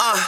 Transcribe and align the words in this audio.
Uh, 0.00 0.24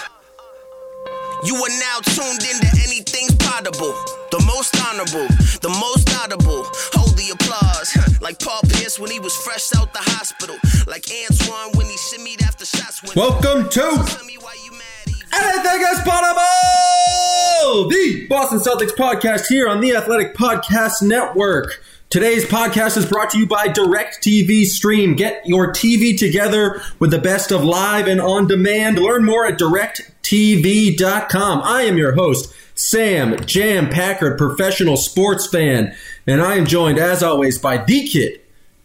you 1.45 1.55
are 1.55 1.69
now 1.79 1.99
tuned 2.05 2.43
into 2.43 2.69
anything's 2.85 3.35
potable. 3.37 3.95
The 4.31 4.43
most 4.47 4.77
honorable, 4.87 5.27
the 5.63 5.69
most 5.81 6.11
audible. 6.21 6.65
Hold 6.95 7.17
the 7.17 7.31
applause. 7.33 8.21
like 8.21 8.39
Paul 8.39 8.61
Pierce 8.69 8.99
when 8.99 9.11
he 9.11 9.19
was 9.21 9.35
fresh 9.37 9.71
out 9.77 9.93
the 9.93 10.01
hospital. 10.01 10.57
Like 10.87 11.07
Antoine 11.11 11.73
when 11.77 11.87
he 11.87 11.97
shimmied 11.97 12.43
after 12.43 12.65
shots. 12.65 13.03
When 13.03 13.13
Welcome 13.17 13.69
to 13.71 13.81
Tell 13.81 14.25
me 14.25 14.37
why 14.41 14.57
you 14.65 14.73
mad, 14.73 15.07
he- 15.07 15.23
Anything 15.33 15.87
is 15.93 16.01
Potable, 16.01 17.89
the 17.89 18.27
Boston 18.29 18.59
Celtics 18.59 18.95
podcast 18.97 19.47
here 19.47 19.69
on 19.69 19.81
the 19.81 19.95
Athletic 19.97 20.35
Podcast 20.35 21.03
Network. 21.03 21.81
Today's 22.11 22.45
podcast 22.45 22.97
is 22.97 23.07
brought 23.07 23.31
to 23.31 23.39
you 23.39 23.47
by 23.47 23.69
DirecTV 23.69 24.65
Stream. 24.65 25.15
Get 25.15 25.47
your 25.47 25.73
TV 25.73 26.19
together 26.19 26.83
with 26.99 27.13
the 27.13 27.21
best 27.21 27.53
of 27.53 27.63
live 27.63 28.09
and 28.09 28.21
on 28.21 28.49
demand. 28.49 28.99
Learn 28.99 29.25
more 29.25 29.47
at 29.47 29.61
DirecTV.com. 29.61 31.63
I 31.63 31.83
am 31.83 31.97
your 31.97 32.15
host, 32.15 32.53
Sam 32.75 33.39
Jam 33.47 33.89
Packard, 33.89 34.39
professional 34.39 34.97
sports 34.97 35.47
fan, 35.47 35.95
and 36.27 36.43
I 36.43 36.57
am 36.57 36.67
joined, 36.67 36.99
as 36.99 37.23
always, 37.23 37.59
by 37.59 37.79
the 37.79 38.09
kid, 38.09 38.41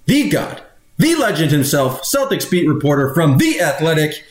the 0.06 0.30
god, 0.30 0.62
the 1.00 1.16
legend 1.16 1.50
himself, 1.50 2.04
Celtics 2.04 2.48
beat 2.48 2.68
reporter 2.68 3.12
from 3.16 3.40
The 3.40 3.60
Athletic. 3.60 4.24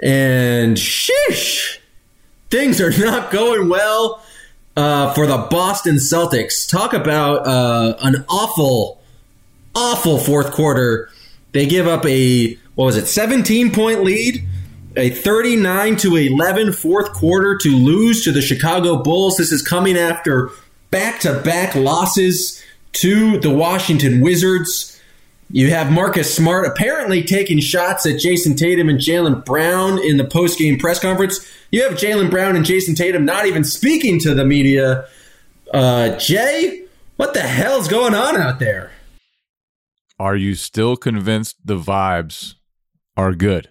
And 0.00 0.76
sheesh, 0.76 1.78
things 2.50 2.80
are 2.80 2.96
not 3.04 3.32
going 3.32 3.68
well 3.68 4.22
uh, 4.78 5.12
for 5.12 5.26
the 5.26 5.36
Boston 5.36 5.96
Celtics. 5.96 6.68
Talk 6.68 6.92
about 6.92 7.44
uh, 7.44 7.96
an 8.00 8.24
awful, 8.28 9.02
awful 9.74 10.18
fourth 10.18 10.52
quarter. 10.52 11.10
They 11.50 11.66
give 11.66 11.88
up 11.88 12.06
a 12.06 12.56
what 12.76 12.84
was 12.84 12.96
it, 12.96 13.06
17 13.06 13.72
point 13.72 14.04
lead, 14.04 14.46
a 14.96 15.10
39 15.10 15.96
to 15.96 16.14
11 16.14 16.72
fourth 16.72 17.12
quarter 17.12 17.58
to 17.58 17.76
lose 17.76 18.22
to 18.22 18.30
the 18.30 18.40
Chicago 18.40 19.02
Bulls. 19.02 19.36
This 19.36 19.50
is 19.50 19.62
coming 19.62 19.98
after 19.98 20.50
back 20.92 21.18
to 21.20 21.40
back 21.40 21.74
losses 21.74 22.62
to 22.92 23.40
the 23.40 23.50
Washington 23.50 24.20
Wizards. 24.20 24.97
You 25.50 25.70
have 25.70 25.90
Marcus 25.90 26.34
Smart 26.34 26.66
apparently 26.66 27.22
taking 27.22 27.58
shots 27.58 28.04
at 28.04 28.20
Jayson 28.20 28.54
Tatum 28.54 28.90
and 28.90 28.98
Jaylen 28.98 29.44
Brown 29.46 29.98
in 29.98 30.18
the 30.18 30.24
post-game 30.24 30.78
press 30.78 31.00
conference. 31.00 31.40
You 31.70 31.84
have 31.84 31.94
Jaylen 31.94 32.30
Brown 32.30 32.54
and 32.54 32.66
Jayson 32.66 32.94
Tatum 32.94 33.24
not 33.24 33.46
even 33.46 33.64
speaking 33.64 34.20
to 34.20 34.34
the 34.34 34.44
media. 34.44 35.06
Uh, 35.72 36.18
Jay, 36.18 36.84
what 37.16 37.32
the 37.32 37.40
hell's 37.40 37.88
going 37.88 38.14
on 38.14 38.36
out 38.36 38.58
there? 38.58 38.90
Are 40.18 40.36
you 40.36 40.54
still 40.54 40.96
convinced 40.96 41.56
the 41.64 41.78
vibes 41.78 42.54
are 43.16 43.34
good? 43.34 43.70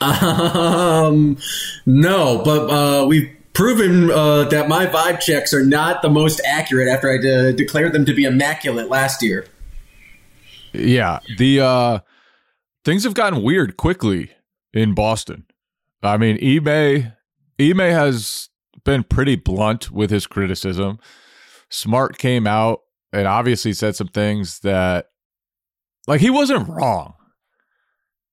Um, 0.00 1.38
no, 1.86 2.42
but 2.44 2.70
uh, 2.70 3.06
we've 3.06 3.30
proven 3.52 4.10
uh, 4.10 4.44
that 4.44 4.68
my 4.68 4.86
vibe 4.86 5.20
checks 5.20 5.52
are 5.52 5.64
not 5.64 6.02
the 6.02 6.10
most 6.10 6.40
accurate 6.44 6.88
after 6.88 7.10
I 7.10 7.18
de- 7.18 7.52
declared 7.52 7.92
them 7.92 8.04
to 8.04 8.14
be 8.14 8.24
immaculate 8.24 8.88
last 8.88 9.22
year. 9.22 9.46
Yeah, 10.72 11.20
the 11.38 11.60
uh 11.60 11.98
things 12.84 13.04
have 13.04 13.14
gotten 13.14 13.42
weird 13.42 13.76
quickly 13.76 14.30
in 14.72 14.94
Boston. 14.94 15.46
I 16.02 16.16
mean, 16.16 16.38
Ime 16.42 17.12
Ime 17.60 17.78
has 17.78 18.48
been 18.84 19.04
pretty 19.04 19.36
blunt 19.36 19.90
with 19.90 20.10
his 20.10 20.26
criticism. 20.26 20.98
Smart 21.68 22.18
came 22.18 22.46
out 22.46 22.80
and 23.12 23.26
obviously 23.26 23.72
said 23.72 23.96
some 23.96 24.08
things 24.08 24.60
that 24.60 25.06
like 26.06 26.20
he 26.20 26.30
wasn't 26.30 26.68
wrong. 26.68 27.14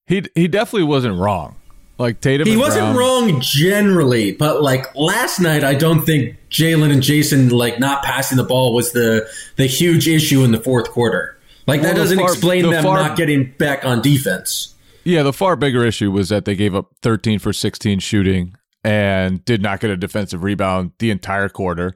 He 0.06 0.24
he 0.34 0.48
definitely 0.48 0.88
wasn't 0.88 1.18
wrong. 1.18 1.56
Like 1.98 2.22
Tatum 2.22 2.48
He 2.48 2.56
wasn't 2.56 2.94
Brown- 2.94 2.96
wrong 2.96 3.40
generally, 3.42 4.32
but 4.32 4.62
like 4.62 4.94
last 4.96 5.38
night, 5.38 5.62
I 5.62 5.74
don't 5.74 6.06
think 6.06 6.38
Jaylen 6.50 6.90
and 6.90 7.02
Jayson 7.02 7.50
like 7.50 7.78
not 7.78 8.02
passing 8.02 8.38
the 8.38 8.44
ball 8.44 8.74
was 8.74 8.92
the 8.92 9.28
the 9.56 9.66
huge 9.66 10.08
issue 10.08 10.42
in 10.42 10.50
the 10.50 10.60
fourth 10.60 10.90
quarter. 10.90 11.36
Like 11.70 11.82
that 11.82 11.94
Well, 11.94 11.94
the 11.94 12.00
doesn't 12.00 12.18
far- 12.18 12.32
explain 12.32 12.62
the 12.64 12.70
them 12.70 12.82
far- 12.84 12.98
not 12.98 13.16
getting 13.16 13.52
back 13.58 13.84
on 13.84 14.02
defense. 14.02 14.74
Yeah, 15.04 15.22
the 15.22 15.32
far 15.32 15.56
bigger 15.56 15.84
issue 15.84 16.10
was 16.10 16.28
that 16.28 16.44
they 16.44 16.54
gave 16.54 16.74
up 16.74 16.92
13 17.02 17.38
for 17.38 17.52
16 17.52 17.98
shooting 18.00 18.54
and 18.84 19.42
did 19.44 19.62
not 19.62 19.80
get 19.80 19.90
a 19.90 19.96
defensive 19.96 20.42
rebound 20.42 20.92
the 20.98 21.10
entire 21.10 21.48
quarter 21.48 21.94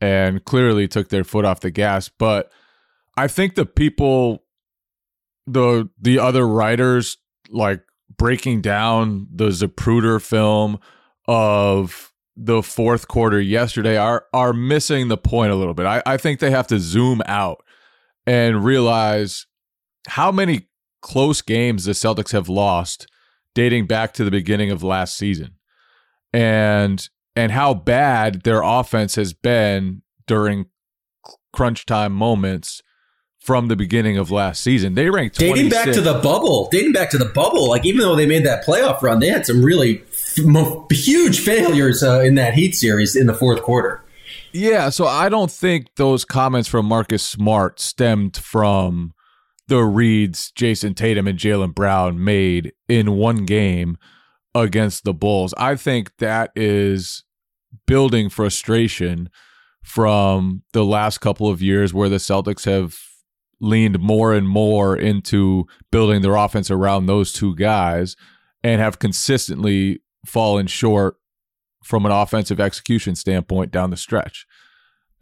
and 0.00 0.44
clearly 0.44 0.86
took 0.88 1.08
their 1.08 1.24
foot 1.24 1.44
off 1.46 1.60
the 1.60 1.70
gas. 1.70 2.08
But 2.10 2.50
I 3.16 3.28
think 3.28 3.54
the 3.54 3.64
people, 3.64 4.44
the 5.46 5.88
the 6.00 6.18
other 6.18 6.46
writers, 6.46 7.16
like 7.50 7.80
breaking 8.18 8.60
down 8.60 9.28
the 9.32 9.48
Zapruder 9.48 10.20
film 10.20 10.78
of 11.26 12.12
the 12.36 12.62
fourth 12.62 13.08
quarter 13.08 13.40
yesterday 13.40 13.96
are 13.96 14.26
are 14.34 14.52
missing 14.52 15.08
the 15.08 15.16
point 15.16 15.52
a 15.52 15.54
little 15.56 15.74
bit. 15.74 15.86
I, 15.86 16.02
I 16.04 16.16
think 16.18 16.40
they 16.40 16.50
have 16.50 16.66
to 16.68 16.78
zoom 16.78 17.22
out 17.26 17.64
and 18.26 18.64
realize 18.64 19.46
how 20.08 20.32
many 20.32 20.68
close 21.02 21.42
games 21.42 21.84
the 21.84 21.92
Celtics 21.92 22.32
have 22.32 22.48
lost 22.48 23.06
dating 23.54 23.86
back 23.86 24.12
to 24.14 24.24
the 24.24 24.30
beginning 24.30 24.70
of 24.70 24.82
last 24.82 25.16
season. 25.16 25.54
And 26.32 27.08
and 27.34 27.52
how 27.52 27.74
bad 27.74 28.42
their 28.42 28.62
offense 28.62 29.14
has 29.14 29.32
been 29.32 30.02
during 30.26 30.66
crunch 31.52 31.86
time 31.86 32.12
moments 32.12 32.82
from 33.46 33.68
the 33.68 33.76
beginning 33.76 34.18
of 34.18 34.30
last 34.30 34.60
season. 34.60 34.94
They 34.94 35.08
ranked 35.08 35.38
Dating 35.38 35.68
back 35.68 35.92
to 35.92 36.00
the 36.00 36.14
bubble, 36.14 36.68
dating 36.72 36.92
back 36.92 37.10
to 37.10 37.18
the 37.18 37.26
bubble, 37.26 37.68
like 37.68 37.86
even 37.86 38.00
though 38.00 38.16
they 38.16 38.26
made 38.26 38.44
that 38.44 38.64
playoff 38.64 39.02
run, 39.02 39.20
they 39.20 39.28
had 39.28 39.46
some 39.46 39.64
really 39.64 40.02
f- 40.10 40.90
huge 40.90 41.38
failures 41.38 42.02
uh, 42.02 42.20
in 42.20 42.34
that 42.34 42.54
Heat 42.54 42.74
series 42.74 43.14
in 43.14 43.28
the 43.28 43.34
fourth 43.34 43.62
quarter. 43.62 44.02
Yeah, 44.56 44.88
so 44.88 45.06
I 45.06 45.28
don't 45.28 45.50
think 45.50 45.88
those 45.96 46.24
comments 46.24 46.66
from 46.66 46.86
Marcus 46.86 47.22
Smart 47.22 47.78
stemmed 47.78 48.38
from 48.38 49.12
the 49.68 49.82
reads 49.82 50.50
Jayson 50.52 50.94
Tatum 50.94 51.26
and 51.26 51.38
Jaylen 51.38 51.74
Brown 51.74 52.24
made 52.24 52.72
in 52.88 53.18
one 53.18 53.44
game 53.44 53.98
against 54.54 55.04
the 55.04 55.12
Bulls. 55.12 55.52
I 55.58 55.76
think 55.76 56.16
that 56.20 56.52
is 56.56 57.22
building 57.86 58.30
frustration 58.30 59.28
from 59.84 60.62
the 60.72 60.86
last 60.86 61.18
couple 61.18 61.50
of 61.50 61.60
years 61.60 61.92
where 61.92 62.08
the 62.08 62.16
Celtics 62.16 62.64
have 62.64 62.98
leaned 63.60 63.98
more 64.00 64.32
and 64.32 64.48
more 64.48 64.96
into 64.96 65.66
building 65.92 66.22
their 66.22 66.36
offense 66.36 66.70
around 66.70 67.04
those 67.04 67.30
two 67.30 67.54
guys 67.56 68.16
and 68.64 68.80
have 68.80 69.00
consistently 69.00 70.00
fallen 70.24 70.66
short 70.66 71.16
from 71.86 72.04
an 72.04 72.12
offensive 72.12 72.60
execution 72.60 73.14
standpoint 73.14 73.70
down 73.70 73.90
the 73.90 73.96
stretch. 73.96 74.46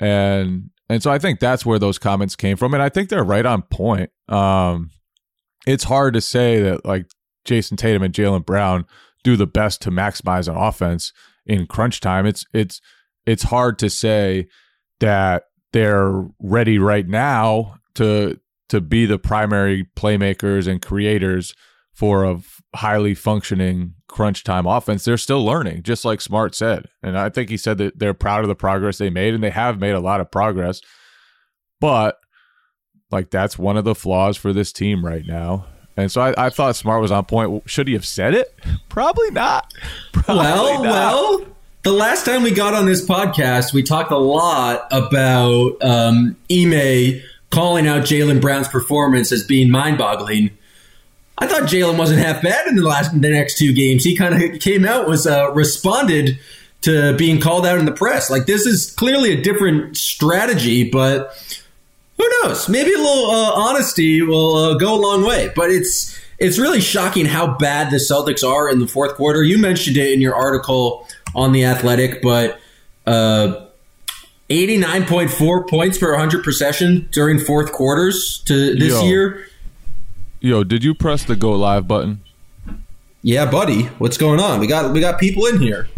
And 0.01 0.71
and 0.89 1.03
so 1.03 1.11
I 1.11 1.19
think 1.19 1.41
that's 1.41 1.65
where 1.65 1.79
those 1.79 1.99
comments 1.99 2.37
came 2.37 2.57
from 2.57 2.75
and 2.75 2.83
I 2.83 2.89
think 2.89 3.09
they're 3.09 3.25
right 3.25 3.47
on 3.47 3.63
point. 3.63 4.11
Um 4.29 4.91
it's 5.67 5.85
hard 5.85 6.15
to 6.15 6.21
say 6.21 6.61
that 6.63 6.85
like 6.85 7.07
Jayson 7.45 7.77
Tatum 7.77 8.03
and 8.03 8.15
Jaylen 8.15 8.45
Brown 8.45 8.87
do 9.23 9.37
the 9.37 9.47
best 9.47 9.83
to 9.83 9.91
maximize 9.91 10.49
an 10.49 10.57
offense 10.57 11.13
in 11.47 11.67
crunch 11.67 12.01
time. 12.01 12.27
It's 12.27 12.47
it's 12.53 12.81
it's 13.27 13.45
hard 13.45 13.79
to 13.81 13.91
say 13.91 14.49
that 15.01 15.45
they're 15.73 16.25
ready 16.39 16.79
right 16.79 17.07
now 17.07 17.77
to 17.97 18.41
to 18.71 18.81
be 18.81 19.07
the 19.07 19.19
primary 19.19 19.87
playmakers 19.97 20.67
and 20.67 20.81
creators 20.81 21.55
for 21.93 22.25
a 22.25 22.41
highly 22.75 23.15
functioning 23.15 23.95
crunch 24.09 24.45
time 24.45 24.67
offense. 24.67 25.05
They're 25.05 25.17
still 25.17 25.45
learning, 25.45 25.83
just 25.83 26.05
like 26.05 26.21
Smart 26.21 26.55
said. 26.55 26.87
And 27.03 27.19
I 27.19 27.29
think 27.29 27.51
he 27.51 27.57
said 27.57 27.79
that 27.79 27.99
they're 27.99 28.15
proud 28.15 28.43
of 28.43 28.49
the 28.49 28.55
progress 28.55 28.99
they 28.99 29.11
made, 29.11 29.35
and 29.35 29.43
they 29.43 29.51
have 29.51 29.79
made 29.79 29.95
a 29.95 30.01
lot 30.01 30.21
of 30.21 30.31
progress. 30.31 30.81
But 31.81 32.19
like 33.11 33.31
that's 33.31 33.59
one 33.59 33.77
of 33.77 33.85
the 33.85 33.95
flaws 33.95 34.37
for 34.37 34.53
this 34.53 34.73
team 34.73 35.05
right 35.05 35.25
now. 35.27 35.67
And 35.97 36.11
so 36.11 36.21
I, 36.21 36.47
I 36.47 36.51
thought 36.51 36.75
Smart 36.75 37.01
was 37.01 37.13
on 37.13 37.25
point. 37.25 37.63
Should 37.71 37.87
he 37.87 37.95
have 37.95 38.07
said 38.07 38.35
it? 38.35 38.53
Probably 38.89 39.31
not. 39.31 39.73
Probably 40.13 40.37
well, 40.37 40.83
not. 40.83 40.93
well, 40.93 41.47
the 41.85 41.93
last 41.93 42.25
time 42.25 42.43
we 42.43 42.51
got 42.51 42.75
on 42.75 42.87
this 42.87 43.07
podcast, 43.07 43.73
we 43.73 43.83
talked 43.83 44.11
a 44.11 44.19
lot 44.19 44.89
about 44.91 45.77
um, 45.85 46.37
Ime 46.51 47.21
calling 47.51 47.87
out 47.87 48.03
Jaylen 48.03 48.41
Brown's 48.41 48.69
performance 48.69 49.31
as 49.31 49.45
being 49.45 49.71
mind-boggling. 49.71 50.51
I 51.37 51.47
thought 51.47 51.63
Jaylen 51.63 51.99
wasn't 51.99 52.21
half 52.21 52.43
bad 52.43 52.67
in 52.69 52.77
the 52.77 52.83
last 52.83 53.11
the 53.21 53.31
next 53.31 53.59
two 53.59 53.73
games. 53.73 54.05
He 54.05 54.17
kind 54.17 54.41
of 54.41 54.61
came 54.61 54.85
out 54.85 55.09
was 55.09 55.27
uh, 55.27 55.51
responded 55.53 56.39
to 56.83 57.17
being 57.17 57.41
called 57.41 57.67
out 57.67 57.79
in 57.79 57.87
the 57.87 57.93
press. 57.93 58.31
Like 58.31 58.47
this 58.47 58.67
is 58.67 58.91
clearly 58.93 59.33
a 59.33 59.43
different 59.43 59.97
strategy, 59.97 60.89
but 60.89 61.35
who 62.19 62.29
knows? 62.43 62.69
Maybe 62.69 62.93
a 62.93 62.99
little 62.99 63.31
uh, 63.31 63.53
honesty 63.53 64.23
will 64.23 64.55
uh, 64.55 64.75
go 64.75 64.95
a 64.95 65.01
long 65.01 65.25
way. 65.25 65.51
But 65.57 65.71
it's 65.71 66.19
it's 66.39 66.59
really 66.59 66.81
shocking 66.81 67.27
how 67.27 67.57
bad 67.57 67.91
the 67.91 67.97
Celtics 67.97 68.47
are 68.49 68.69
in 68.69 68.79
the 68.81 68.87
fourth 68.87 69.15
quarter. 69.15 69.43
You 69.43 69.59
mentioned 69.59 69.97
it 69.97 70.13
in 70.13 70.21
your 70.21 70.35
article 70.35 71.09
on 71.35 71.53
the 71.53 71.65
Athletic, 71.65 72.23
but 72.23 72.61
uh, 73.07 73.67
89.4 74.51 75.69
points 75.69 75.99
per 75.99 76.11
100 76.11 76.45
possession 76.45 77.09
during 77.13 77.39
fourth 77.39 77.73
quarters 77.73 78.43
to 78.47 78.75
this 78.75 78.93
Yo. 78.93 79.05
year. 79.05 79.47
Yo, 80.45 80.63
did 80.63 80.85
you 80.85 80.95
press 80.95 81.25
the 81.25 81.35
go 81.35 81.53
live 81.53 81.89
button? 81.89 82.21
Yeah, 83.23 83.51
buddy, 83.51 83.85
what's 83.97 84.19
going 84.19 84.41
on? 84.41 84.61
We 84.61 84.67
got 84.67 84.93
we 84.93 85.01
got 85.01 85.19
people 85.19 85.47
in 85.47 85.59
here. 85.59 85.89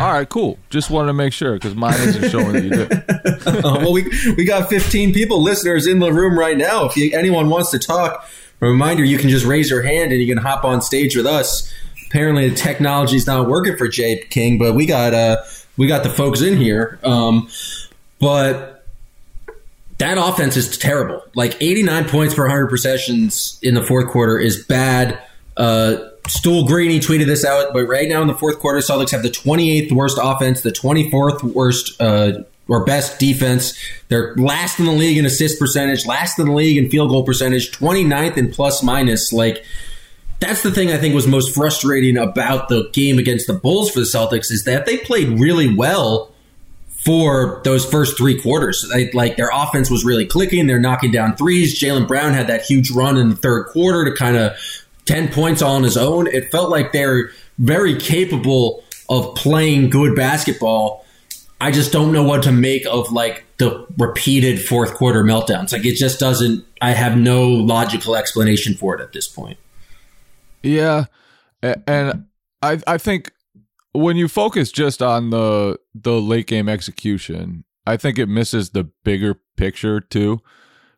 All 0.00 0.12
right, 0.12 0.26
cool. 0.26 0.58
Just 0.70 0.88
wanted 0.88 1.08
to 1.08 1.12
make 1.12 1.34
sure 1.34 1.52
because 1.52 1.74
mine 1.74 2.00
isn't 2.00 2.30
showing 2.30 2.52
that 2.54 2.64
you 2.64 2.70
did. 2.70 3.04
Uh, 3.64 3.80
well, 3.80 3.92
we 3.92 4.04
we 4.36 4.44
got 4.46 4.70
15 4.70 5.12
people, 5.12 5.42
listeners, 5.42 5.86
in 5.86 5.98
the 5.98 6.10
room 6.10 6.38
right 6.38 6.56
now. 6.56 6.86
If 6.86 6.96
you, 6.96 7.10
anyone 7.16 7.50
wants 7.50 7.70
to 7.72 7.78
talk, 7.78 8.26
a 8.62 8.66
reminder: 8.66 9.04
you 9.04 9.18
can 9.18 9.28
just 9.28 9.44
raise 9.44 9.68
your 9.68 9.82
hand 9.82 10.10
and 10.10 10.22
you 10.22 10.26
can 10.26 10.42
hop 10.42 10.64
on 10.64 10.80
stage 10.80 11.14
with 11.14 11.26
us. 11.26 11.70
Apparently, 12.06 12.48
the 12.48 12.56
technology's 12.56 13.26
not 13.26 13.46
working 13.46 13.76
for 13.76 13.88
Jay 13.88 14.24
King, 14.30 14.56
but 14.56 14.74
we 14.74 14.86
got 14.86 15.12
uh 15.12 15.42
we 15.76 15.86
got 15.86 16.02
the 16.02 16.10
folks 16.10 16.40
in 16.40 16.56
here. 16.56 16.98
Um, 17.02 17.50
but 18.20 18.77
that 19.98 20.16
offense 20.16 20.56
is 20.56 20.78
terrible. 20.78 21.22
Like 21.34 21.56
89 21.60 22.08
points 22.08 22.34
per 22.34 22.42
100 22.42 22.68
possessions 22.68 23.58
in 23.62 23.74
the 23.74 23.82
fourth 23.82 24.08
quarter 24.08 24.38
is 24.38 24.64
bad. 24.64 25.20
Uh, 25.56 25.96
Stool 26.28 26.66
Greeny 26.66 27.00
tweeted 27.00 27.26
this 27.26 27.44
out, 27.44 27.72
but 27.72 27.86
right 27.86 28.08
now 28.08 28.22
in 28.22 28.28
the 28.28 28.34
fourth 28.34 28.60
quarter, 28.60 28.78
Celtics 28.78 29.10
have 29.10 29.22
the 29.22 29.30
28th 29.30 29.92
worst 29.92 30.18
offense, 30.22 30.60
the 30.60 30.70
24th 30.70 31.42
worst 31.42 32.00
uh, 32.00 32.44
or 32.68 32.84
best 32.84 33.18
defense. 33.18 33.76
They're 34.08 34.36
last 34.36 34.78
in 34.78 34.84
the 34.84 34.92
league 34.92 35.18
in 35.18 35.26
assist 35.26 35.58
percentage, 35.58 36.06
last 36.06 36.38
in 36.38 36.46
the 36.46 36.52
league 36.52 36.76
in 36.76 36.90
field 36.90 37.08
goal 37.10 37.24
percentage, 37.24 37.72
29th 37.72 38.36
in 38.36 38.52
plus 38.52 38.82
minus. 38.82 39.32
Like, 39.32 39.64
that's 40.38 40.62
the 40.62 40.70
thing 40.70 40.92
I 40.92 40.98
think 40.98 41.14
was 41.14 41.26
most 41.26 41.54
frustrating 41.54 42.16
about 42.16 42.68
the 42.68 42.88
game 42.92 43.18
against 43.18 43.48
the 43.48 43.54
Bulls 43.54 43.90
for 43.90 44.00
the 44.00 44.06
Celtics 44.06 44.52
is 44.52 44.64
that 44.64 44.86
they 44.86 44.98
played 44.98 45.40
really 45.40 45.74
well 45.74 46.30
for 47.08 47.62
those 47.64 47.86
first 47.86 48.18
three 48.18 48.38
quarters. 48.38 48.86
They, 48.92 49.10
like 49.12 49.38
their 49.38 49.48
offense 49.50 49.88
was 49.88 50.04
really 50.04 50.26
clicking. 50.26 50.66
They're 50.66 50.78
knocking 50.78 51.10
down 51.10 51.36
threes. 51.36 51.80
Jaylen 51.80 52.06
Brown 52.06 52.34
had 52.34 52.48
that 52.48 52.66
huge 52.66 52.90
run 52.90 53.16
in 53.16 53.30
the 53.30 53.34
third 53.34 53.68
quarter 53.68 54.04
to 54.04 54.14
kind 54.14 54.36
of 54.36 54.52
10 55.06 55.28
points 55.28 55.62
all 55.62 55.76
on 55.76 55.84
his 55.84 55.96
own. 55.96 56.26
It 56.26 56.50
felt 56.50 56.68
like 56.68 56.92
they're 56.92 57.30
very 57.56 57.96
capable 57.96 58.84
of 59.08 59.34
playing 59.36 59.88
good 59.88 60.14
basketball. 60.16 61.06
I 61.62 61.70
just 61.70 61.92
don't 61.92 62.12
know 62.12 62.24
what 62.24 62.42
to 62.42 62.52
make 62.52 62.84
of 62.84 63.10
like 63.10 63.46
the 63.56 63.86
repeated 63.96 64.60
fourth 64.60 64.92
quarter 64.92 65.24
meltdowns. 65.24 65.72
Like 65.72 65.86
it 65.86 65.94
just 65.94 66.20
doesn't, 66.20 66.62
I 66.82 66.90
have 66.90 67.16
no 67.16 67.48
logical 67.48 68.16
explanation 68.16 68.74
for 68.74 68.94
it 68.94 69.00
at 69.00 69.14
this 69.14 69.26
point. 69.26 69.56
Yeah, 70.62 71.06
and 71.62 72.26
I 72.60 72.80
I 72.86 72.98
think 72.98 73.32
when 73.98 74.16
you 74.16 74.28
focus 74.28 74.70
just 74.70 75.02
on 75.02 75.30
the 75.30 75.78
the 75.94 76.20
late 76.20 76.46
game 76.46 76.68
execution, 76.68 77.64
I 77.86 77.96
think 77.96 78.18
it 78.18 78.26
misses 78.26 78.70
the 78.70 78.84
bigger 79.04 79.40
picture 79.56 80.00
too, 80.00 80.40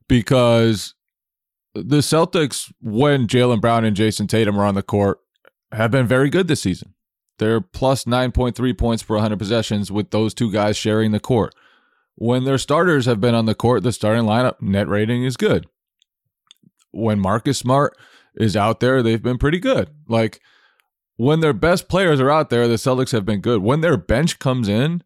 because 0.09 0.95
the 1.75 1.99
Celtics, 1.99 2.73
when 2.81 3.27
Jaylen 3.27 3.61
Brown 3.61 3.85
and 3.85 3.97
Jayson 3.97 4.27
Tatum 4.27 4.59
are 4.59 4.65
on 4.65 4.75
the 4.75 4.83
court, 4.83 5.19
have 5.73 5.91
been 5.91 6.07
very 6.07 6.29
good 6.29 6.49
this 6.49 6.63
season. 6.63 6.95
They're 7.39 7.61
plus 7.61 8.07
nine 8.07 8.33
point 8.33 8.57
three 8.57 8.75
points 8.75 9.03
per 9.03 9.15
100 9.15 9.39
possessions 9.39 9.91
with 9.91 10.11
those 10.11 10.35
two 10.35 10.53
guys 10.53 10.77
sharing 10.77 11.13
the 11.13 11.21
court. 11.21 11.55
When 12.17 12.45
their 12.45 12.59
starters 12.59 13.07
have 13.07 13.21
been 13.21 13.35
on 13.35 13.47
the 13.47 13.55
court, 13.55 13.83
the 13.83 13.93
starting 13.93 14.25
lineup 14.25 14.61
net 14.61 14.89
rating 14.89 15.25
is 15.25 15.39
good. 15.39 15.67
When 16.91 17.19
Marcus 17.19 17.59
Smart 17.59 17.97
is 18.35 18.57
out 18.57 18.81
there, 18.81 19.03
they've 19.03 19.23
been 19.23 19.39
pretty 19.39 19.59
good. 19.59 19.89
Like 20.07 20.41
when 21.21 21.41
their 21.41 21.53
best 21.53 21.87
players 21.87 22.19
are 22.19 22.31
out 22.31 22.49
there, 22.49 22.67
the 22.67 22.77
Celtics 22.77 23.13
have 23.13 23.27
been 23.27 23.43
good. 23.43 23.61
When 23.61 23.83
their 23.83 23.99
bench 23.99 24.39
comes 24.39 24.69
in, 24.69 25.03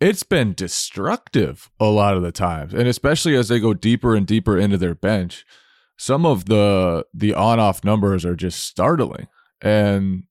it's 0.00 0.22
been 0.22 0.54
destructive 0.54 1.70
a 1.78 1.90
lot 1.90 2.16
of 2.16 2.22
the 2.22 2.32
times. 2.32 2.72
And 2.72 2.88
especially 2.88 3.36
as 3.36 3.48
they 3.48 3.60
go 3.60 3.74
deeper 3.74 4.16
and 4.16 4.26
deeper 4.26 4.56
into 4.56 4.78
their 4.78 4.94
bench, 4.94 5.44
some 5.98 6.24
of 6.24 6.46
the 6.46 7.04
the 7.12 7.34
on-off 7.34 7.84
numbers 7.84 8.24
are 8.24 8.34
just 8.34 8.64
startling. 8.64 9.26
And 9.60 10.24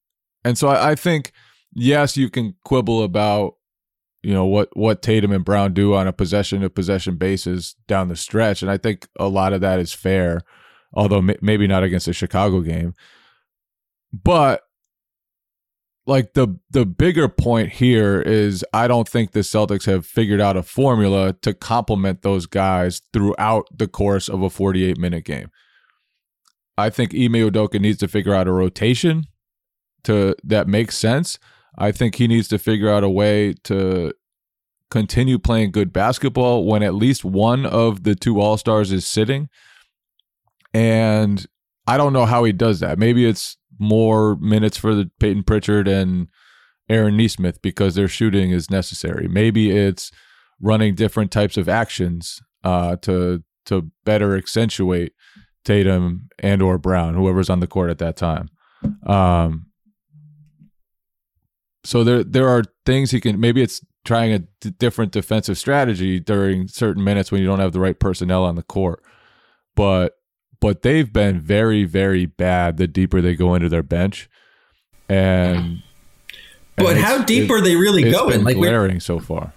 and 0.44 0.58
so 0.58 0.70
I, 0.70 0.92
I 0.92 0.96
think 0.96 1.34
yes, 1.72 2.18
you 2.18 2.32
can 2.32 2.56
quibble 2.64 3.04
about 3.04 3.58
you 4.24 4.34
know 4.34 4.46
what 4.46 4.76
what 4.76 5.04
Tatum 5.04 5.32
and 5.32 5.46
Brown 5.46 5.76
do 5.76 5.94
on 5.94 6.08
a 6.08 6.14
possession 6.14 6.62
to 6.62 6.70
possession 6.72 7.18
basis 7.18 7.76
down 7.88 8.08
the 8.08 8.16
stretch, 8.16 8.64
and 8.64 8.72
I 8.72 8.78
think 8.78 9.08
a 9.20 9.28
lot 9.28 9.54
of 9.54 9.62
that 9.62 9.80
is 9.80 9.94
fair, 9.94 10.42
although 10.96 11.20
m- 11.20 11.38
maybe 11.44 11.68
not 11.68 11.84
against 11.84 12.08
the 12.08 12.14
Chicago 12.14 12.62
game. 12.62 12.96
But 14.12 14.65
like 16.08 16.34
the 16.34 16.60
the 16.70 16.86
bigger 16.86 17.28
point 17.28 17.74
here 17.74 18.22
is 18.22 18.64
I 18.74 18.88
don't 18.88 19.10
think 19.10 19.32
the 19.32 19.40
Celtics 19.40 19.86
have 19.86 20.06
figured 20.06 20.42
out 20.42 20.58
a 20.58 20.64
formula 20.64 21.34
to 21.42 21.54
complement 21.54 22.22
those 22.22 22.46
guys 22.46 23.02
throughout 23.12 23.68
the 23.76 23.88
course 23.88 24.30
of 24.30 24.42
a 24.42 24.50
48 24.50 24.98
minute 24.98 25.26
game. 25.26 25.50
I 26.78 26.90
think 26.90 27.14
Ime 27.14 27.50
Udoka 27.50 27.80
needs 27.80 28.00
to 28.00 28.08
figure 28.08 28.36
out 28.36 28.48
a 28.48 28.52
rotation 28.52 29.26
to 30.04 30.36
that 30.44 30.68
makes 30.68 30.98
sense. 30.98 31.40
I 31.78 31.92
think 31.92 32.16
he 32.16 32.28
needs 32.28 32.48
to 32.50 32.58
figure 32.58 32.90
out 32.90 33.04
a 33.04 33.10
way 33.10 33.54
to 33.64 34.14
continue 34.92 35.40
playing 35.40 35.72
good 35.72 35.92
basketball 35.92 36.66
when 36.66 36.84
at 36.84 36.94
least 36.94 37.26
one 37.26 37.66
of 37.66 38.04
the 38.04 38.16
two 38.16 38.40
All 38.40 38.58
Stars 38.58 38.92
is 38.92 39.06
sitting. 39.06 39.50
And 40.74 41.46
I 41.88 41.98
don't 41.98 42.14
know 42.14 42.26
how 42.26 42.44
he 42.44 42.52
does 42.52 42.80
that. 42.80 42.98
Maybe 43.00 43.26
it's 43.26 43.58
more 43.80 44.36
minutes 44.38 44.78
for 44.78 44.96
the 44.96 45.10
Payton 45.20 45.44
Pritchard 45.44 45.88
and 45.88 46.28
Aaron 46.90 47.18
Nesmith 47.18 47.62
because 47.62 47.96
their 47.96 48.08
shooting 48.08 48.52
is 48.52 48.70
necessary. 48.70 49.28
Maybe 49.28 49.72
it's 49.72 50.12
running 50.62 50.96
different 50.96 51.32
types 51.32 51.58
of 51.58 51.68
actions 51.68 52.40
uh, 52.64 52.96
to 52.98 53.44
to 53.66 53.90
better 54.04 54.36
accentuate 54.36 55.14
Tatum 55.64 56.30
and 56.40 56.62
or 56.62 56.78
Brown, 56.78 57.16
whoever's 57.16 57.50
on 57.50 57.60
the 57.60 57.68
court 57.68 57.90
at 57.90 57.98
that 57.98 58.16
time. 58.16 58.50
Um, 59.06 59.68
so 61.84 62.04
there 62.04 62.24
there 62.24 62.48
are 62.48 62.64
things 62.86 63.12
he 63.12 63.20
can 63.20 63.40
maybe 63.40 63.62
it's 63.62 63.84
trying 64.06 64.32
a 64.34 64.40
d- 64.62 64.72
different 64.78 65.12
defensive 65.12 65.58
strategy 65.58 66.20
during 66.20 66.68
certain 66.68 67.04
minutes 67.04 67.32
when 67.32 67.42
you 67.42 67.48
don't 67.48 67.60
have 67.60 67.74
the 67.74 67.80
right 67.80 68.00
personnel 68.00 68.44
on 68.44 68.56
the 68.56 68.64
court. 68.64 69.04
But 69.76 70.14
but 70.66 70.82
they've 70.82 71.14
been 71.14 71.40
very 71.40 71.84
very 71.84 72.26
bad 72.26 72.78
the 72.78 72.88
deeper 72.88 73.22
they 73.22 73.36
go 73.36 73.54
into 73.54 73.70
their 73.70 73.84
bench. 73.84 74.28
And 75.08 75.84
But 76.76 76.96
and 76.96 77.06
how 77.06 77.22
deep 77.22 77.52
are 77.52 77.62
they 77.62 77.76
really 77.76 78.10
going? 78.10 78.44
Like, 78.44 78.58
we're- 78.58 78.72
glaring 78.72 79.00
so 79.00 79.20
far. 79.20 79.54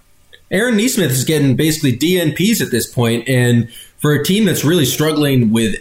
Aaron 0.51 0.77
Nesmith 0.77 1.11
is 1.11 1.25
getting 1.25 1.57
basically 1.57 1.97
DNPs 1.97 2.61
at 2.61 2.71
this 2.71 2.87
point, 2.87 3.27
and 3.27 3.71
for 3.97 4.13
a 4.13 4.23
team 4.23 4.45
that's 4.45 4.65
really 4.67 4.85
struggling 4.85 5.51
with, 5.51 5.77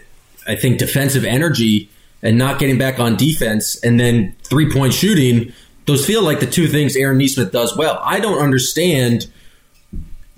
I 0.48 0.55
think, 0.55 0.77
defensive 0.77 1.25
energy 1.25 1.89
and 2.24 2.38
not 2.38 2.57
getting 2.57 2.77
back 2.77 2.98
on 2.98 3.17
defense, 3.17 3.77
and 3.84 4.00
then 4.00 4.34
three 4.43 4.72
point 4.72 4.93
shooting, 4.93 5.51
those 5.88 6.05
feel 6.05 6.22
like 6.22 6.39
the 6.39 6.46
two 6.46 6.67
things 6.67 6.96
Aaron 6.96 7.17
Nesmith 7.17 7.51
does 7.51 7.75
well. 7.75 8.00
I 8.01 8.22
don't 8.22 8.39
understand. 8.39 9.27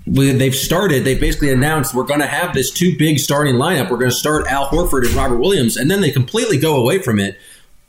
They've 0.06 0.54
started. 0.54 1.04
They 1.04 1.16
basically 1.16 1.52
announced 1.52 1.94
we're 1.94 2.04
going 2.04 2.20
to 2.20 2.26
have 2.26 2.54
this 2.54 2.70
two 2.70 2.96
big 2.98 3.18
starting 3.18 3.56
lineup. 3.56 3.90
We're 3.90 3.98
going 3.98 4.10
to 4.10 4.16
start 4.16 4.46
Al 4.48 4.66
Horford 4.68 5.06
and 5.06 5.14
Robert 5.14 5.38
Williams, 5.38 5.76
and 5.76 5.90
then 5.90 6.00
they 6.00 6.10
completely 6.10 6.58
go 6.58 6.76
away 6.76 7.00
from 7.00 7.20
it. 7.20 7.38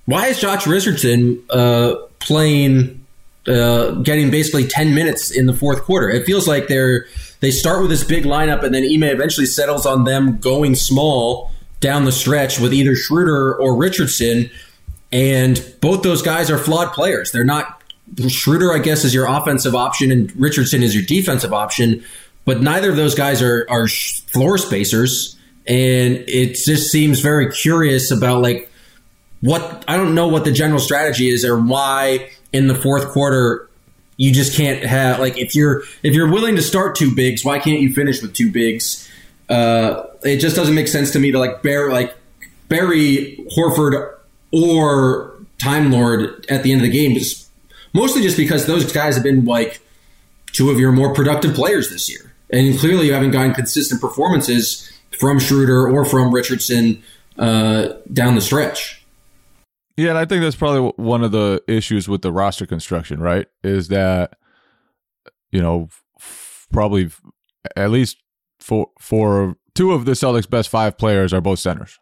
Why 0.06 0.28
is 0.28 0.40
Josh 0.40 0.68
Richardson 0.68 1.42
uh, 1.50 1.96
playing 2.20 3.02
uh, 3.48 3.92
getting 3.96 4.30
basically 4.30 4.68
10 4.68 4.94
minutes 4.94 5.32
in 5.32 5.48
the 5.48 5.54
fourth 5.54 5.82
quarter. 5.82 6.10
It 6.10 6.26
feels 6.26 6.48
like 6.48 6.68
they're 6.68 7.08
they 7.40 7.50
start 7.50 7.82
with 7.82 7.90
this 7.90 8.04
big 8.04 8.24
lineup 8.24 8.62
and 8.62 8.74
then 8.74 8.84
Ime 8.84 9.04
eventually 9.04 9.48
settles 9.48 9.86
on 9.86 10.04
them 10.04 10.38
going 10.38 10.76
small 10.76 11.52
down 11.80 12.06
the 12.06 12.12
stretch 12.12 12.60
with 12.60 12.72
either 12.72 12.96
Schroeder 12.96 13.56
or 13.56 13.76
Richardson. 13.76 14.52
And 15.12 15.76
both 15.82 16.04
those 16.04 16.22
guys 16.22 16.52
are 16.52 16.60
flawed 16.60 16.94
players. 16.94 17.32
They're 17.32 17.44
not 17.44 17.81
Schroeder, 18.28 18.74
I 18.74 18.80
guess, 18.80 19.04
is 19.06 19.14
your 19.14 19.28
offensive 19.28 19.76
option 19.76 20.12
and 20.12 20.36
Richardson 20.36 20.84
is 20.84 20.94
your 20.94 21.04
defensive 21.04 21.54
option, 21.54 22.04
but 22.46 22.62
neither 22.62 22.90
of 22.90 22.96
those 22.96 23.16
guys 23.16 23.42
are 23.42 23.66
are 23.70 23.88
floor 23.88 24.58
spacers. 24.58 25.38
And 25.68 26.24
it 26.28 26.56
just 26.56 26.92
seems 26.92 27.20
very 27.20 27.52
curious 27.52 28.12
about 28.12 28.42
like 28.42 28.70
what 29.42 29.86
I 29.88 29.98
don't 29.98 30.16
know 30.16 30.28
what 30.28 30.44
the 30.44 30.52
general 30.52 30.80
strategy 30.80 31.30
is 31.30 31.46
or 31.46 31.60
why 31.60 32.30
in 32.52 32.68
the 32.68 32.76
fourth 32.76 33.10
quarter 33.10 33.70
you 34.18 34.32
just 34.32 34.56
can't 34.56 34.84
have 34.84 35.20
like 35.20 35.38
if 35.38 35.56
you're 35.56 35.84
if 36.04 36.14
you're 36.14 36.32
willing 36.32 36.56
to 36.56 36.62
start 36.62 36.96
two 36.96 37.16
bigs, 37.16 37.46
why 37.46 37.60
can't 37.60 37.80
you 37.80 37.94
finish 37.94 38.22
with 38.22 38.34
two 38.34 38.52
bigs? 38.52 39.10
Uh, 39.50 40.04
it 40.24 40.38
just 40.38 40.56
doesn't 40.56 40.76
make 40.76 40.88
sense 40.88 41.12
to 41.12 41.20
me 41.20 41.32
to 41.32 41.40
like 41.40 41.62
bear 41.62 41.92
like 41.92 42.16
bury 42.70 43.38
Horford 43.58 44.16
or 44.52 45.34
Time 45.58 45.92
Lord 45.92 46.46
at 46.50 46.64
the 46.64 46.72
end 46.72 46.82
of 46.82 46.92
the 46.92 46.92
game. 46.92 47.14
Just, 47.14 47.51
mostly 47.94 48.22
just 48.22 48.38
because 48.38 48.66
those 48.66 48.92
guys 48.92 49.16
have 49.16 49.24
been 49.24 49.46
like 49.46 49.82
two 50.52 50.70
of 50.70 50.80
your 50.80 50.92
more 50.92 51.14
productive 51.14 51.54
players 51.54 51.90
this 51.90 52.10
year, 52.10 52.34
and 52.50 52.78
clearly 52.80 53.08
you 53.08 53.14
haven't 53.14 53.32
gotten 53.32 53.54
consistent 53.54 54.02
performances 54.02 54.92
from 55.20 55.40
Schroeder 55.40 55.88
or 55.88 56.06
from 56.06 56.34
Richardson 56.34 57.02
uh, 57.38 57.90
down 58.12 58.36
the 58.36 58.42
stretch. 58.42 59.06
Yeah, 59.98 60.10
and 60.10 60.18
I 60.18 60.26
think 60.26 60.42
that's 60.42 60.56
probably 60.56 60.94
one 60.96 61.24
of 61.24 61.32
the 61.32 61.62
issues 61.68 62.08
with 62.08 62.22
the 62.22 62.32
roster 62.32 62.66
construction, 62.66 63.20
right? 63.20 63.48
Is 63.64 63.90
that 63.90 64.38
you 65.52 65.62
know 65.62 65.90
f- 66.20 66.68
probably 66.72 67.06
f- 67.06 67.22
at 67.76 67.92
least 67.92 68.18
for 68.60 68.88
for 69.00 69.56
two 69.76 69.92
of 69.92 70.06
the 70.06 70.14
Celtics' 70.14 70.50
best 70.50 70.70
five 70.70 70.98
players 70.98 71.34
are 71.34 71.42
both 71.42 71.60
centers, 71.60 72.00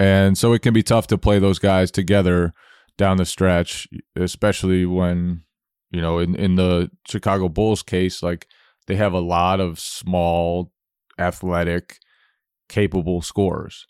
and 0.00 0.36
so 0.36 0.52
it 0.54 0.62
can 0.62 0.74
be 0.74 0.82
tough 0.82 1.06
to 1.08 1.18
play 1.18 1.38
those 1.38 1.58
guys 1.58 1.90
together 1.90 2.52
down 2.98 3.16
the 3.16 3.24
stretch, 3.24 3.88
especially 4.14 4.86
when 4.86 5.42
you 5.90 6.00
know 6.00 6.18
in 6.18 6.34
in 6.34 6.56
the 6.56 6.90
Chicago 7.08 7.48
Bulls 7.48 7.82
case, 7.82 8.22
like 8.22 8.46
they 8.86 8.96
have 8.96 9.12
a 9.12 9.20
lot 9.20 9.60
of 9.60 9.78
small, 9.80 10.72
athletic, 11.18 11.98
capable 12.68 13.22
scorers 13.22 13.86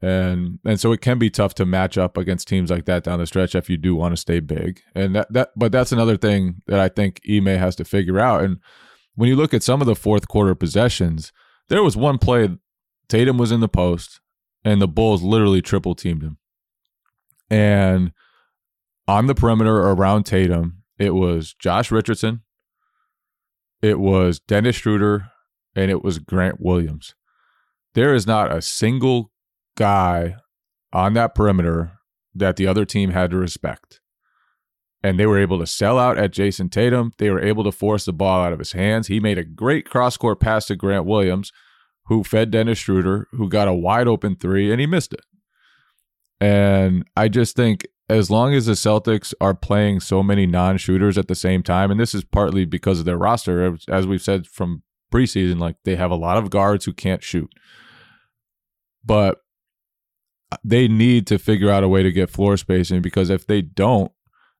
and 0.00 0.60
and 0.64 0.78
so 0.78 0.92
it 0.92 1.00
can 1.00 1.18
be 1.18 1.30
tough 1.30 1.54
to 1.54 1.66
match 1.66 1.98
up 1.98 2.16
against 2.16 2.46
teams 2.46 2.70
like 2.70 2.84
that 2.84 3.02
down 3.02 3.18
the 3.18 3.26
stretch 3.26 3.54
if 3.54 3.68
you 3.68 3.76
do 3.76 3.94
want 3.94 4.12
to 4.12 4.16
stay 4.16 4.40
big. 4.40 4.80
And 4.94 5.14
that 5.16 5.32
that 5.32 5.50
but 5.56 5.72
that's 5.72 5.92
another 5.92 6.16
thing 6.16 6.62
that 6.66 6.78
I 6.78 6.88
think 6.88 7.20
Ime 7.28 7.46
has 7.46 7.74
to 7.76 7.84
figure 7.84 8.18
out. 8.18 8.44
And 8.44 8.58
when 9.14 9.28
you 9.28 9.34
look 9.34 9.52
at 9.52 9.62
some 9.62 9.80
of 9.80 9.86
the 9.86 9.96
fourth 9.96 10.28
quarter 10.28 10.54
possessions, 10.54 11.32
there 11.68 11.82
was 11.82 11.96
one 11.96 12.18
play 12.18 12.48
Tatum 13.08 13.38
was 13.38 13.50
in 13.50 13.60
the 13.60 13.68
post 13.68 14.20
and 14.64 14.80
the 14.80 14.88
Bulls 14.88 15.22
literally 15.22 15.62
triple 15.62 15.94
teamed 15.94 16.22
him. 16.22 16.38
And 17.50 18.12
on 19.06 19.26
the 19.26 19.34
perimeter 19.34 19.76
around 19.76 20.24
Tatum, 20.24 20.82
it 20.98 21.14
was 21.14 21.54
Josh 21.54 21.90
Richardson, 21.90 22.42
it 23.80 23.98
was 24.00 24.40
Dennis 24.40 24.76
Schroeder, 24.76 25.30
and 25.74 25.90
it 25.90 26.02
was 26.02 26.18
Grant 26.18 26.60
Williams. 26.60 27.14
There 27.94 28.14
is 28.14 28.26
not 28.26 28.52
a 28.52 28.60
single 28.60 29.30
guy 29.76 30.36
on 30.92 31.14
that 31.14 31.34
perimeter 31.34 31.92
that 32.34 32.56
the 32.56 32.66
other 32.66 32.84
team 32.84 33.10
had 33.10 33.30
to 33.30 33.36
respect. 33.36 34.00
And 35.02 35.18
they 35.18 35.26
were 35.26 35.38
able 35.38 35.60
to 35.60 35.66
sell 35.66 35.98
out 35.98 36.18
at 36.18 36.32
Jayson 36.32 36.70
Tatum. 36.70 37.12
They 37.18 37.30
were 37.30 37.42
able 37.42 37.62
to 37.64 37.72
force 37.72 38.04
the 38.04 38.12
ball 38.12 38.42
out 38.42 38.52
of 38.52 38.58
his 38.58 38.72
hands. 38.72 39.06
He 39.06 39.20
made 39.20 39.38
a 39.38 39.44
great 39.44 39.88
cross 39.88 40.16
court 40.16 40.40
pass 40.40 40.66
to 40.66 40.76
Grant 40.76 41.06
Williams, 41.06 41.52
who 42.06 42.24
fed 42.24 42.50
Dennis 42.50 42.78
Schroeder, 42.78 43.28
who 43.32 43.48
got 43.48 43.68
a 43.68 43.74
wide 43.74 44.08
open 44.08 44.34
three, 44.34 44.72
and 44.72 44.80
he 44.80 44.86
missed 44.86 45.12
it. 45.12 45.20
And 46.40 47.04
I 47.16 47.28
just 47.28 47.56
think 47.56 47.86
as 48.08 48.30
long 48.30 48.54
as 48.54 48.66
the 48.66 48.72
Celtics 48.72 49.34
are 49.40 49.54
playing 49.54 50.00
so 50.00 50.22
many 50.22 50.46
non 50.46 50.78
shooters 50.78 51.18
at 51.18 51.28
the 51.28 51.34
same 51.34 51.62
time, 51.62 51.90
and 51.90 52.00
this 52.00 52.14
is 52.14 52.24
partly 52.24 52.64
because 52.64 53.00
of 53.00 53.04
their 53.04 53.18
roster, 53.18 53.76
as 53.88 54.06
we've 54.06 54.22
said 54.22 54.46
from 54.46 54.82
preseason, 55.12 55.58
like 55.58 55.76
they 55.84 55.96
have 55.96 56.10
a 56.10 56.16
lot 56.16 56.36
of 56.36 56.50
guards 56.50 56.84
who 56.84 56.92
can't 56.92 57.22
shoot. 57.22 57.50
But 59.04 59.38
they 60.64 60.88
need 60.88 61.26
to 61.26 61.38
figure 61.38 61.70
out 61.70 61.84
a 61.84 61.88
way 61.88 62.02
to 62.02 62.12
get 62.12 62.30
floor 62.30 62.56
spacing 62.56 63.02
because 63.02 63.30
if 63.30 63.46
they 63.46 63.60
don't, 63.60 64.12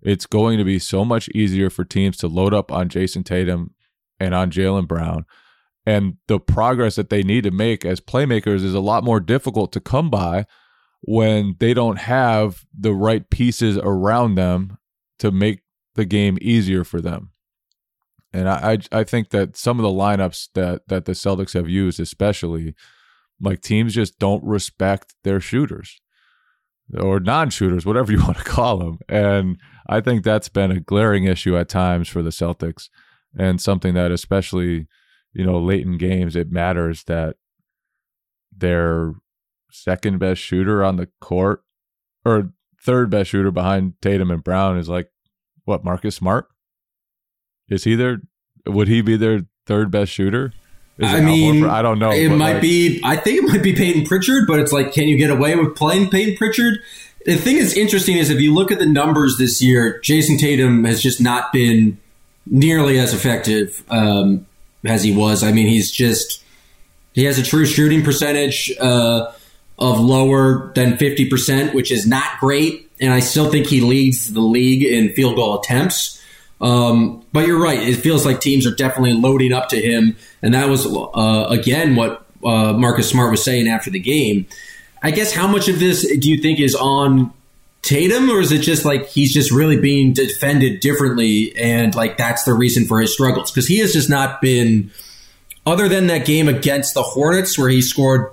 it's 0.02 0.26
going 0.26 0.58
to 0.58 0.64
be 0.64 0.78
so 0.78 1.04
much 1.04 1.28
easier 1.30 1.70
for 1.70 1.84
teams 1.84 2.16
to 2.18 2.28
load 2.28 2.54
up 2.54 2.70
on 2.70 2.88
Jayson 2.88 3.24
Tatum 3.24 3.74
and 4.20 4.34
on 4.34 4.50
Jaylen 4.50 4.86
Brown. 4.86 5.24
And 5.86 6.18
the 6.26 6.38
progress 6.38 6.96
that 6.96 7.08
they 7.08 7.22
need 7.22 7.44
to 7.44 7.50
make 7.50 7.84
as 7.84 8.00
playmakers 8.00 8.62
is 8.62 8.74
a 8.74 8.80
lot 8.80 9.02
more 9.02 9.20
difficult 9.20 9.72
to 9.72 9.80
come 9.80 10.10
by 10.10 10.44
when 11.02 11.56
they 11.58 11.74
don't 11.74 11.98
have 11.98 12.64
the 12.78 12.92
right 12.92 13.28
pieces 13.30 13.78
around 13.78 14.34
them 14.34 14.78
to 15.18 15.30
make 15.30 15.60
the 15.94 16.04
game 16.04 16.38
easier 16.40 16.84
for 16.84 17.00
them. 17.00 17.30
And 18.32 18.48
I, 18.48 18.72
I, 18.72 19.00
I 19.00 19.04
think 19.04 19.30
that 19.30 19.56
some 19.56 19.78
of 19.78 19.82
the 19.82 19.88
lineups 19.88 20.48
that 20.54 20.86
that 20.88 21.06
the 21.06 21.12
Celtics 21.12 21.54
have 21.54 21.68
used, 21.68 21.98
especially 21.98 22.74
like 23.40 23.60
teams 23.60 23.94
just 23.94 24.18
don't 24.18 24.44
respect 24.44 25.14
their 25.24 25.40
shooters 25.40 26.00
or 26.98 27.20
non-shooters, 27.20 27.86
whatever 27.86 28.12
you 28.12 28.20
want 28.20 28.38
to 28.38 28.44
call 28.44 28.78
them. 28.78 28.98
And 29.08 29.58
I 29.88 30.00
think 30.00 30.24
that's 30.24 30.48
been 30.48 30.70
a 30.70 30.80
glaring 30.80 31.24
issue 31.24 31.56
at 31.56 31.68
times 31.68 32.08
for 32.08 32.22
the 32.22 32.30
Celtics 32.30 32.88
and 33.38 33.60
something 33.60 33.94
that 33.94 34.10
especially, 34.10 34.86
you 35.32 35.44
know, 35.44 35.58
late 35.58 35.86
in 35.86 35.98
games 35.98 36.36
it 36.36 36.50
matters 36.50 37.04
that 37.04 37.36
their 38.54 39.14
second 39.70 40.18
best 40.18 40.40
shooter 40.40 40.84
on 40.84 40.96
the 40.96 41.08
court 41.20 41.62
or 42.24 42.52
third 42.82 43.10
best 43.10 43.30
shooter 43.30 43.50
behind 43.50 43.94
Tatum 44.00 44.30
and 44.30 44.42
Brown 44.42 44.78
is 44.78 44.88
like 44.88 45.10
what, 45.64 45.84
Marcus 45.84 46.16
Smart? 46.16 46.48
Is 47.68 47.84
he 47.84 47.94
their 47.94 48.22
would 48.66 48.88
he 48.88 49.02
be 49.02 49.16
their 49.16 49.42
third 49.66 49.90
best 49.90 50.12
shooter? 50.12 50.52
I 51.00 51.20
mean, 51.20 51.64
I 51.64 51.80
don't 51.80 51.98
know. 51.98 52.10
It 52.10 52.30
might 52.30 52.54
like, 52.54 52.62
be. 52.62 53.00
I 53.04 53.16
think 53.16 53.38
it 53.38 53.48
might 53.48 53.62
be 53.62 53.72
Payton 53.72 54.06
Pritchard, 54.06 54.48
but 54.48 54.58
it's 54.58 54.72
like, 54.72 54.92
can 54.92 55.06
you 55.06 55.16
get 55.16 55.30
away 55.30 55.54
with 55.54 55.76
playing 55.76 56.10
Payton 56.10 56.36
Pritchard? 56.36 56.78
The 57.24 57.36
thing 57.36 57.58
that's 57.58 57.74
interesting 57.74 58.16
is 58.16 58.30
if 58.30 58.40
you 58.40 58.52
look 58.52 58.72
at 58.72 58.78
the 58.78 58.86
numbers 58.86 59.36
this 59.38 59.62
year, 59.62 60.00
Jayson 60.02 60.38
Tatum 60.38 60.84
has 60.84 61.00
just 61.00 61.20
not 61.20 61.52
been 61.52 61.98
nearly 62.46 62.98
as 62.98 63.14
effective 63.14 63.84
um, 63.90 64.46
as 64.84 65.04
he 65.04 65.14
was. 65.14 65.44
I 65.44 65.52
mean, 65.52 65.68
he's 65.68 65.90
just 65.90 66.42
he 67.12 67.24
has 67.24 67.38
a 67.38 67.42
true 67.42 67.66
shooting 67.66 68.02
percentage 68.02 68.72
uh, 68.80 69.30
of 69.78 70.00
lower 70.00 70.72
than 70.74 70.96
fifty 70.96 71.28
percent, 71.28 71.74
which 71.74 71.90
is 71.90 72.06
not 72.06 72.40
great. 72.40 72.90
And 73.00 73.12
I 73.12 73.20
still 73.20 73.50
think 73.50 73.66
he 73.66 73.80
leads 73.80 74.32
the 74.32 74.40
league 74.40 74.82
in 74.82 75.12
field 75.12 75.36
goal 75.36 75.60
attempts. 75.60 76.16
Um, 76.60 77.24
but 77.32 77.46
you're 77.46 77.62
right. 77.62 77.78
It 77.78 77.96
feels 77.96 78.26
like 78.26 78.40
teams 78.40 78.66
are 78.66 78.74
definitely 78.74 79.12
loading 79.12 79.52
up 79.52 79.68
to 79.68 79.80
him, 79.80 80.16
and 80.42 80.54
that 80.54 80.68
was 80.68 80.86
uh, 80.86 81.46
again 81.48 81.94
what 81.94 82.26
uh, 82.44 82.72
Marcus 82.72 83.08
Smart 83.08 83.30
was 83.30 83.44
saying 83.44 83.68
after 83.68 83.90
the 83.90 84.00
game. 84.00 84.46
I 85.00 85.12
guess 85.12 85.32
how 85.32 85.46
much 85.46 85.68
of 85.68 85.78
this 85.78 86.02
do 86.18 86.28
you 86.28 86.42
think 86.42 86.58
is 86.58 86.74
on 86.74 87.32
Tatum, 87.82 88.28
or 88.28 88.40
is 88.40 88.50
it 88.50 88.62
just 88.62 88.84
like 88.84 89.06
he's 89.06 89.32
just 89.32 89.52
really 89.52 89.80
being 89.80 90.12
defended 90.12 90.80
differently, 90.80 91.56
and 91.56 91.94
like 91.94 92.16
that's 92.16 92.42
the 92.42 92.52
reason 92.52 92.86
for 92.86 93.00
his 93.00 93.12
struggles? 93.12 93.52
Because 93.52 93.68
he 93.68 93.78
has 93.78 93.92
just 93.92 94.10
not 94.10 94.40
been, 94.40 94.90
other 95.64 95.88
than 95.88 96.08
that 96.08 96.26
game 96.26 96.48
against 96.48 96.94
the 96.94 97.04
Hornets 97.04 97.56
where 97.56 97.68
he 97.68 97.80
scored, 97.80 98.32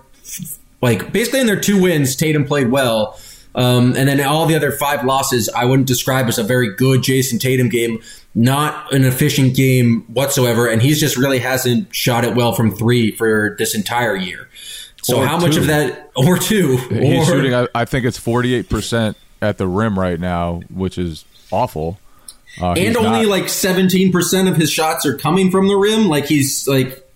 like 0.86 1.12
basically 1.12 1.39
in 1.39 1.48
their 1.48 1.60
two 1.60 1.82
wins, 1.82 2.15
Tatum 2.15 2.46
played 2.46 2.70
well. 2.70 3.20
Um, 3.56 3.96
and 3.96 4.08
then 4.08 4.22
all 4.22 4.46
the 4.46 4.56
other 4.56 4.72
five 4.72 5.06
losses, 5.06 5.50
I 5.50 5.65
wouldn't 5.65 5.88
describe 5.88 6.27
as 6.27 6.38
a 6.38 6.44
very 6.44 6.75
good 6.75 7.01
Jayson 7.01 7.39
Tatum 7.39 7.70
game. 7.70 8.01
Not 8.36 8.94
an 8.94 9.06
efficient 9.06 9.56
game 9.56 10.01
whatsoever, 10.13 10.68
and 10.68 10.82
he's 10.82 11.00
just 11.00 11.18
really 11.18 11.39
hasn't 11.39 11.96
shot 11.96 12.25
it 12.25 12.36
well 12.36 12.54
from 12.54 12.75
three 12.75 13.12
for 13.12 13.56
this 13.58 13.74
entire 13.74 14.15
year. 14.15 14.50
So 15.04 15.22
or 15.22 15.25
how 15.25 15.39
two. 15.39 15.48
much 15.48 15.56
of 15.58 15.68
that, 15.68 16.12
or 16.15 16.38
two, 16.38 16.75
he's 16.75 17.30
or, 17.30 17.32
shooting? 17.32 17.54
I, 17.54 17.68
I 17.74 17.86
think 17.86 18.06
it's 18.06 18.18
forty-eight 18.18 18.68
percent 18.70 19.15
at 19.42 19.58
the 19.58 19.68
rim 19.68 19.98
right 19.98 20.20
now, 20.20 20.62
which 20.70 20.98
is 20.98 21.24
awful. 21.50 21.98
Uh, 22.62 22.74
and 22.74 22.98
only 22.98 23.22
not, 23.22 23.27
like 23.27 23.48
seventeen 23.48 24.12
percent 24.12 24.50
of 24.50 24.58
his 24.58 24.70
shots 24.70 25.06
are 25.06 25.18
coming 25.18 25.50
from 25.50 25.68
the 25.70 25.75
rim. 25.75 26.10
Like 26.10 26.25
he's 26.25 26.68
like 26.68 27.10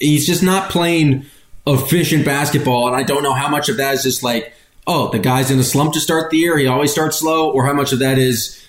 he's 0.00 0.26
just 0.26 0.42
not 0.42 0.70
playing 0.70 1.26
efficient 1.66 2.24
basketball, 2.24 2.86
and 2.86 2.96
I 2.96 3.02
don't 3.02 3.22
know 3.22 3.32
how 3.32 3.48
much 3.48 3.68
of 3.68 3.76
that 3.78 3.94
is 3.94 4.02
just 4.02 4.22
like 4.22 4.52
oh, 4.86 5.10
the 5.10 5.18
guy's 5.18 5.50
in 5.50 5.58
a 5.58 5.62
slump 5.62 5.94
to 5.94 6.00
start 6.00 6.30
the 6.30 6.36
year. 6.36 6.58
He 6.58 6.66
always 6.66 6.92
starts 6.92 7.18
slow, 7.18 7.50
or 7.50 7.64
how 7.64 7.72
much 7.72 7.92
of 7.92 8.00
that 8.00 8.18
is 8.18 8.62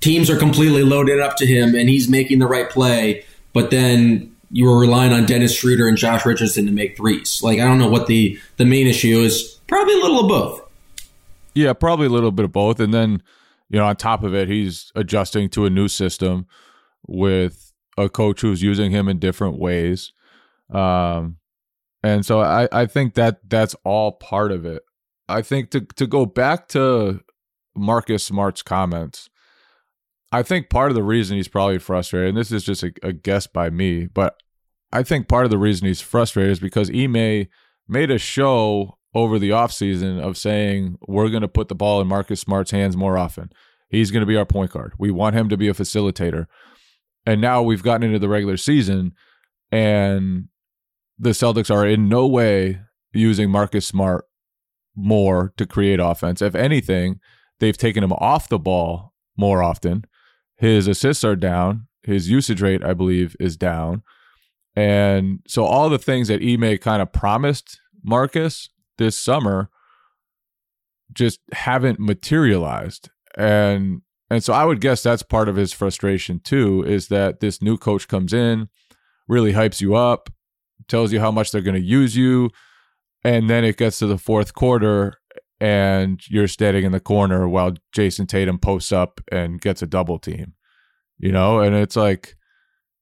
teams 0.00 0.30
are 0.30 0.36
completely 0.36 0.82
loaded 0.82 1.20
up 1.20 1.36
to 1.36 1.46
him 1.46 1.74
and 1.74 1.88
he's 1.88 2.08
making 2.08 2.38
the 2.38 2.46
right 2.46 2.70
play, 2.70 3.24
but 3.52 3.70
then 3.70 4.34
you 4.50 4.64
were 4.64 4.78
relying 4.78 5.12
on 5.12 5.26
Dennis 5.26 5.54
Schroeder 5.54 5.88
and 5.88 5.96
Josh 5.96 6.24
Richardson 6.24 6.66
to 6.66 6.72
make 6.72 6.96
threes. 6.96 7.42
Like 7.42 7.58
I 7.58 7.64
don't 7.64 7.78
know 7.78 7.88
what 7.88 8.06
the 8.06 8.38
the 8.56 8.64
main 8.64 8.86
issue 8.86 9.18
is. 9.18 9.58
Probably 9.66 9.94
a 9.94 9.98
little 9.98 10.20
of 10.20 10.28
both. 10.28 10.62
Yeah, 11.54 11.72
probably 11.72 12.06
a 12.06 12.10
little 12.10 12.30
bit 12.30 12.44
of 12.44 12.52
both, 12.52 12.80
and 12.80 12.94
then 12.94 13.22
you 13.68 13.78
know 13.78 13.86
on 13.86 13.96
top 13.96 14.22
of 14.22 14.34
it, 14.34 14.48
he's 14.48 14.92
adjusting 14.94 15.48
to 15.50 15.66
a 15.66 15.70
new 15.70 15.88
system 15.88 16.46
with 17.06 17.72
a 17.96 18.08
coach 18.08 18.40
who's 18.40 18.62
using 18.62 18.90
him 18.90 19.08
in 19.08 19.18
different 19.18 19.58
ways. 19.58 20.12
Um, 20.70 21.37
and 22.02 22.24
so 22.24 22.40
I, 22.40 22.68
I 22.72 22.86
think 22.86 23.14
that 23.14 23.48
that's 23.48 23.74
all 23.84 24.12
part 24.12 24.52
of 24.52 24.64
it. 24.64 24.82
I 25.28 25.42
think 25.42 25.70
to 25.70 25.80
to 25.80 26.06
go 26.06 26.26
back 26.26 26.68
to 26.68 27.20
Marcus 27.76 28.24
Smart's 28.24 28.62
comments, 28.62 29.28
I 30.32 30.42
think 30.42 30.70
part 30.70 30.90
of 30.90 30.94
the 30.94 31.02
reason 31.02 31.36
he's 31.36 31.48
probably 31.48 31.78
frustrated, 31.78 32.30
and 32.30 32.38
this 32.38 32.52
is 32.52 32.64
just 32.64 32.82
a, 32.82 32.92
a 33.02 33.12
guess 33.12 33.46
by 33.46 33.70
me, 33.70 34.06
but 34.06 34.36
I 34.92 35.02
think 35.02 35.28
part 35.28 35.44
of 35.44 35.50
the 35.50 35.58
reason 35.58 35.86
he's 35.86 36.00
frustrated 36.00 36.52
is 36.52 36.60
because 36.60 36.90
Ime 36.90 37.46
made 37.88 38.10
a 38.10 38.18
show 38.18 38.98
over 39.14 39.38
the 39.38 39.50
offseason 39.50 40.20
of 40.20 40.36
saying 40.36 40.96
we're 41.06 41.30
going 41.30 41.42
to 41.42 41.48
put 41.48 41.68
the 41.68 41.74
ball 41.74 42.00
in 42.00 42.06
Marcus 42.06 42.40
Smart's 42.40 42.70
hands 42.70 42.96
more 42.96 43.18
often. 43.18 43.50
He's 43.88 44.10
going 44.10 44.20
to 44.20 44.26
be 44.26 44.36
our 44.36 44.44
point 44.44 44.70
guard. 44.70 44.92
We 44.98 45.10
want 45.10 45.34
him 45.34 45.48
to 45.48 45.56
be 45.56 45.68
a 45.68 45.74
facilitator. 45.74 46.46
And 47.24 47.40
now 47.40 47.62
we've 47.62 47.82
gotten 47.82 48.06
into 48.06 48.18
the 48.18 48.28
regular 48.28 48.56
season 48.56 49.12
and 49.72 50.48
the 51.18 51.30
Celtics 51.30 51.74
are 51.74 51.86
in 51.86 52.08
no 52.08 52.26
way 52.26 52.80
using 53.12 53.50
Marcus 53.50 53.86
Smart 53.86 54.24
more 54.94 55.52
to 55.56 55.66
create 55.66 56.00
offense. 56.00 56.42
If 56.42 56.54
anything, 56.54 57.20
they've 57.60 57.76
taken 57.76 58.04
him 58.04 58.12
off 58.12 58.48
the 58.48 58.58
ball 58.58 59.12
more 59.36 59.62
often. 59.62 60.04
His 60.56 60.86
assists 60.86 61.24
are 61.24 61.36
down. 61.36 61.86
His 62.02 62.30
usage 62.30 62.60
rate, 62.60 62.84
I 62.84 62.94
believe, 62.94 63.36
is 63.38 63.56
down. 63.56 64.02
And 64.74 65.40
so 65.46 65.64
all 65.64 65.88
the 65.88 65.98
things 65.98 66.28
that 66.28 66.42
Ime 66.42 66.78
kind 66.78 67.02
of 67.02 67.12
promised 67.12 67.80
Marcus 68.04 68.68
this 68.96 69.18
summer 69.18 69.70
just 71.12 71.40
haven't 71.52 71.98
materialized. 71.98 73.10
And 73.36 74.02
and 74.30 74.44
so 74.44 74.52
I 74.52 74.64
would 74.64 74.80
guess 74.80 75.02
that's 75.02 75.22
part 75.22 75.48
of 75.48 75.56
his 75.56 75.72
frustration 75.72 76.40
too, 76.40 76.84
is 76.86 77.08
that 77.08 77.40
this 77.40 77.62
new 77.62 77.78
coach 77.78 78.08
comes 78.08 78.32
in, 78.32 78.68
really 79.26 79.54
hypes 79.54 79.80
you 79.80 79.94
up, 79.94 80.28
tells 80.88 81.12
you 81.12 81.20
how 81.20 81.30
much 81.30 81.50
they're 81.50 81.60
going 81.60 81.80
to 81.80 81.80
use 81.80 82.16
you, 82.16 82.50
and 83.24 83.48
then 83.48 83.64
it 83.64 83.76
gets 83.76 83.98
to 83.98 84.06
the 84.06 84.18
fourth 84.18 84.54
quarter 84.54 85.14
and 85.60 86.20
you're 86.28 86.48
standing 86.48 86.84
in 86.84 86.92
the 86.92 87.00
corner 87.00 87.48
while 87.48 87.74
Jayson 87.92 88.26
Tatum 88.26 88.58
posts 88.58 88.92
up 88.92 89.20
and 89.30 89.60
gets 89.60 89.82
a 89.82 89.86
double 89.86 90.18
team. 90.18 90.54
You 91.18 91.32
know, 91.32 91.58
and 91.58 91.74
it's 91.74 91.96
like 91.96 92.36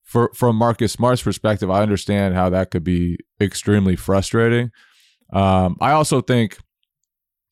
for 0.05 0.31
from 0.35 0.57
Marcus 0.57 0.93
Smart's 0.93 1.23
perspective, 1.23 1.71
I 1.71 1.83
understand 1.83 2.35
how 2.35 2.49
that 2.50 2.71
could 2.71 2.85
be 2.85 3.19
extremely 3.40 3.95
frustrating. 3.95 4.71
Um, 5.33 5.76
I 5.81 5.90
also 5.90 6.23
think 6.23 6.57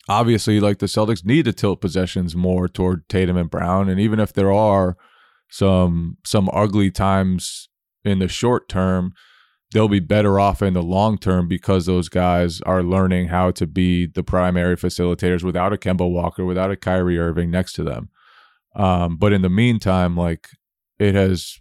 obviously 0.08 0.60
like 0.60 0.78
the 0.78 0.86
Celtics 0.86 1.24
need 1.24 1.44
to 1.44 1.52
tilt 1.52 1.80
possessions 1.80 2.34
more 2.34 2.68
toward 2.68 3.08
Tatum 3.08 3.36
and 3.36 3.50
Brown. 3.50 3.90
And 3.90 4.00
even 4.00 4.20
if 4.20 4.32
there 4.32 4.52
are 4.52 4.96
some 5.50 6.16
some 6.24 6.48
ugly 6.52 6.90
times 6.90 7.68
in 8.04 8.20
the 8.20 8.28
short 8.28 8.70
term, 8.70 9.12
they'll 9.72 9.88
be 9.88 10.00
better 10.00 10.38
off 10.38 10.62
in 10.62 10.74
the 10.74 10.82
long 10.82 11.18
term 11.18 11.48
because 11.48 11.86
those 11.86 12.08
guys 12.08 12.60
are 12.62 12.82
learning 12.82 13.28
how 13.28 13.50
to 13.52 13.66
be 13.66 14.06
the 14.06 14.22
primary 14.22 14.76
facilitators 14.76 15.42
without 15.42 15.72
a 15.72 15.76
Kemba 15.76 16.10
Walker, 16.10 16.44
without 16.44 16.70
a 16.70 16.76
Kyrie 16.76 17.18
Irving 17.18 17.50
next 17.50 17.72
to 17.74 17.84
them. 17.84 18.08
Um, 18.76 19.16
but 19.16 19.32
in 19.32 19.42
the 19.42 19.50
meantime, 19.50 20.16
like 20.16 20.48
it 20.98 21.14
has 21.14 21.60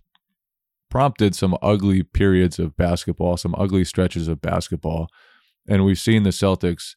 prompted 0.89 1.36
some 1.36 1.57
ugly 1.62 2.03
periods 2.03 2.60
of 2.60 2.77
basketball, 2.77 3.36
some 3.38 3.55
ugly 3.57 3.83
stretches 3.83 4.27
of 4.27 4.41
basketball. 4.41 5.07
And 5.67 5.86
we've 5.86 6.00
seen 6.00 6.24
the 6.24 6.29
Celtics 6.29 6.93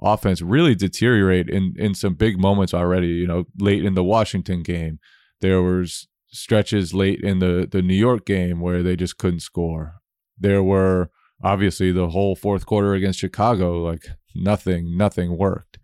offense 0.00 0.40
really 0.40 0.74
deteriorate 0.74 1.48
in 1.48 1.74
in 1.76 1.94
some 1.94 2.14
big 2.14 2.38
moments 2.38 2.72
already. 2.74 3.08
You 3.08 3.26
know, 3.26 3.44
late 3.58 3.84
in 3.84 3.94
the 3.94 4.04
Washington 4.04 4.62
game, 4.62 4.98
there 5.40 5.62
was 5.62 6.06
stretches 6.28 6.94
late 6.94 7.20
in 7.22 7.38
the 7.40 7.68
the 7.70 7.82
New 7.82 7.94
York 7.94 8.24
game 8.24 8.60
where 8.60 8.82
they 8.82 8.96
just 8.96 9.18
couldn't 9.18 9.40
score. 9.40 9.99
There 10.40 10.62
were 10.62 11.10
obviously 11.42 11.92
the 11.92 12.08
whole 12.08 12.34
fourth 12.34 12.66
quarter 12.66 12.94
against 12.94 13.18
Chicago, 13.18 13.82
like 13.82 14.06
nothing, 14.34 14.96
nothing 14.96 15.36
worked, 15.36 15.78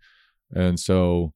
and 0.51 0.79
so 0.79 1.33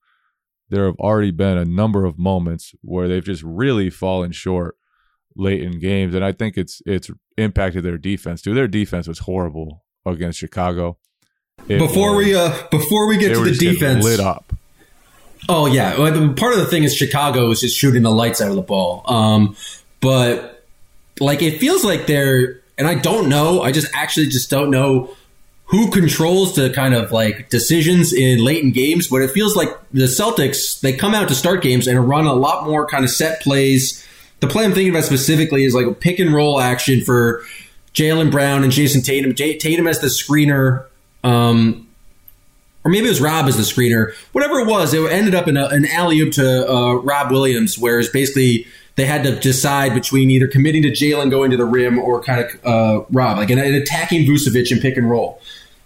there 0.69 0.85
have 0.85 0.95
already 0.99 1.31
been 1.31 1.57
a 1.57 1.65
number 1.65 2.05
of 2.05 2.17
moments 2.17 2.73
where 2.81 3.07
they've 3.07 3.23
just 3.23 3.43
really 3.43 3.89
fallen 3.89 4.31
short 4.31 4.77
late 5.35 5.61
in 5.61 5.79
games, 5.79 6.15
and 6.15 6.23
I 6.23 6.31
think 6.31 6.57
it's 6.57 6.81
it's 6.85 7.09
impacted 7.37 7.83
their 7.83 7.97
defense 7.97 8.41
too. 8.41 8.53
Their 8.53 8.67
defense 8.67 9.07
was 9.07 9.19
horrible 9.19 9.83
against 10.05 10.39
Chicago. 10.39 10.97
It 11.67 11.77
before 11.77 12.15
was, 12.15 12.25
we 12.25 12.35
uh 12.35 12.67
before 12.69 13.07
we 13.07 13.17
get 13.17 13.33
to 13.33 13.43
the 13.43 13.53
defense, 13.53 14.03
lit 14.03 14.19
up. 14.19 14.53
Oh 15.49 15.65
yeah, 15.65 15.95
part 15.95 16.53
of 16.53 16.59
the 16.59 16.67
thing 16.67 16.83
is 16.83 16.95
Chicago 16.95 17.49
is 17.51 17.61
just 17.61 17.77
shooting 17.77 18.03
the 18.03 18.11
lights 18.11 18.41
out 18.41 18.49
of 18.49 18.55
the 18.55 18.61
ball. 18.61 19.03
Um, 19.05 19.55
but 19.99 20.65
like 21.19 21.41
it 21.41 21.59
feels 21.59 21.83
like 21.83 22.07
they're, 22.07 22.60
and 22.77 22.87
I 22.87 22.95
don't 22.95 23.29
know. 23.29 23.61
I 23.61 23.71
just 23.71 23.87
actually 23.93 24.27
just 24.27 24.49
don't 24.49 24.69
know 24.69 25.15
who 25.65 25.89
controls 25.89 26.55
the 26.55 26.69
kind 26.69 26.93
of 26.93 27.11
like 27.11 27.49
decisions 27.49 28.11
in 28.11 28.43
late 28.43 28.63
in 28.63 28.71
games. 28.71 29.07
But 29.07 29.21
it 29.21 29.31
feels 29.31 29.55
like 29.55 29.69
the 29.91 30.03
Celtics 30.03 30.79
they 30.81 30.93
come 30.93 31.13
out 31.13 31.27
to 31.29 31.35
start 31.35 31.61
games 31.61 31.87
and 31.87 32.07
run 32.07 32.25
a 32.25 32.33
lot 32.33 32.65
more 32.65 32.87
kind 32.87 33.03
of 33.03 33.09
set 33.09 33.41
plays. 33.41 34.05
The 34.39 34.47
play 34.47 34.65
I'm 34.65 34.73
thinking 34.73 34.89
about 34.89 35.03
specifically 35.03 35.63
is 35.63 35.75
like 35.75 35.85
a 35.85 35.93
pick 35.93 36.19
and 36.19 36.33
roll 36.33 36.59
action 36.59 37.01
for 37.01 37.43
Jaylen 37.93 38.31
Brown 38.31 38.63
and 38.63 38.71
Jayson 38.71 39.03
Tatum. 39.03 39.35
J- 39.35 39.57
Tatum 39.57 39.87
as 39.87 39.99
the 39.99 40.07
screener 40.07 40.85
um, 41.23 41.87
or 42.83 42.91
maybe 42.91 43.05
it 43.05 43.09
was 43.09 43.21
Rob 43.21 43.47
as 43.47 43.57
the 43.57 43.63
screener. 43.63 44.13
Whatever 44.31 44.59
it 44.59 44.67
was, 44.67 44.93
it 44.93 45.11
ended 45.11 45.35
up 45.35 45.47
in 45.47 45.57
a, 45.57 45.67
an 45.67 45.85
alley 45.85 46.19
oop 46.19 46.33
to 46.33 46.69
uh, 46.69 46.93
Rob 46.95 47.31
Williams, 47.31 47.77
where 47.77 47.99
it's 47.99 48.09
basically 48.09 48.65
they 49.01 49.07
had 49.07 49.23
to 49.23 49.35
decide 49.35 49.95
between 49.95 50.29
either 50.29 50.47
committing 50.47 50.83
to 50.83 50.91
Jaylen 50.91 51.31
going 51.31 51.49
to 51.49 51.57
the 51.57 51.65
rim 51.65 51.97
or 51.97 52.21
kind 52.21 52.45
of 52.45 52.65
uh, 52.65 53.05
Rob, 53.09 53.37
like 53.37 53.49
an, 53.49 53.57
an 53.57 53.73
attacking 53.73 54.27
Vucevic 54.27 54.71
and 54.71 54.79
pick 54.79 54.95
and 54.95 55.09
roll. 55.09 55.41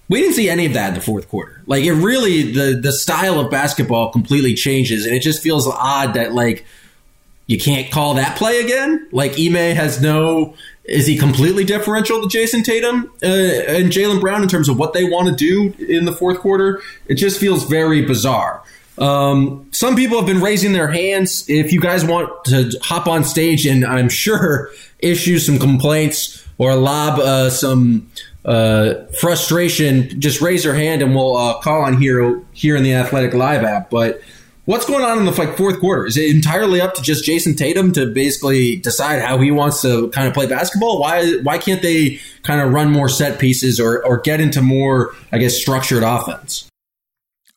We 0.09 0.19
didn't 0.19 0.35
see 0.35 0.49
any 0.49 0.65
of 0.65 0.73
that 0.73 0.89
in 0.89 0.93
the 0.95 1.01
fourth 1.01 1.29
quarter. 1.29 1.61
Like 1.65 1.85
it 1.85 1.93
really, 1.93 2.51
the 2.51 2.77
the 2.79 2.91
style 2.91 3.39
of 3.39 3.49
basketball 3.49 4.11
completely 4.11 4.53
changes, 4.53 5.05
and 5.05 5.15
it 5.15 5.21
just 5.21 5.41
feels 5.41 5.65
odd 5.65 6.15
that 6.15 6.33
like 6.33 6.65
you 7.47 7.57
can't 7.57 7.89
call 7.89 8.15
that 8.15 8.37
play 8.37 8.59
again. 8.59 9.07
Like 9.13 9.39
Ime 9.39 9.75
has 9.75 10.01
no 10.01 10.55
is 10.83 11.07
he 11.07 11.17
completely 11.17 11.63
differential 11.63 12.21
to 12.21 12.27
Jayson 12.27 12.63
Tatum 12.63 13.11
uh, 13.23 13.27
and 13.27 13.91
Jaylen 13.91 14.19
Brown 14.19 14.43
in 14.43 14.49
terms 14.49 14.67
of 14.67 14.77
what 14.77 14.93
they 14.93 15.05
want 15.05 15.29
to 15.29 15.35
do 15.35 15.73
in 15.83 16.03
the 16.03 16.11
fourth 16.11 16.39
quarter? 16.39 16.81
It 17.07 17.15
just 17.15 17.39
feels 17.39 17.63
very 17.63 18.01
bizarre. 18.01 18.61
Um, 18.97 19.67
some 19.71 19.95
people 19.95 20.17
have 20.17 20.25
been 20.25 20.41
raising 20.41 20.73
their 20.73 20.87
hands. 20.87 21.49
If 21.49 21.73
you 21.73 21.81
guys 21.81 22.05
want 22.05 22.45
to 22.45 22.71
hop 22.81 23.07
on 23.07 23.23
stage 23.23 23.65
and 23.65 23.85
I'm 23.85 24.09
sure 24.09 24.71
issue 24.99 25.39
some 25.39 25.59
complaints 25.59 26.45
or 26.57 26.75
lob 26.75 27.19
uh, 27.19 27.49
some 27.49 28.09
uh, 28.45 28.95
frustration, 29.19 30.19
just 30.19 30.41
raise 30.41 30.63
your 30.63 30.75
hand 30.75 31.01
and 31.01 31.13
we'll 31.13 31.35
uh, 31.35 31.59
call 31.59 31.81
on 31.81 31.99
here 31.99 32.41
here 32.53 32.75
in 32.75 32.83
the 32.83 32.93
Athletic 32.93 33.33
Live 33.33 33.63
app. 33.63 33.89
But 33.89 34.21
What's 34.65 34.87
going 34.87 35.05
on 35.05 35.19
in 35.19 35.25
the 35.25 35.31
like 35.31 35.57
fourth 35.57 35.79
quarter? 35.79 36.07
Is 36.07 36.17
it 36.17 36.35
entirely 36.35 36.81
up 36.81 36.95
to 36.95 37.01
just 37.03 37.23
Jayson 37.23 37.55
Tatum 37.55 37.91
to 37.91 38.07
basically 38.07 38.77
decide 38.77 39.21
how 39.21 39.37
he 39.37 39.51
wants 39.51 39.83
to 39.83 40.09
kind 40.09 40.27
of 40.27 40.33
play 40.33 40.47
basketball? 40.47 40.99
Why 40.99 41.35
why 41.43 41.59
can't 41.59 41.83
they 41.83 42.19
kind 42.41 42.59
of 42.59 42.73
run 42.73 42.91
more 42.91 43.07
set 43.07 43.39
pieces 43.39 43.79
or 43.79 44.03
or 44.03 44.17
get 44.19 44.41
into 44.41 44.63
more 44.63 45.13
I 45.31 45.37
guess 45.37 45.53
structured 45.53 46.01
offense? 46.01 46.67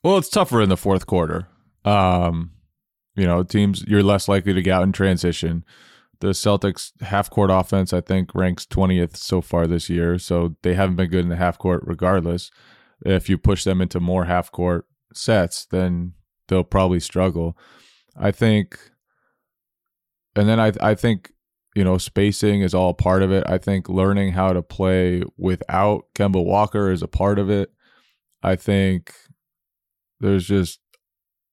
Well, 0.03 0.19
it's 0.19 0.29
tougher 0.29 0.61
in 0.63 0.69
the 0.69 0.77
fourth 0.77 1.07
quarter. 1.07 1.49
Um, 1.85 2.53
you 3.17 3.27
know, 3.27 3.43
teams 3.43 3.85
you're 3.87 4.03
less 4.03 4.29
likely 4.29 4.53
to 4.53 4.63
get 4.63 4.75
out 4.75 4.85
in 4.85 4.93
transition. 4.93 5.65
The 6.21 6.29
Celtics 6.29 6.91
half 7.03 7.31
court 7.31 7.51
offense, 7.51 7.93
I 7.93 8.01
think, 8.01 8.35
ranks 8.35 8.67
20th 8.67 9.17
so 9.17 9.41
far 9.41 9.67
this 9.67 9.89
year. 9.89 10.19
So 10.19 10.57
they 10.63 10.75
haven't 10.75 10.97
been 10.97 11.11
good 11.11 11.25
in 11.25 11.29
the 11.29 11.37
half 11.37 11.59
court 11.59 11.83
regardless. 11.85 12.51
If 13.05 13.29
you 13.29 13.39
push 13.39 13.65
them 13.65 13.81
into 13.81 14.01
more 14.01 14.25
half 14.25 14.51
court 14.51 14.87
sets, 15.15 15.67
then 15.67 16.15
they'll 16.49 16.65
probably 16.65 17.01
struggle. 17.01 17.57
I 18.17 18.33
think, 18.33 18.79
and 20.35 20.49
then 20.49 20.59
I 20.59 20.73
I 20.81 20.95
think 20.95 21.33
you 21.77 21.85
know 21.85 21.99
spacing 21.99 22.63
is 22.63 22.75
all 22.75 22.95
part 22.95 23.23
of 23.23 23.31
it. 23.31 23.45
I 23.47 23.59
think 23.59 23.89
learning 23.89 24.33
how 24.33 24.53
to 24.53 24.63
play 24.63 25.23
without 25.37 26.07
Kemba 26.15 26.45
Walker 26.45 26.91
is 26.91 27.03
a 27.03 27.09
part 27.09 27.39
of 27.39 27.49
it. 27.51 27.71
I 28.43 28.57
think 28.57 29.15
there's 30.21 30.47
just 30.47 30.81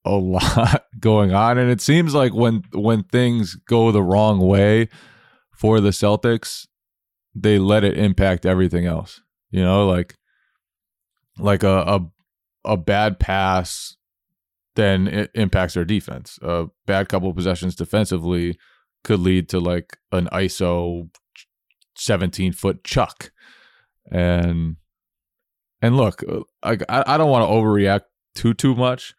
a 0.06 0.12
lot 0.16 0.84
going 1.00 1.34
on, 1.34 1.58
and 1.58 1.70
it 1.70 1.82
seems 1.82 2.14
like 2.14 2.34
when 2.34 2.64
when 2.74 3.04
things 3.04 3.56
go 3.56 3.92
the 3.92 4.04
wrong 4.04 4.40
way 4.40 4.90
for 5.52 5.80
the 5.80 5.90
Celtics, 5.90 6.68
they 7.34 7.60
let 7.60 7.84
it 7.84 7.98
impact 7.98 8.46
everything 8.46 8.86
else. 8.86 9.22
You 9.52 9.64
know, 9.64 9.88
like 9.88 10.16
like 11.38 11.64
a 11.64 11.80
a, 11.80 12.72
a 12.74 12.78
bad 12.78 13.20
pass 13.20 13.96
then 14.76 15.08
it 15.08 15.32
impacts 15.34 15.74
their 15.74 15.86
defense. 15.86 16.38
A 16.42 16.68
bad 16.86 17.10
couple 17.10 17.30
of 17.30 17.36
possessions 17.36 17.76
defensively 17.76 18.58
could 19.04 19.20
lead 19.20 19.50
to 19.50 19.60
like 19.60 19.98
an 20.12 20.28
ISO 20.32 21.10
17 21.98 22.52
foot 22.54 22.84
chuck. 22.84 23.32
And 24.12 24.76
and 25.82 25.98
look, 25.98 26.24
I 26.62 26.78
I 26.90 27.18
don't 27.18 27.32
want 27.32 27.48
to 27.48 27.54
overreact 27.54 28.04
too 28.36 28.54
too 28.54 28.76
much. 28.76 29.16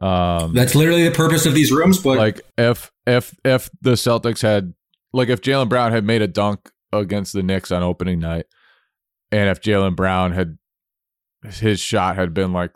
Um, 0.00 0.54
That's 0.54 0.74
literally 0.74 1.04
the 1.04 1.14
purpose 1.14 1.46
of 1.46 1.54
these 1.54 1.70
rooms. 1.70 1.98
But 1.98 2.18
like 2.18 2.40
if 2.58 2.90
if 3.06 3.34
if 3.44 3.70
the 3.80 3.92
Celtics 3.92 4.42
had 4.42 4.74
like 5.12 5.28
if 5.28 5.40
Jaylen 5.40 5.68
Brown 5.68 5.92
had 5.92 6.04
made 6.04 6.22
a 6.22 6.26
dunk 6.26 6.70
against 6.92 7.32
the 7.32 7.42
Knicks 7.42 7.70
on 7.70 7.82
opening 7.82 8.18
night, 8.18 8.46
and 9.30 9.48
if 9.48 9.60
Jaylen 9.60 9.94
Brown 9.94 10.32
had 10.32 10.58
his 11.44 11.80
shot 11.80 12.16
had 12.16 12.34
been 12.34 12.52
like 12.52 12.72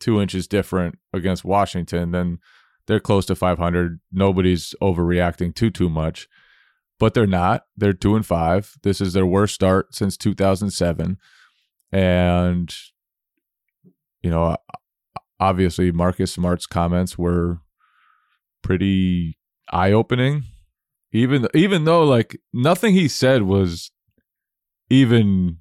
two 0.00 0.20
inches 0.20 0.48
different 0.48 0.98
against 1.12 1.44
Washington, 1.44 2.10
then 2.12 2.38
they're 2.86 3.00
close 3.00 3.26
to 3.26 3.34
500. 3.34 4.00
Nobody's 4.10 4.74
overreacting 4.82 5.54
too 5.54 5.70
too 5.70 5.88
much, 5.88 6.28
but 6.98 7.14
they're 7.14 7.26
not. 7.26 7.64
They're 7.76 7.92
two 7.92 8.16
and 8.16 8.26
five. 8.26 8.74
This 8.82 9.00
is 9.00 9.12
their 9.12 9.26
worst 9.26 9.54
start 9.54 9.94
since 9.94 10.16
2007, 10.16 11.18
and 11.92 12.74
you 14.22 14.30
know, 14.30 14.56
obviously 15.40 15.90
Marcus 15.92 16.32
Smart's 16.32 16.66
comments 16.66 17.18
were 17.18 17.58
pretty 18.62 19.38
eye 19.70 19.92
opening. 19.92 20.44
Even 21.12 21.48
even 21.54 21.84
though 21.84 22.04
like 22.04 22.40
nothing 22.52 22.92
he 22.94 23.08
said 23.08 23.42
was 23.42 23.90
even 24.90 25.58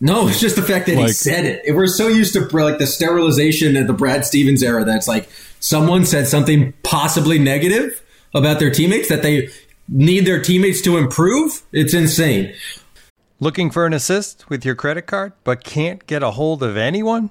No, 0.00 0.28
it's 0.28 0.40
just 0.40 0.56
the 0.56 0.62
fact 0.62 0.86
that 0.86 0.96
he 0.96 1.08
said 1.08 1.44
it. 1.44 1.74
We're 1.74 1.86
so 1.86 2.08
used 2.08 2.34
to 2.34 2.40
like 2.40 2.78
the 2.78 2.86
sterilization 2.86 3.76
of 3.76 3.86
the 3.86 3.92
Brad 3.92 4.24
Stevens 4.24 4.62
era 4.62 4.84
that's 4.84 5.08
like 5.08 5.28
someone 5.60 6.04
said 6.04 6.26
something 6.26 6.72
possibly 6.82 7.38
negative 7.38 8.02
about 8.34 8.58
their 8.58 8.70
teammates 8.70 9.08
that 9.08 9.22
they 9.22 9.48
need 9.88 10.26
their 10.26 10.42
teammates 10.42 10.82
to 10.82 10.96
improve. 10.96 11.62
It's 11.72 11.94
insane. 11.94 12.54
Looking 13.38 13.70
for 13.70 13.86
an 13.86 13.92
assist 13.92 14.48
with 14.48 14.64
your 14.64 14.74
credit 14.74 15.02
card 15.02 15.32
but 15.44 15.62
can't 15.62 16.06
get 16.06 16.22
a 16.22 16.32
hold 16.32 16.62
of 16.62 16.76
anyone? 16.76 17.30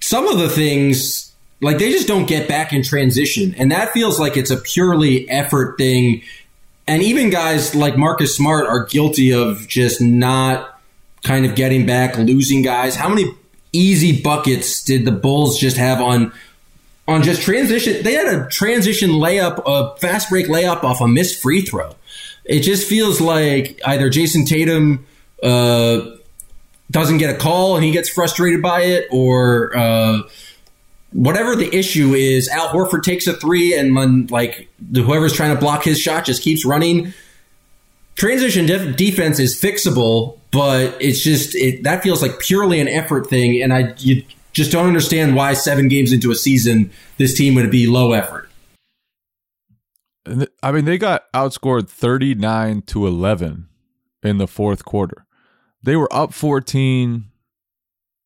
some 0.00 0.28
of 0.28 0.38
the 0.38 0.48
things 0.48 1.28
like 1.60 1.78
they 1.78 1.90
just 1.90 2.06
don't 2.06 2.26
get 2.26 2.48
back 2.48 2.72
in 2.72 2.82
transition. 2.82 3.54
And 3.56 3.72
that 3.72 3.92
feels 3.92 4.18
like 4.18 4.36
it's 4.36 4.50
a 4.50 4.56
purely 4.56 5.28
effort 5.28 5.76
thing. 5.78 6.22
And 6.86 7.02
even 7.02 7.30
guys 7.30 7.74
like 7.74 7.96
Marcus 7.96 8.34
Smart 8.34 8.66
are 8.66 8.84
guilty 8.86 9.32
of 9.32 9.66
just 9.66 10.00
not 10.00 10.80
kind 11.24 11.44
of 11.44 11.54
getting 11.54 11.84
back 11.84 12.16
losing 12.16 12.62
guys. 12.62 12.94
How 12.94 13.08
many 13.08 13.34
easy 13.72 14.22
buckets 14.22 14.82
did 14.82 15.04
the 15.04 15.12
Bulls 15.12 15.58
just 15.58 15.76
have 15.76 16.00
on 16.00 16.32
on 17.06 17.22
just 17.22 17.42
transition? 17.42 18.02
They 18.02 18.14
had 18.14 18.32
a 18.32 18.48
transition 18.48 19.10
layup 19.10 19.62
a 19.66 19.96
fast 19.98 20.30
break 20.30 20.46
layup 20.46 20.84
off 20.84 21.00
a 21.00 21.08
missed 21.08 21.42
free 21.42 21.60
throw. 21.62 21.94
It 22.44 22.60
just 22.60 22.88
feels 22.88 23.20
like 23.20 23.80
either 23.84 24.08
Jayson 24.08 24.46
Tatum 24.46 25.06
uh 25.42 26.17
doesn't 26.90 27.18
get 27.18 27.34
a 27.34 27.38
call 27.38 27.76
and 27.76 27.84
he 27.84 27.90
gets 27.90 28.08
frustrated 28.08 28.62
by 28.62 28.82
it, 28.82 29.08
or 29.10 29.76
uh, 29.76 30.22
whatever 31.12 31.56
the 31.56 31.74
issue 31.74 32.14
is, 32.14 32.48
Al 32.48 32.68
Horford 32.68 33.02
takes 33.02 33.26
a 33.26 33.34
three 33.34 33.76
and 33.76 33.94
when 33.94 34.26
like 34.26 34.68
whoever's 34.94 35.32
trying 35.32 35.54
to 35.54 35.60
block 35.60 35.84
his 35.84 36.00
shot 36.00 36.24
just 36.24 36.42
keeps 36.42 36.64
running. 36.64 37.12
Transition 38.14 38.66
def- 38.66 38.96
defense 38.96 39.38
is 39.38 39.60
fixable, 39.60 40.38
but 40.50 40.96
it's 41.00 41.22
just 41.22 41.54
it, 41.54 41.84
that 41.84 42.02
feels 42.02 42.20
like 42.20 42.40
purely 42.40 42.80
an 42.80 42.88
effort 42.88 43.28
thing, 43.28 43.62
and 43.62 43.72
I 43.72 43.94
you 43.98 44.24
just 44.52 44.72
don't 44.72 44.86
understand 44.86 45.36
why 45.36 45.54
seven 45.54 45.88
games 45.88 46.12
into 46.12 46.32
a 46.32 46.34
season 46.34 46.90
this 47.16 47.34
team 47.34 47.54
would 47.54 47.70
be 47.70 47.86
low 47.86 48.12
effort. 48.12 48.48
I 50.62 50.72
mean, 50.72 50.84
they 50.84 50.98
got 50.98 51.32
outscored 51.32 51.88
39 51.88 52.82
to 52.82 53.06
11 53.06 53.68
in 54.22 54.38
the 54.38 54.46
fourth 54.46 54.84
quarter. 54.84 55.24
They 55.82 55.96
were 55.96 56.12
up 56.12 56.32
14 56.32 57.24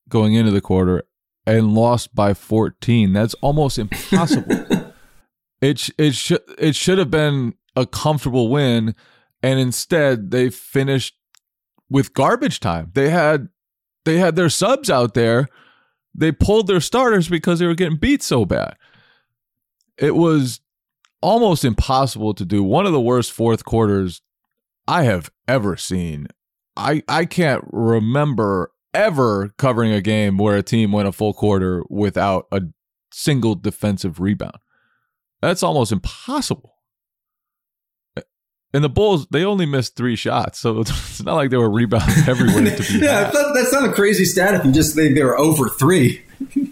going 0.09 0.35
into 0.35 0.51
the 0.51 0.61
quarter 0.61 1.05
and 1.47 1.75
lost 1.75 2.15
by 2.15 2.35
14. 2.35 3.13
That's 3.13 3.35
almost 3.35 3.79
impossible. 3.79 4.93
it 5.61 5.79
sh- 5.79 5.91
it 5.99 6.15
should 6.15 6.43
it 6.59 6.77
should 6.77 6.99
have 6.99 7.11
been 7.11 7.55
a 7.77 7.87
comfortable 7.87 8.49
win 8.49 8.95
and 9.43 9.59
instead 9.59 10.31
they 10.31 10.51
finished 10.51 11.17
with 11.91 12.15
garbage 12.15 12.61
time. 12.61 12.91
They 12.95 13.11
had 13.11 13.49
they 14.05 14.19
had 14.19 14.37
their 14.37 14.49
subs 14.49 14.91
out 14.91 15.15
there. 15.15 15.49
They 16.15 16.33
pulled 16.33 16.67
their 16.67 16.81
starters 16.81 17.29
because 17.29 17.59
they 17.59 17.67
were 17.67 17.75
getting 17.75 17.99
beat 17.99 18.23
so 18.23 18.45
bad. 18.45 18.77
It 19.97 20.15
was 20.15 20.61
almost 21.21 21.65
impossible 21.65 22.35
to 22.35 22.45
do. 22.45 22.63
One 22.63 22.87
of 22.87 22.93
the 22.93 23.01
worst 23.01 23.33
fourth 23.33 23.65
quarters 23.65 24.21
I 24.87 25.05
have 25.05 25.31
ever 25.49 25.77
seen. 25.77 26.27
I 26.77 27.03
I 27.09 27.25
can't 27.25 27.65
remember 27.73 28.73
ever 28.95 29.53
covering 29.59 29.93
a 29.93 30.01
game 30.01 30.39
where 30.39 30.57
a 30.57 30.63
team 30.63 30.93
went 30.93 31.09
a 31.09 31.13
full 31.13 31.33
quarter 31.33 31.83
without 31.89 32.47
a 32.53 32.63
single 33.13 33.55
defensive 33.55 34.21
rebound. 34.21 34.59
That's 35.41 35.63
almost 35.63 35.93
impossible. 35.93 36.77
And 38.75 38.83
the 38.83 38.89
Bulls, 38.89 39.27
they 39.31 39.45
only 39.45 39.67
missed 39.67 39.97
three 39.97 40.17
shots, 40.17 40.59
so 40.59 40.81
it's 40.81 41.23
not 41.23 41.35
like 41.35 41.51
they 41.51 41.59
were 41.59 41.71
rebounding 41.71 42.25
everywhere 42.27 42.77
to 42.77 42.83
be 42.83 43.05
yeah, 43.05 43.31
that's 43.55 43.73
not 43.73 43.89
a 43.89 43.93
crazy 43.93 44.25
stat 44.25 44.55
if 44.55 44.65
you 44.65 44.73
just 44.73 44.95
think 44.95 45.15
they 45.15 45.25
were 45.25 45.39
over 45.39 45.69
three. 45.69 46.23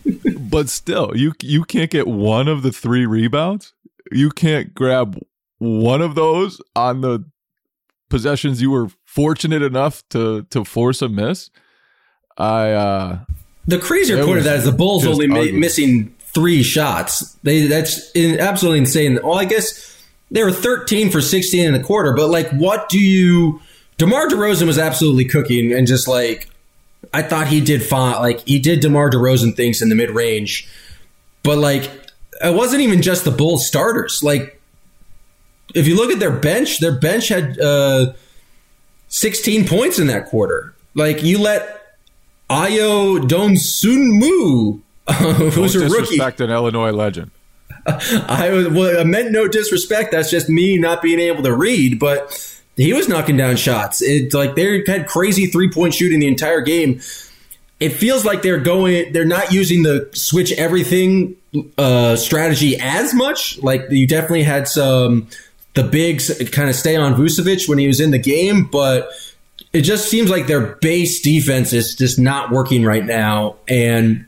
But 0.50 0.68
still, 0.68 1.12
you 1.14 1.32
you 1.40 1.62
can't 1.62 1.92
get 1.92 2.08
one 2.08 2.48
of 2.48 2.62
the 2.62 2.72
three 2.72 3.06
rebounds. 3.06 3.72
You 4.10 4.30
can't 4.30 4.74
grab 4.74 5.16
one 5.58 6.02
of 6.02 6.16
those 6.16 6.60
on 6.74 7.02
the 7.02 7.24
possessions 8.08 8.60
you 8.60 8.72
were 8.72 8.88
fortunate 9.10 9.62
enough 9.62 10.08
to 10.10 10.44
to 10.50 10.64
force 10.64 11.02
a 11.02 11.08
miss. 11.08 11.50
I 12.38 12.70
uh 12.70 13.18
The 13.66 13.78
crazier 13.78 14.24
part 14.24 14.38
of 14.38 14.44
that 14.44 14.58
is 14.58 14.64
the 14.64 14.72
Bulls 14.72 15.04
only 15.04 15.26
ma- 15.26 15.58
missing 15.58 16.14
three 16.20 16.62
shots. 16.62 17.36
They 17.42 17.66
that's 17.66 18.10
in, 18.12 18.38
absolutely 18.38 18.78
insane. 18.78 19.18
Well, 19.22 19.38
I 19.38 19.46
guess 19.46 20.00
they 20.30 20.44
were 20.44 20.52
13 20.52 21.10
for 21.10 21.20
16 21.20 21.66
in 21.66 21.72
the 21.72 21.80
quarter, 21.80 22.12
but 22.12 22.28
like, 22.28 22.48
what 22.50 22.88
do 22.88 23.00
you? 23.00 23.60
DeMar 23.98 24.28
DeRozan 24.28 24.66
was 24.66 24.78
absolutely 24.78 25.24
cooking, 25.24 25.72
and 25.72 25.86
just 25.88 26.06
like 26.06 26.48
I 27.12 27.22
thought 27.22 27.48
he 27.48 27.60
did 27.60 27.82
fine. 27.82 28.14
Like 28.20 28.46
he 28.46 28.60
did 28.60 28.80
DeMar 28.80 29.10
DeRozan 29.10 29.56
things 29.56 29.82
in 29.82 29.88
the 29.88 29.96
mid 29.96 30.10
range, 30.10 30.68
but 31.42 31.58
like 31.58 31.90
it 32.42 32.54
wasn't 32.54 32.82
even 32.82 33.02
just 33.02 33.24
the 33.24 33.32
Bulls 33.32 33.66
starters. 33.66 34.22
Like 34.22 34.60
if 35.74 35.88
you 35.88 35.96
look 35.96 36.12
at 36.12 36.20
their 36.20 36.30
bench, 36.30 36.78
their 36.78 36.96
bench 36.96 37.28
had 37.28 37.58
uh, 37.58 38.12
16 39.10 39.66
points 39.68 39.98
in 39.98 40.06
that 40.08 40.26
quarter. 40.26 40.74
Like 40.94 41.22
you 41.22 41.38
let 41.38 41.96
Ayo 42.48 43.18
Donsunmu, 43.20 44.80
who's 45.52 45.72
don't 45.74 45.82
a 45.82 45.84
rookie. 45.86 46.00
disrespect 46.00 46.40
an 46.40 46.50
Illinois 46.50 46.90
legend. 46.92 47.30
I, 47.86 48.50
was- 48.50 48.68
well, 48.68 49.00
I 49.00 49.04
meant 49.04 49.30
no 49.32 49.46
disrespect. 49.48 50.12
That's 50.12 50.30
just 50.30 50.48
me 50.48 50.78
not 50.78 51.02
being 51.02 51.20
able 51.20 51.42
to 51.44 51.54
read, 51.54 51.98
but 51.98 52.58
he 52.76 52.92
was 52.92 53.08
knocking 53.08 53.36
down 53.36 53.56
shots. 53.56 54.02
It's 54.02 54.34
like 54.34 54.54
they 54.54 54.82
had 54.86 55.06
crazy 55.06 55.46
three 55.46 55.70
point 55.70 55.94
shooting 55.94 56.20
the 56.20 56.28
entire 56.28 56.60
game. 56.60 57.00
It 57.78 57.90
feels 57.90 58.24
like 58.26 58.42
they're 58.42 58.58
going, 58.58 59.12
they're 59.12 59.24
not 59.24 59.52
using 59.52 59.82
the 59.84 60.10
switch 60.12 60.52
everything 60.52 61.36
uh, 61.78 62.14
strategy 62.16 62.76
as 62.78 63.14
much. 63.14 63.58
Like 63.62 63.86
you 63.90 64.06
definitely 64.06 64.42
had 64.42 64.68
some 64.68 65.28
the 65.74 65.84
bigs 65.84 66.30
kind 66.50 66.68
of 66.68 66.74
stay 66.74 66.96
on 66.96 67.14
Vucevic 67.14 67.68
when 67.68 67.78
he 67.78 67.86
was 67.86 68.00
in 68.00 68.10
the 68.10 68.18
game, 68.18 68.64
but 68.64 69.10
it 69.72 69.82
just 69.82 70.10
seems 70.10 70.30
like 70.30 70.46
their 70.46 70.74
base 70.76 71.20
defense 71.20 71.72
is 71.72 71.94
just 71.94 72.18
not 72.18 72.50
working 72.50 72.84
right 72.84 73.04
now. 73.04 73.56
And 73.68 74.26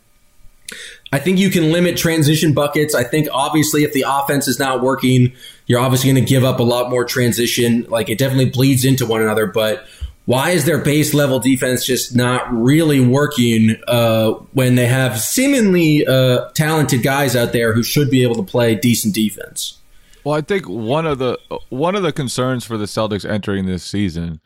I 1.13 1.19
think 1.19 1.39
you 1.39 1.51
can 1.51 1.73
limit 1.73 1.97
transition 1.97 2.55
buckets. 2.55 2.95
I 2.95 3.05
think 3.05 3.29
obviously 3.33 3.83
if 3.85 3.93
the 3.93 4.05
offense 4.07 4.47
is 4.47 4.59
not 4.59 4.83
working, 4.83 5.33
you're 5.67 5.81
obviously 5.81 6.13
going 6.13 6.25
to 6.25 6.29
give 6.29 6.45
up 6.45 6.61
a 6.61 6.63
lot 6.63 6.91
more 6.91 7.05
transition. 7.05 7.87
Like 7.89 8.09
it 8.09 8.19
definitely 8.19 8.51
bleeds 8.51 8.85
into 8.85 9.05
one 9.05 9.21
another. 9.21 9.47
But 9.47 9.85
why 10.25 10.51
is 10.51 10.65
their 10.65 10.79
base 10.79 11.13
level 11.13 11.41
defense 11.41 11.85
just 11.85 12.15
not 12.15 12.51
really 12.53 13.01
working 13.01 13.77
uh, 13.89 14.31
when 14.53 14.77
they 14.77 14.87
have 14.87 15.21
seemingly 15.21 16.07
uh, 16.07 16.49
talented 16.51 17.03
guys 17.03 17.35
out 17.35 17.53
there 17.53 17.73
who 17.73 17.83
should 17.83 18.11
be 18.11 18.23
able 18.23 18.37
to 18.37 18.45
play 18.45 18.77
decent 18.77 19.15
defense? 19.15 19.82
Well, 20.25 20.37
I 20.37 20.41
think 20.41 20.69
one 20.69 21.07
of 21.07 21.19
the 21.19 21.39
one 21.69 21.95
of 21.97 22.03
the 22.03 22.13
concerns 22.13 22.65
for 22.65 22.79
the 22.79 22.85
Celtics 22.85 23.29
entering 23.29 23.67
this 23.67 23.83
season 23.83 24.41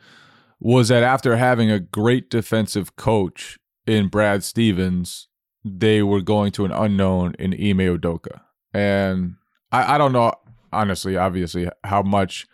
was 0.59 0.87
that 0.87 1.03
after 1.03 1.37
having 1.37 1.69
a 1.69 1.79
great 1.79 2.29
defensive 2.29 2.95
coach 2.95 3.59
in 3.85 4.07
Brad 4.07 4.43
Stevens, 4.43 5.27
they 5.63 6.01
were 6.01 6.21
going 6.21 6.51
to 6.53 6.65
an 6.65 6.71
unknown 6.71 7.35
in 7.37 7.53
Ime 7.53 7.97
Udoka. 7.97 8.41
And 8.73 9.35
I, 9.71 9.95
I 9.95 9.97
don't 9.97 10.13
know, 10.13 10.33
honestly, 10.73 11.15
obviously, 11.15 11.69
how 11.83 12.01
much 12.01 12.47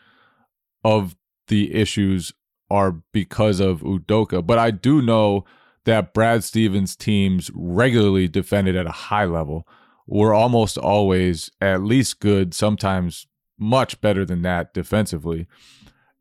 of 0.84 1.16
the 1.48 1.74
issues 1.74 2.34
are 2.70 2.92
because 3.14 3.60
of 3.60 3.82
Udoka, 3.82 4.46
but 4.46 4.58
I 4.58 4.72
do 4.72 5.02
know 5.02 5.46
that 5.86 6.14
Brad 6.14 6.44
Stevens 6.44 6.96
teams 6.96 7.52
regularly 7.54 8.28
defended 8.28 8.76
at 8.76 8.86
a 8.86 8.92
high 8.92 9.26
level 9.26 9.68
were 10.08 10.34
almost 10.34 10.78
always 10.78 11.50
at 11.62 11.84
least 11.84 12.20
good, 12.20 12.54
sometimes 12.54 13.28
much 13.58 14.02
better 14.02 14.26
than 14.26 14.42
that 14.42 14.74
defensively. 14.74 15.48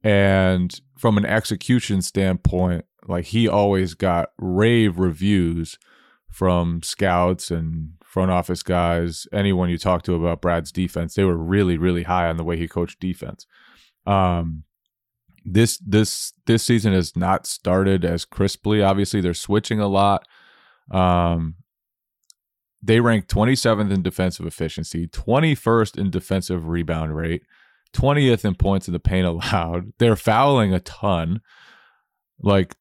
And 0.05 0.81
from 0.97 1.17
an 1.17 1.27
execution 1.27 2.03
standpoint, 2.03 2.85
like 3.07 3.27
he 3.27 3.49
always 3.49 3.95
got 3.95 4.31
rave 4.39 4.99
reviews 4.99 5.79
from 6.31 6.83
scouts 6.83 7.51
and 7.51 7.93
front 8.05 8.31
office 8.31 8.63
guys, 8.63 9.27
anyone 9.33 9.71
you 9.71 9.79
talk 9.79 10.03
to 10.03 10.15
about 10.15 10.43
Brad's 10.43 10.73
defense, 10.73 11.15
they 11.15 11.25
were 11.25 11.37
really, 11.37 11.79
really 11.79 12.05
high 12.05 12.29
on 12.29 12.37
the 12.37 12.45
way 12.45 12.57
he 12.57 12.69
coached 12.69 13.01
defense. 13.01 13.47
Um, 14.07 14.65
this 15.45 15.79
this 15.79 16.33
this 16.47 16.63
season 16.63 16.93
has 16.93 17.17
not 17.17 17.47
started 17.47 18.05
as 18.05 18.25
crisply. 18.25 18.83
Obviously, 18.83 19.21
they're 19.21 19.35
switching 19.35 19.81
a 19.81 19.89
lot. 19.89 20.27
Um, 20.91 21.57
they 22.83 23.01
rank 23.01 23.29
27th 23.29 23.93
in 23.93 24.03
defensive 24.03 24.47
efficiency, 24.47 25.07
21st 25.07 25.99
in 25.99 26.11
defensive 26.11 26.67
rebound 26.67 27.17
rate, 27.17 27.45
20th 27.93 28.45
in 28.45 28.55
points 28.55 28.89
in 28.89 28.93
the 28.93 29.01
paint 29.01 29.27
allowed. 29.27 29.93
They're 29.99 30.17
fouling 30.17 30.75
a 30.75 30.81
ton. 30.81 31.41
Like 32.41 32.77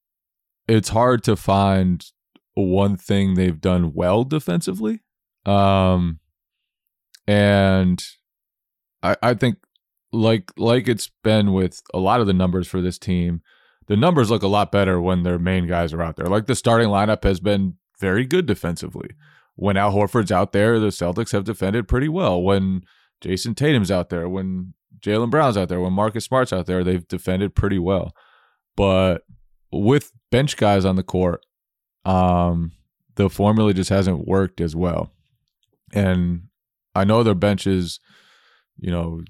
it's 0.67 0.89
hard 0.89 1.23
to 1.25 1.35
find 1.35 2.03
one 2.55 2.97
thing 2.97 3.35
they've 3.35 3.61
done 3.61 3.93
well 3.93 4.23
defensively. 4.23 5.01
Um 5.45 6.19
and 7.27 8.03
I 9.03 9.15
I 9.21 9.33
think 9.35 9.57
like 10.11 10.51
like 10.57 10.87
it's 10.87 11.11
been 11.23 11.53
with 11.53 11.81
a 11.93 11.99
lot 11.99 12.21
of 12.21 12.27
the 12.27 12.33
numbers 12.33 12.67
for 12.67 12.81
this 12.81 12.97
team, 12.97 13.41
the 13.87 13.95
numbers 13.95 14.29
look 14.31 14.43
a 14.43 14.47
lot 14.47 14.71
better 14.71 14.99
when 14.99 15.23
their 15.23 15.39
main 15.39 15.67
guys 15.67 15.93
are 15.93 16.01
out 16.01 16.15
there. 16.15 16.27
Like 16.27 16.47
the 16.47 16.55
starting 16.55 16.89
lineup 16.89 17.23
has 17.23 17.39
been 17.39 17.75
very 17.99 18.25
good 18.25 18.45
defensively. 18.45 19.11
When 19.61 19.77
Al 19.77 19.93
Horford's 19.93 20.31
out 20.31 20.53
there, 20.53 20.79
the 20.79 20.87
Celtics 20.87 21.33
have 21.33 21.43
defended 21.43 21.87
pretty 21.87 22.09
well. 22.09 22.41
When 22.41 22.81
Jayson 23.23 23.53
Tatum's 23.53 23.91
out 23.91 24.09
there, 24.09 24.27
when 24.27 24.73
Jaylen 24.99 25.29
Brown's 25.29 25.55
out 25.55 25.69
there, 25.69 25.79
when 25.79 25.93
Marcus 25.93 26.25
Smart's 26.25 26.51
out 26.51 26.65
there, 26.65 26.83
they've 26.83 27.07
defended 27.07 27.53
pretty 27.53 27.77
well. 27.77 28.11
But 28.75 29.21
with 29.71 30.13
bench 30.31 30.57
guys 30.57 30.83
on 30.83 30.95
the 30.95 31.03
court, 31.03 31.45
um, 32.05 32.71
the 33.17 33.29
formula 33.29 33.71
just 33.71 33.91
hasn't 33.91 34.27
worked 34.27 34.61
as 34.61 34.75
well. 34.75 35.11
And 35.93 36.47
I 36.95 37.03
know 37.03 37.21
their 37.21 37.35
benches, 37.35 37.99
you 38.79 38.89
know, 38.89 39.21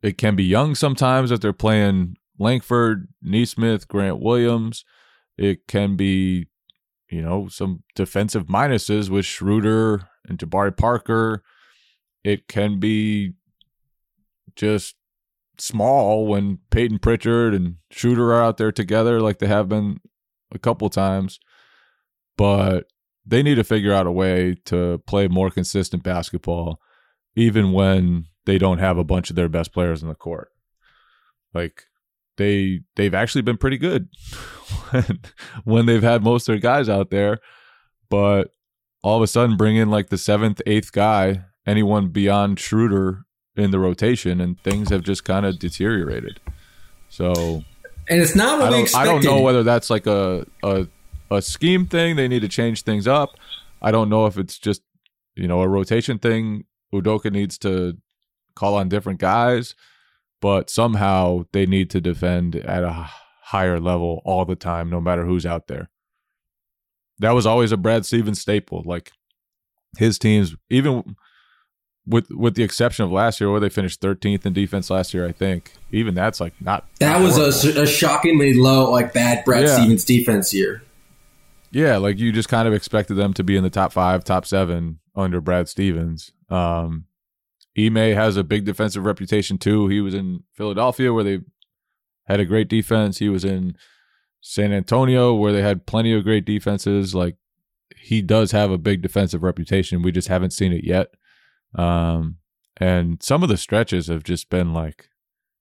it 0.00 0.16
can 0.16 0.36
be 0.36 0.44
young 0.44 0.76
sometimes 0.76 1.32
if 1.32 1.40
they're 1.40 1.52
playing 1.52 2.14
Langford, 2.38 3.08
Nesmith, 3.20 3.88
Grant 3.88 4.20
Williams. 4.20 4.84
It 5.36 5.66
can 5.66 5.96
be, 5.96 6.46
you 7.10 7.22
know, 7.22 7.48
some 7.48 7.82
defensive 7.94 8.46
minuses 8.46 9.10
with 9.10 9.26
Schroeder 9.26 10.08
and 10.26 10.38
Jabari 10.38 10.76
Parker. 10.76 11.42
It 12.22 12.48
can 12.48 12.78
be 12.78 13.32
just 14.56 14.94
small 15.58 16.26
when 16.26 16.58
Payton 16.70 17.00
Pritchard 17.00 17.54
and 17.54 17.76
Schroeder 17.90 18.32
are 18.32 18.42
out 18.42 18.56
there 18.56 18.72
together, 18.72 19.20
like 19.20 19.38
they 19.38 19.46
have 19.46 19.68
been 19.68 19.98
a 20.52 20.58
couple 20.58 20.88
times. 20.88 21.40
But 22.36 22.86
they 23.26 23.42
need 23.42 23.56
to 23.56 23.64
figure 23.64 23.92
out 23.92 24.06
a 24.06 24.12
way 24.12 24.56
to 24.66 24.98
play 25.06 25.28
more 25.28 25.50
consistent 25.50 26.02
basketball, 26.02 26.80
even 27.34 27.72
when 27.72 28.26
they 28.46 28.56
don't 28.56 28.78
have 28.78 28.98
a 28.98 29.04
bunch 29.04 29.30
of 29.30 29.36
their 29.36 29.48
best 29.48 29.72
players 29.72 30.02
in 30.02 30.08
the 30.08 30.14
court. 30.14 30.50
Like 31.52 31.84
they 32.36 32.80
they've 32.96 33.14
actually 33.14 33.42
been 33.42 33.58
pretty 33.58 33.78
good 33.78 34.08
when, 34.90 35.20
when 35.64 35.86
they've 35.86 36.02
had 36.02 36.22
most 36.22 36.48
of 36.48 36.52
their 36.52 36.60
guys 36.60 36.88
out 36.88 37.10
there, 37.10 37.38
but 38.08 38.52
all 39.02 39.16
of 39.16 39.22
a 39.22 39.26
sudden 39.26 39.56
bring 39.56 39.76
in 39.76 39.90
like 39.90 40.08
the 40.08 40.18
seventh, 40.18 40.60
eighth 40.66 40.92
guy, 40.92 41.44
anyone 41.66 42.08
beyond 42.08 42.58
Schroeder 42.58 43.24
in 43.56 43.70
the 43.70 43.78
rotation, 43.78 44.40
and 44.40 44.60
things 44.60 44.90
have 44.90 45.02
just 45.02 45.24
kind 45.24 45.46
of 45.46 45.58
deteriorated. 45.58 46.40
So, 47.08 47.64
and 48.08 48.20
it's 48.20 48.34
not 48.34 48.60
what 48.60 48.68
I 48.68 48.70
don't, 48.70 48.96
I 48.96 49.04
don't 49.04 49.24
know 49.24 49.40
whether 49.40 49.62
that's 49.62 49.90
like 49.90 50.06
a, 50.06 50.46
a 50.62 50.86
a 51.30 51.42
scheme 51.42 51.86
thing. 51.86 52.16
They 52.16 52.28
need 52.28 52.42
to 52.42 52.48
change 52.48 52.82
things 52.82 53.06
up. 53.06 53.30
I 53.82 53.90
don't 53.90 54.08
know 54.08 54.26
if 54.26 54.36
it's 54.36 54.58
just 54.58 54.82
you 55.34 55.48
know 55.48 55.62
a 55.62 55.68
rotation 55.68 56.18
thing. 56.18 56.64
Udoka 56.92 57.30
needs 57.30 57.56
to 57.58 57.96
call 58.54 58.74
on 58.74 58.88
different 58.88 59.20
guys, 59.20 59.74
but 60.40 60.70
somehow 60.70 61.44
they 61.52 61.66
need 61.66 61.90
to 61.90 62.00
defend 62.00 62.56
at 62.56 62.82
a 62.82 63.10
higher 63.44 63.80
level 63.80 64.22
all 64.24 64.44
the 64.44 64.56
time, 64.56 64.90
no 64.90 65.00
matter 65.00 65.24
who's 65.24 65.44
out 65.46 65.66
there. 65.66 65.90
That 67.18 67.32
was 67.32 67.46
always 67.46 67.72
a 67.72 67.76
Brad 67.76 68.06
Stevens 68.06 68.40
staple. 68.40 68.82
Like 68.86 69.12
his 69.98 70.18
teams, 70.18 70.56
even 70.70 71.16
with 72.06 72.28
with 72.30 72.54
the 72.54 72.62
exception 72.62 73.04
of 73.04 73.12
last 73.12 73.40
year, 73.40 73.50
where 73.50 73.60
they 73.60 73.68
finished 73.68 74.00
13th 74.00 74.46
in 74.46 74.52
defense 74.52 74.88
last 74.88 75.12
year, 75.12 75.26
I 75.28 75.32
think. 75.32 75.72
Even 75.92 76.14
that's 76.14 76.40
like 76.40 76.54
not 76.60 76.86
that 76.98 77.20
was 77.20 77.36
a, 77.66 77.82
a 77.82 77.86
shockingly 77.86 78.54
low, 78.54 78.90
like 78.90 79.12
bad 79.12 79.44
Brad 79.44 79.64
Yeah. 79.64 79.74
Stevens 79.76 80.04
defense 80.04 80.54
year. 80.54 80.82
Yeah, 81.72 81.98
like 81.98 82.18
you 82.18 82.32
just 82.32 82.48
kind 82.48 82.66
of 82.66 82.74
expected 82.74 83.14
them 83.14 83.32
to 83.34 83.44
be 83.44 83.56
in 83.56 83.62
the 83.62 83.70
top 83.70 83.92
five, 83.92 84.24
top 84.24 84.44
seven 84.46 84.98
under 85.14 85.40
Brad 85.40 85.68
Stevens. 85.68 86.32
Um, 86.48 87.04
Ime 87.78 88.14
has 88.14 88.36
a 88.36 88.44
big 88.44 88.64
defensive 88.64 89.04
reputation 89.04 89.58
too. 89.58 89.88
He 89.88 90.00
was 90.00 90.14
in 90.14 90.44
Philadelphia 90.52 91.12
where 91.12 91.24
they 91.24 91.40
had 92.26 92.40
a 92.40 92.44
great 92.44 92.68
defense. 92.68 93.18
He 93.18 93.28
was 93.28 93.44
in 93.44 93.76
San 94.40 94.72
Antonio 94.72 95.34
where 95.34 95.52
they 95.52 95.62
had 95.62 95.86
plenty 95.86 96.12
of 96.12 96.24
great 96.24 96.44
defenses. 96.44 97.14
Like 97.14 97.36
he 97.96 98.22
does 98.22 98.52
have 98.52 98.70
a 98.70 98.78
big 98.78 99.02
defensive 99.02 99.42
reputation. 99.42 100.02
We 100.02 100.12
just 100.12 100.28
haven't 100.28 100.52
seen 100.52 100.72
it 100.72 100.84
yet. 100.84 101.08
Um, 101.74 102.36
and 102.78 103.22
some 103.22 103.42
of 103.42 103.48
the 103.48 103.56
stretches 103.56 104.08
have 104.08 104.24
just 104.24 104.48
been 104.50 104.72
like 104.72 105.10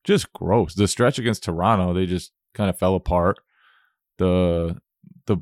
just 0.03 0.31
gross. 0.33 0.73
The 0.73 0.87
stretch 0.87 1.19
against 1.19 1.43
Toronto, 1.43 1.93
they 1.93 2.05
just 2.05 2.31
kind 2.53 2.69
of 2.69 2.79
fell 2.79 2.95
apart. 2.95 3.39
The 4.17 4.79
the 5.25 5.37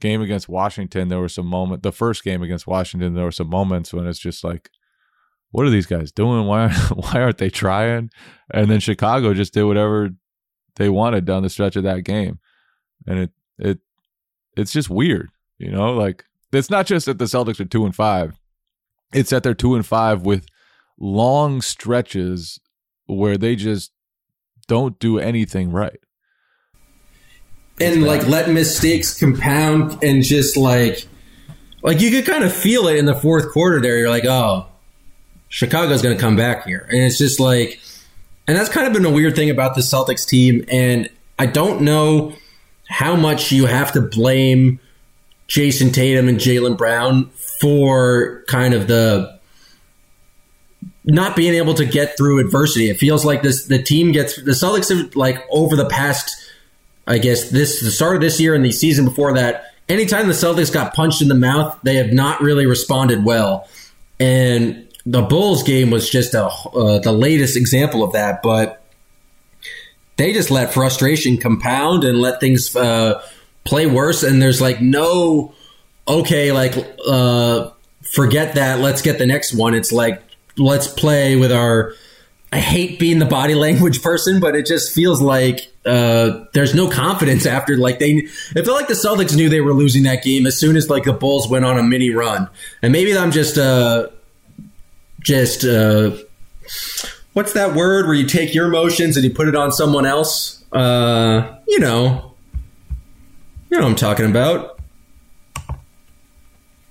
game 0.00 0.22
against 0.22 0.48
Washington, 0.48 1.08
there 1.08 1.20
were 1.20 1.28
some 1.28 1.46
moment. 1.46 1.82
The 1.82 1.92
first 1.92 2.24
game 2.24 2.42
against 2.42 2.66
Washington, 2.66 3.14
there 3.14 3.24
were 3.24 3.32
some 3.32 3.50
moments 3.50 3.92
when 3.92 4.06
it's 4.06 4.18
just 4.18 4.44
like, 4.44 4.70
what 5.50 5.66
are 5.66 5.70
these 5.70 5.86
guys 5.86 6.12
doing? 6.12 6.46
Why 6.46 6.68
why 6.94 7.20
aren't 7.20 7.38
they 7.38 7.50
trying? 7.50 8.10
And 8.52 8.70
then 8.70 8.80
Chicago 8.80 9.34
just 9.34 9.54
did 9.54 9.64
whatever 9.64 10.10
they 10.76 10.88
wanted 10.88 11.24
down 11.24 11.42
the 11.42 11.50
stretch 11.50 11.76
of 11.76 11.84
that 11.84 12.04
game, 12.04 12.38
and 13.06 13.18
it 13.18 13.30
it 13.58 13.78
it's 14.56 14.72
just 14.72 14.90
weird, 14.90 15.30
you 15.58 15.70
know. 15.70 15.94
Like 15.94 16.24
it's 16.52 16.70
not 16.70 16.86
just 16.86 17.06
that 17.06 17.18
the 17.18 17.24
Celtics 17.24 17.60
are 17.60 17.64
two 17.64 17.84
and 17.84 17.94
five; 17.94 18.38
it's 19.12 19.30
that 19.30 19.42
they're 19.42 19.54
two 19.54 19.74
and 19.74 19.86
five 19.86 20.22
with 20.22 20.46
long 20.98 21.60
stretches 21.60 22.60
where 23.06 23.36
they 23.36 23.56
just 23.56 23.92
don't 24.68 24.98
do 24.98 25.18
anything 25.18 25.70
right. 25.70 26.00
and 27.80 28.04
like 28.04 28.26
let 28.26 28.50
mistakes 28.50 29.18
compound 29.18 30.02
and 30.02 30.22
just 30.22 30.56
like 30.56 31.06
like 31.82 32.00
you 32.00 32.10
could 32.10 32.26
kind 32.26 32.42
of 32.42 32.52
feel 32.52 32.88
it 32.88 32.96
in 32.96 33.04
the 33.04 33.14
fourth 33.14 33.52
quarter 33.52 33.80
there 33.80 33.98
you're 33.98 34.10
like 34.10 34.24
oh 34.24 34.66
chicago's 35.48 36.02
gonna 36.02 36.18
come 36.18 36.36
back 36.36 36.64
here. 36.66 36.86
And 36.90 37.00
it's 37.00 37.18
just 37.18 37.40
like 37.40 37.80
and 38.48 38.56
that's 38.56 38.68
kind 38.68 38.86
of 38.86 38.92
been 38.92 39.04
a 39.04 39.10
weird 39.10 39.34
thing 39.34 39.50
about 39.50 39.74
the 39.74 39.80
celtics 39.80 40.26
team. 40.26 40.64
And 40.68 41.08
i 41.38 41.46
don't 41.46 41.82
know 41.82 42.34
how 42.88 43.16
much 43.16 43.52
you 43.52 43.66
have 43.66 43.92
to 43.92 44.00
blame 44.00 44.78
jayson 45.48 45.92
tatum 45.92 46.28
and 46.28 46.38
jaylen 46.38 46.76
brown 46.76 47.30
for 47.60 48.44
kind 48.48 48.74
of 48.74 48.86
the 48.86 49.36
not 51.04 51.36
being 51.36 51.54
able 51.54 51.74
to 51.74 51.84
get 51.84 52.16
through 52.16 52.40
adversity. 52.40 52.90
It 52.90 52.98
feels 52.98 53.24
like 53.24 53.42
this 53.42 53.66
the 53.66 53.82
team 53.82 54.12
gets 54.12 54.36
the 54.36 54.52
celtics 54.52 54.88
have 54.88 55.14
like 55.14 55.44
over 55.50 55.76
the 55.76 55.88
past 55.88 56.34
I 57.06 57.18
guess 57.18 57.50
this 57.50 57.80
the 57.80 57.90
start 57.90 58.16
of 58.16 58.22
this 58.22 58.40
year 58.40 58.54
and 58.54 58.64
the 58.64 58.72
season 58.72 59.04
before 59.04 59.34
that, 59.34 59.72
anytime 59.88 60.26
the 60.26 60.32
Celtics 60.32 60.72
got 60.72 60.94
punched 60.94 61.22
in 61.22 61.28
the 61.28 61.36
mouth, 61.36 61.78
they 61.84 61.96
have 61.96 62.12
not 62.12 62.40
really 62.40 62.66
responded 62.66 63.24
well. 63.24 63.68
And 64.18 64.85
the 65.06 65.22
Bulls 65.22 65.62
game 65.62 65.90
was 65.90 66.10
just 66.10 66.34
a 66.34 66.46
uh, 66.46 66.98
the 66.98 67.12
latest 67.12 67.56
example 67.56 68.02
of 68.02 68.12
that. 68.12 68.42
But 68.42 68.82
they 70.16 70.32
just 70.32 70.50
let 70.50 70.74
frustration 70.74 71.38
compound 71.38 72.04
and 72.04 72.20
let 72.20 72.40
things 72.40 72.74
uh, 72.74 73.22
play 73.64 73.86
worse. 73.86 74.22
And 74.24 74.42
there's 74.42 74.60
like 74.60 74.82
no 74.82 75.54
okay, 76.08 76.52
like 76.52 76.74
uh, 77.06 77.70
forget 78.02 78.56
that. 78.56 78.80
Let's 78.80 79.00
get 79.00 79.18
the 79.18 79.26
next 79.26 79.54
one. 79.54 79.74
It's 79.74 79.92
like 79.92 80.22
let's 80.58 80.88
play 80.88 81.36
with 81.36 81.52
our. 81.52 81.94
I 82.52 82.58
hate 82.58 82.98
being 82.98 83.18
the 83.18 83.26
body 83.26 83.54
language 83.66 84.02
person, 84.02 84.40
but 84.40 84.56
it 84.56 84.66
just 84.66 84.92
feels 84.92 85.22
like 85.22 85.72
uh, 85.84 86.44
there's 86.52 86.74
no 86.74 86.88
confidence 86.90 87.46
after. 87.46 87.76
Like 87.76 88.00
they, 88.00 88.10
it 88.56 88.64
felt 88.64 88.76
like 88.76 88.88
the 88.88 88.94
Celtics 88.94 89.36
knew 89.36 89.48
they 89.48 89.60
were 89.60 89.74
losing 89.74 90.04
that 90.04 90.24
game 90.24 90.46
as 90.46 90.58
soon 90.58 90.76
as 90.76 90.90
like 90.90 91.04
the 91.04 91.12
Bulls 91.12 91.48
went 91.48 91.64
on 91.64 91.78
a 91.78 91.82
mini 91.82 92.10
run, 92.10 92.48
and 92.82 92.92
maybe 92.92 93.16
I'm 93.16 93.30
just 93.30 93.58
uh, 93.58 94.08
just 95.26 95.64
uh, 95.64 96.16
what's 97.32 97.52
that 97.54 97.74
word 97.74 98.06
where 98.06 98.14
you 98.14 98.26
take 98.26 98.54
your 98.54 98.68
emotions 98.68 99.16
and 99.16 99.24
you 99.24 99.34
put 99.34 99.48
it 99.48 99.56
on 99.56 99.72
someone 99.72 100.06
else? 100.06 100.64
Uh, 100.72 101.56
you 101.66 101.80
know, 101.80 102.34
you 103.68 103.76
know 103.76 103.82
what 103.82 103.90
I'm 103.90 103.96
talking 103.96 104.26
about. 104.30 104.78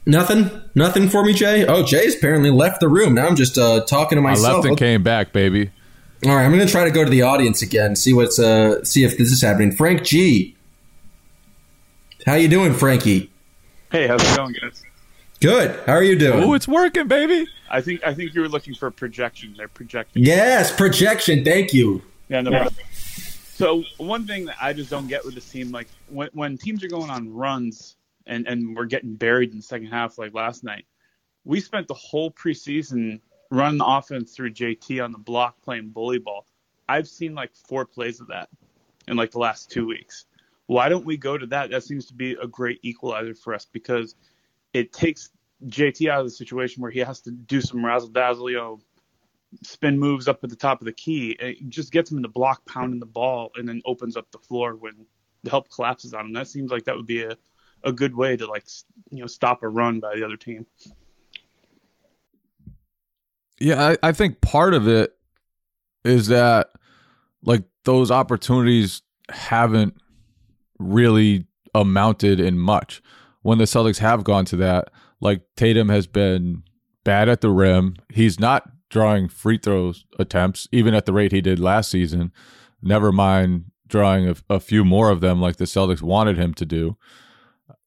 Nothing, 0.05 0.51
nothing 0.75 1.07
for 1.07 1.23
me, 1.23 1.33
Jay. 1.33 1.65
Oh, 1.65 1.81
Jay's 1.81 2.15
apparently 2.15 2.51
left 2.51 2.81
the 2.81 2.89
room. 2.89 3.15
Now 3.15 3.25
I'm 3.25 3.37
just 3.37 3.57
uh, 3.57 3.85
talking 3.85 4.17
to 4.17 4.21
I 4.21 4.31
myself. 4.31 4.55
left 4.57 4.67
and 4.67 4.77
came 4.77 5.01
back, 5.01 5.31
baby. 5.31 5.71
All 6.25 6.35
right, 6.35 6.43
I'm 6.43 6.51
going 6.51 6.65
to 6.65 6.71
try 6.71 6.83
to 6.83 6.91
go 6.91 7.05
to 7.05 7.09
the 7.09 7.21
audience 7.21 7.61
again, 7.61 7.95
see 7.95 8.13
what's 8.13 8.37
uh, 8.37 8.83
see 8.83 9.05
if 9.05 9.17
this 9.17 9.31
is 9.31 9.41
happening. 9.41 9.71
Frank 9.71 10.03
G, 10.03 10.55
how 12.25 12.35
you 12.35 12.49
doing, 12.49 12.73
Frankie? 12.73 13.31
Hey, 13.91 14.07
how's 14.07 14.21
it 14.21 14.35
going, 14.35 14.53
guys? 14.61 14.83
Good. 15.41 15.79
How 15.85 15.93
are 15.93 16.03
you 16.03 16.17
doing? 16.17 16.43
Oh, 16.43 16.53
it's 16.53 16.67
working, 16.67 17.07
baby. 17.07 17.47
I 17.69 17.81
think 17.81 18.03
I 18.05 18.13
think 18.13 18.33
you 18.33 18.41
were 18.41 18.49
looking 18.49 18.73
for 18.73 18.89
projection. 18.91 19.53
They're 19.57 19.67
projecting. 19.67 20.23
yes, 20.23 20.75
projection. 20.75 21.43
Thank 21.43 21.73
you. 21.73 22.01
Yeah, 22.29 22.41
no 22.41 22.51
problem. 22.51 22.75
So 23.55 23.83
one 23.97 24.27
thing 24.27 24.45
that 24.45 24.57
I 24.61 24.73
just 24.73 24.89
don't 24.89 25.07
get 25.07 25.23
with 25.23 25.35
this 25.35 25.49
team, 25.49 25.71
like 25.71 25.87
when 26.09 26.29
when 26.33 26.57
teams 26.57 26.83
are 26.83 26.87
going 26.87 27.09
on 27.09 27.33
runs 27.33 27.95
and 28.27 28.47
and 28.47 28.75
we're 28.75 28.85
getting 28.85 29.15
buried 29.15 29.51
in 29.51 29.57
the 29.57 29.63
second 29.63 29.87
half, 29.87 30.17
like 30.17 30.33
last 30.33 30.63
night, 30.63 30.85
we 31.43 31.59
spent 31.59 31.87
the 31.87 31.93
whole 31.93 32.31
preseason 32.31 33.19
running 33.51 33.77
the 33.77 33.85
offense 33.85 34.35
through 34.35 34.51
JT 34.51 35.03
on 35.03 35.11
the 35.11 35.17
block 35.17 35.61
playing 35.61 35.89
bully 35.89 36.17
ball. 36.19 36.45
I've 36.89 37.07
seen 37.07 37.33
like 37.35 37.53
four 37.55 37.85
plays 37.85 38.19
of 38.19 38.27
that 38.27 38.49
in 39.07 39.15
like 39.15 39.31
the 39.31 39.39
last 39.39 39.71
two 39.71 39.87
weeks. 39.87 40.25
Why 40.67 40.89
don't 40.89 41.05
we 41.05 41.15
go 41.17 41.37
to 41.37 41.45
that? 41.47 41.69
That 41.69 41.83
seems 41.83 42.07
to 42.07 42.13
be 42.13 42.33
a 42.41 42.47
great 42.47 42.79
equalizer 42.81 43.35
for 43.35 43.53
us 43.53 43.67
because 43.71 44.15
it 44.75 44.91
takes 44.91 45.29
JT 45.67 46.09
out 46.09 46.19
of 46.19 46.25
the 46.25 46.31
situation 46.31 46.81
where 46.81 46.91
he 46.91 46.99
has 46.99 47.21
to 47.21 47.31
do 47.31 47.61
some 47.61 47.83
razzle 47.83 48.09
dazzle, 48.09 48.49
you 48.49 48.57
know, 48.57 48.79
spin 49.63 49.97
moves 49.97 50.27
up 50.27 50.43
at 50.43 50.49
the 50.49 50.55
top 50.55 50.81
of 50.81 50.85
the 50.85 50.91
key. 50.91 51.31
It 51.39 51.69
just 51.69 51.93
gets 51.93 52.11
him 52.11 52.17
in 52.17 52.21
the 52.21 52.27
block, 52.27 52.65
pounding 52.65 52.99
the 52.99 53.05
ball, 53.05 53.51
and 53.55 53.69
then 53.69 53.81
opens 53.85 54.17
up 54.17 54.29
the 54.31 54.37
floor 54.37 54.75
when 54.75 55.05
the 55.43 55.49
help 55.49 55.69
collapses 55.69 56.13
on 56.13 56.25
him. 56.25 56.33
That 56.33 56.49
seems 56.49 56.71
like 56.71 56.83
that 56.83 56.95
would 56.97 57.07
be 57.07 57.23
a, 57.23 57.37
a 57.85 57.93
good 57.93 58.13
way 58.13 58.35
to 58.35 58.45
like 58.45 58.65
you 59.11 59.21
know 59.21 59.27
stop 59.27 59.63
a 59.63 59.69
run 59.69 60.01
by 60.01 60.17
the 60.17 60.25
other 60.25 60.35
team. 60.35 60.65
Yeah, 63.57 63.91
I, 64.03 64.09
I 64.09 64.11
think 64.11 64.41
part 64.41 64.73
of 64.73 64.89
it 64.89 65.15
is 66.03 66.27
that 66.27 66.71
like 67.43 67.63
those 67.85 68.11
opportunities 68.11 69.03
haven't 69.29 69.95
really 70.79 71.45
amounted 71.73 72.41
in 72.41 72.59
much. 72.59 73.01
When 73.45 73.59
the 73.59 73.65
Celtics 73.65 73.99
have 73.99 74.23
gone 74.23 74.45
to 74.45 74.55
that, 74.55 74.89
like 75.21 75.43
Tatum 75.55 75.89
has 75.89 76.07
been 76.07 76.63
bad 77.03 77.29
at 77.29 77.41
the 77.41 77.51
rim. 77.51 77.95
He's 78.11 78.39
not 78.39 78.63
drawing 78.89 79.29
free 79.29 79.59
throws 79.59 80.03
attempts, 80.17 80.67
even 80.71 80.95
at 80.95 81.05
the 81.05 81.13
rate 81.13 81.31
he 81.31 81.41
did 81.41 81.59
last 81.59 81.91
season. 81.91 82.31
Never 82.81 83.11
mind 83.11 83.65
drawing 83.87 84.27
a, 84.27 84.35
a 84.49 84.59
few 84.59 84.83
more 84.83 85.11
of 85.11 85.21
them 85.21 85.39
like 85.39 85.57
the 85.57 85.65
Celtics 85.65 86.01
wanted 86.01 86.37
him 86.37 86.55
to 86.55 86.65
do. 86.65 86.97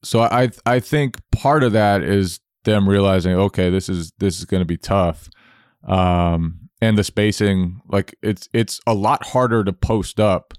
So 0.01 0.21
I 0.21 0.51
I 0.65 0.79
think 0.79 1.17
part 1.33 1.63
of 1.63 1.73
that 1.73 2.03
is 2.03 2.39
them 2.63 2.87
realizing, 2.87 3.33
okay, 3.33 3.69
this 3.69 3.89
is 3.89 4.13
this 4.19 4.39
is 4.39 4.45
going 4.45 4.61
to 4.61 4.65
be 4.65 4.77
tough 4.77 5.29
um, 5.85 6.69
and 6.81 6.97
the 6.97 7.03
spacing 7.03 7.81
like 7.89 8.15
it's 8.21 8.47
it's 8.53 8.79
a 8.87 8.93
lot 8.93 9.25
harder 9.27 9.65
to 9.65 9.73
post 9.73 10.21
up 10.21 10.53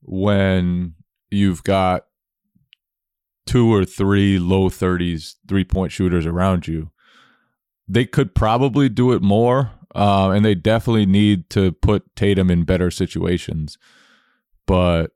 when 0.00 0.94
you've 1.30 1.62
got 1.62 2.06
two 3.50 3.74
or 3.74 3.84
three 3.84 4.38
low 4.38 4.68
30s 4.68 5.34
three 5.48 5.64
point 5.64 5.90
shooters 5.90 6.24
around 6.24 6.68
you 6.68 6.88
they 7.88 8.04
could 8.04 8.32
probably 8.32 8.88
do 8.88 9.10
it 9.10 9.20
more 9.20 9.72
uh, 9.92 10.30
and 10.30 10.44
they 10.44 10.54
definitely 10.54 11.04
need 11.04 11.50
to 11.50 11.72
put 11.72 12.14
tatum 12.14 12.48
in 12.48 12.62
better 12.62 12.92
situations 12.92 13.76
but 14.68 15.08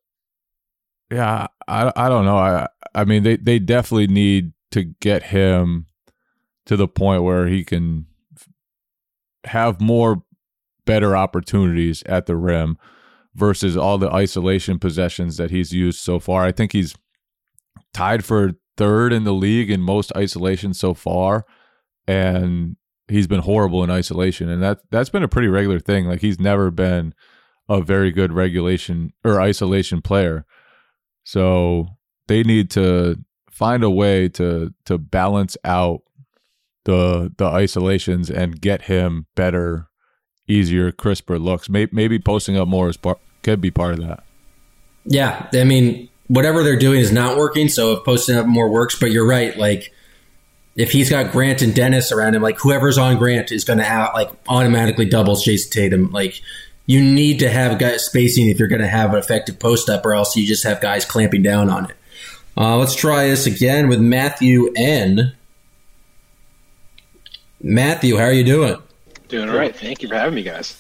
yeah 1.13 1.47
i, 1.69 1.93
I 1.95 2.09
don't 2.09 2.25
know 2.25 2.37
i 2.37 2.67
i 2.93 3.05
mean 3.05 3.23
they, 3.23 3.37
they 3.37 3.61
definitely 3.61 4.09
need 4.09 4.53
to 4.73 4.83
get 4.83 5.27
him 5.27 5.87
to 6.67 6.77
the 6.77 6.89
point 6.89 7.23
where 7.23 7.47
he 7.47 7.63
can 7.63 8.07
have 9.45 9.81
more 9.81 10.25
better 10.85 11.17
opportunities 11.17 12.03
at 12.07 12.27
the 12.27 12.35
rim 12.35 12.79
versus 13.33 13.77
all 13.77 13.97
the 13.97 14.11
isolation 14.11 14.81
possessions 14.81 15.37
that 15.37 15.53
he's 15.53 15.73
used 15.73 16.01
so 16.01 16.19
far. 16.19 16.45
I 16.45 16.53
think 16.53 16.73
he's 16.73 16.95
tied 17.93 18.25
for 18.25 18.53
third 18.77 19.13
in 19.13 19.25
the 19.25 19.33
league 19.33 19.71
in 19.71 19.81
most 19.81 20.13
isolation 20.17 20.75
so 20.75 20.95
far 20.95 21.45
and 22.07 22.77
he's 23.09 23.27
been 23.27 23.41
horrible 23.41 23.85
in 23.85 23.91
isolation 23.91 24.49
and 24.49 24.63
that 24.63 24.79
that's 24.91 25.11
been 25.11 25.23
a 25.23 25.29
pretty 25.29 25.49
regular 25.49 25.79
thing. 25.79 26.07
Like 26.07 26.21
he's 26.21 26.41
never 26.41 26.71
been 26.71 27.15
a 27.69 27.81
very 27.81 28.11
good 28.11 28.33
regulation 28.33 29.13
or 29.25 29.41
isolation 29.41 30.03
player. 30.03 30.45
So 31.25 31.89
they 32.27 32.43
need 32.43 32.71
to 32.71 33.17
find 33.51 33.85
a 33.85 33.91
way 33.91 34.29
to 34.31 34.75
to 34.85 34.99
balance 34.99 35.57
out 35.65 36.03
the 36.85 37.33
the 37.37 37.47
isolations 37.47 38.31
and 38.31 38.61
get 38.61 38.83
him 38.83 39.27
better, 39.35 39.89
easier, 40.47 40.93
crisper 40.93 41.39
looks. 41.39 41.69
Maybe, 41.69 41.91
maybe 41.95 42.19
posting 42.19 42.57
up 42.57 42.69
more 42.69 42.89
is 42.89 42.97
part, 42.97 43.19
could 43.43 43.61
be 43.61 43.71
part 43.71 43.95
of 43.95 44.01
that. 44.01 44.25
Yeah, 45.07 45.49
I 45.53 45.65
mean, 45.65 46.09
whatever 46.29 46.63
they're 46.63 46.79
doing 46.79 47.01
is 47.01 47.13
not 47.13 47.37
working. 47.37 47.69
So 47.69 47.93
if 47.93 48.05
posting 48.05 48.37
up 48.37 48.47
more 48.47 48.69
works, 48.69 48.99
but 48.99 49.11
you're 49.11 49.27
right. 49.27 49.57
Like 49.57 49.93
if 50.77 50.91
he's 50.91 51.11
got 51.11 51.33
Grant 51.33 51.63
and 51.63 51.75
Dennis 51.75 52.13
around 52.13 52.35
him, 52.35 52.43
like 52.43 52.59
whoever's 52.59 52.99
on 52.99 53.17
Grant 53.19 53.53
is 53.53 53.65
going 53.65 53.79
to 53.79 53.85
have 53.85 54.13
like 54.15 54.31
automatically 54.49 55.05
doubles 55.05 55.45
Jayson 55.45 55.71
Tatum. 55.71 56.11
Like 56.11 56.41
you 56.87 57.01
need 57.03 57.39
to 57.41 57.49
have 57.49 57.79
guys 57.79 58.05
spacing 58.05 58.49
if 58.49 58.59
you're 58.59 58.69
going 58.69 58.81
to 58.81 58.89
have 58.89 59.13
an 59.13 59.19
effective 59.19 59.59
post 59.59 59.89
up, 59.89 60.05
or 60.05 60.15
else 60.15 60.37
you 60.37 60.47
just 60.47 60.65
have 60.65 60.81
guys 60.81 61.05
clamping 61.05 61.43
down 61.43 61.71
on 61.71 61.87
it. 61.87 61.97
Uh, 62.57 62.77
let's 62.77 62.95
try 62.95 63.27
this 63.27 63.47
again 63.47 63.89
with 63.89 64.01
Matthew 64.01 64.73
N. 64.77 65.35
Matthew, 67.63 68.17
how 68.17 68.25
are 68.25 68.33
you 68.33 68.45
doing? 68.45 68.77
Doing 69.29 69.49
all 69.49 69.57
right. 69.57 69.75
Thank 69.75 70.03
you 70.03 70.09
for 70.09 70.15
having 70.15 70.35
me, 70.35 70.43
guys. 70.43 70.73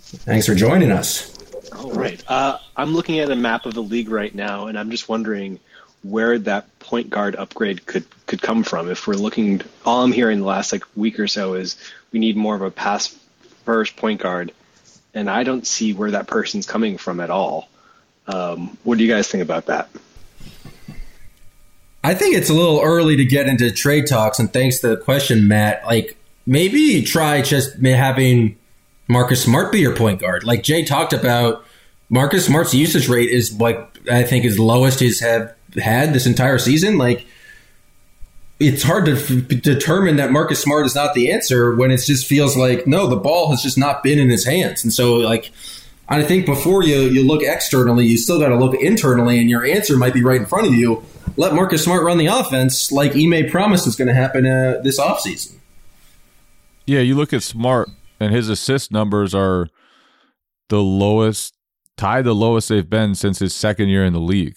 Thanks 0.00 0.46
for 0.46 0.54
joining 0.54 0.90
us. 0.90 1.31
All 1.76 1.92
right. 1.92 2.22
Uh, 2.28 2.58
I'm 2.76 2.94
looking 2.94 3.18
at 3.18 3.30
a 3.30 3.36
map 3.36 3.66
of 3.66 3.74
the 3.74 3.82
league 3.82 4.08
right 4.08 4.34
now, 4.34 4.66
and 4.66 4.78
I'm 4.78 4.90
just 4.90 5.08
wondering 5.08 5.58
where 6.02 6.38
that 6.38 6.78
point 6.80 7.10
guard 7.10 7.36
upgrade 7.36 7.86
could 7.86 8.04
could 8.26 8.42
come 8.42 8.62
from. 8.62 8.90
If 8.90 9.06
we're 9.06 9.14
looking, 9.14 9.62
all 9.84 10.02
I'm 10.02 10.12
hearing 10.12 10.40
the 10.40 10.46
last 10.46 10.72
like 10.72 10.84
week 10.96 11.18
or 11.18 11.28
so 11.28 11.54
is 11.54 11.76
we 12.12 12.18
need 12.18 12.36
more 12.36 12.54
of 12.54 12.62
a 12.62 12.70
pass 12.70 13.16
first 13.64 13.96
point 13.96 14.20
guard, 14.20 14.52
and 15.14 15.30
I 15.30 15.44
don't 15.44 15.66
see 15.66 15.92
where 15.92 16.10
that 16.12 16.26
person's 16.26 16.66
coming 16.66 16.98
from 16.98 17.20
at 17.20 17.30
all. 17.30 17.68
Um, 18.26 18.76
what 18.84 18.98
do 18.98 19.04
you 19.04 19.12
guys 19.12 19.28
think 19.28 19.42
about 19.42 19.66
that? 19.66 19.88
I 22.04 22.14
think 22.14 22.36
it's 22.36 22.50
a 22.50 22.54
little 22.54 22.80
early 22.80 23.16
to 23.16 23.24
get 23.24 23.46
into 23.46 23.70
trade 23.70 24.06
talks, 24.06 24.38
and 24.38 24.52
thanks 24.52 24.80
to 24.80 24.88
the 24.88 24.96
question, 24.96 25.46
Matt. 25.46 25.84
Like 25.86 26.16
maybe 26.46 27.02
try 27.02 27.42
just 27.42 27.76
having 27.76 28.56
Marcus 29.12 29.42
Smart 29.42 29.70
be 29.70 29.80
your 29.80 29.94
point 29.94 30.20
guard. 30.20 30.44
Like 30.44 30.62
Jay 30.62 30.84
talked 30.84 31.12
about, 31.12 31.64
Marcus 32.08 32.46
Smart's 32.46 32.74
usage 32.74 33.08
rate 33.08 33.30
is 33.30 33.58
like 33.58 33.78
I 34.10 34.22
think 34.22 34.44
is 34.44 34.58
lowest 34.58 35.00
he's 35.00 35.20
have 35.20 35.54
had 35.74 36.12
this 36.12 36.26
entire 36.26 36.58
season. 36.58 36.98
Like 36.98 37.26
it's 38.58 38.82
hard 38.82 39.06
to 39.06 39.12
f- 39.12 39.48
determine 39.62 40.16
that 40.16 40.30
Marcus 40.30 40.60
Smart 40.60 40.86
is 40.86 40.94
not 40.94 41.14
the 41.14 41.32
answer 41.32 41.74
when 41.74 41.90
it 41.90 41.98
just 41.98 42.26
feels 42.26 42.56
like 42.56 42.86
no, 42.86 43.06
the 43.06 43.16
ball 43.16 43.50
has 43.50 43.62
just 43.62 43.78
not 43.78 44.02
been 44.02 44.18
in 44.18 44.28
his 44.28 44.44
hands, 44.44 44.82
and 44.82 44.92
so 44.92 45.14
like. 45.14 45.52
I 46.08 46.22
think 46.24 46.44
before 46.44 46.82
you, 46.82 47.02
you 47.02 47.26
look 47.26 47.42
externally, 47.42 48.04
you 48.04 48.18
still 48.18 48.38
got 48.38 48.48
to 48.48 48.56
look 48.56 48.74
internally, 48.74 49.38
and 49.38 49.48
your 49.48 49.64
answer 49.64 49.96
might 49.96 50.12
be 50.12 50.22
right 50.22 50.40
in 50.40 50.46
front 50.46 50.66
of 50.66 50.74
you. 50.74 51.02
Let 51.38 51.54
Marcus 51.54 51.84
Smart 51.84 52.02
run 52.04 52.18
the 52.18 52.26
offense 52.26 52.92
like 52.92 53.16
Ime 53.16 53.48
promised 53.48 53.86
is 53.86 53.96
going 53.96 54.08
to 54.08 54.14
happen 54.14 54.44
uh, 54.44 54.80
this 54.82 55.00
offseason. 55.00 55.54
Yeah, 56.86 57.00
you 57.00 57.14
look 57.14 57.32
at 57.32 57.42
Smart, 57.42 57.88
and 58.22 58.34
his 58.34 58.48
assist 58.48 58.92
numbers 58.92 59.34
are 59.34 59.68
the 60.68 60.82
lowest, 60.82 61.54
tied 61.96 62.24
the 62.24 62.34
lowest 62.34 62.68
they've 62.68 62.88
been 62.88 63.14
since 63.14 63.38
his 63.38 63.54
second 63.54 63.88
year 63.88 64.04
in 64.04 64.12
the 64.12 64.20
league, 64.20 64.56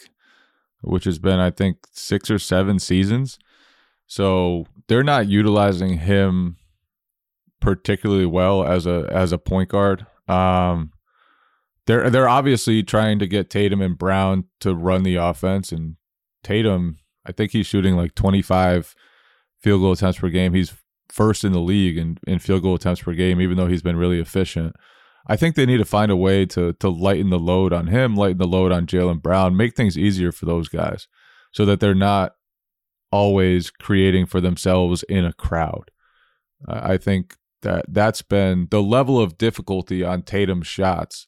which 0.82 1.06
has 1.06 1.20
been, 1.20 1.40
I 1.40 1.52
think, 1.52 1.78
six 1.92 2.30
or 2.30 2.40
seven 2.40 2.80
seasons. 2.80 3.38
So 4.08 4.66
they're 4.88 5.04
not 5.04 5.28
utilizing 5.28 5.98
him 5.98 6.58
particularly 7.60 8.28
well 8.28 8.64
as 8.64 8.86
a 8.86 9.10
as 9.12 9.32
a 9.32 9.40
point 9.40 9.70
guard. 9.70 10.06
Um, 10.28 10.92
they're 11.88 12.10
they're 12.10 12.30
obviously 12.30 12.84
trying 12.84 13.20
to 13.20 13.28
get 13.28 13.50
Tatum 13.50 13.82
and 13.82 13.98
Brown 13.98 14.46
to 14.60 14.76
run 14.76 15.04
the 15.04 15.16
offense, 15.16 15.72
and 15.72 15.96
Tatum, 16.44 17.00
I 17.26 17.32
think 17.32 17.52
he's 17.52 17.68
shooting 17.68 17.96
like 17.96 18.14
twenty 18.16 18.42
five 18.42 18.96
field 19.60 19.82
goal 19.82 19.94
attempts 19.94 20.20
per 20.20 20.30
game. 20.30 20.54
He's 20.54 20.74
first 21.16 21.46
in 21.46 21.54
the 21.54 21.60
league 21.62 21.98
in, 21.98 22.18
in 22.28 22.40
field 22.40 22.62
goal 22.62 22.76
attempts 22.76 23.02
per 23.02 23.14
game, 23.14 23.40
even 23.40 23.56
though 23.56 23.68
he's 23.68 23.82
been 23.82 23.96
really 23.96 24.20
efficient. 24.20 24.76
I 25.28 25.38
think 25.38 25.56
they 25.56 25.66
need 25.66 25.78
to 25.78 25.86
find 25.86 26.12
a 26.12 26.16
way 26.16 26.46
to 26.48 26.74
to 26.74 26.90
lighten 26.90 27.30
the 27.30 27.40
load 27.40 27.74
on 27.74 27.88
him, 27.88 28.16
lighten 28.16 28.38
the 28.38 28.48
load 28.48 28.72
on 28.72 28.86
Jaylen 28.86 29.22
Brown, 29.22 29.58
make 29.58 29.76
things 29.76 29.98
easier 29.98 30.32
for 30.32 30.46
those 30.46 30.68
guys, 30.68 31.08
so 31.52 31.66
that 31.66 31.80
they're 31.80 31.96
not 31.96 32.34
always 33.12 33.72
creating 33.72 34.26
for 34.26 34.42
themselves 34.42 35.04
in 35.04 35.26
a 35.26 35.34
crowd. 35.34 35.90
I 36.68 36.98
think 36.98 37.36
that 37.62 37.86
that's 37.88 38.22
been 38.22 38.68
the 38.70 38.84
level 38.84 39.20
of 39.20 39.38
difficulty 39.38 40.04
on 40.04 40.22
Tatum's 40.22 40.68
shots 40.68 41.28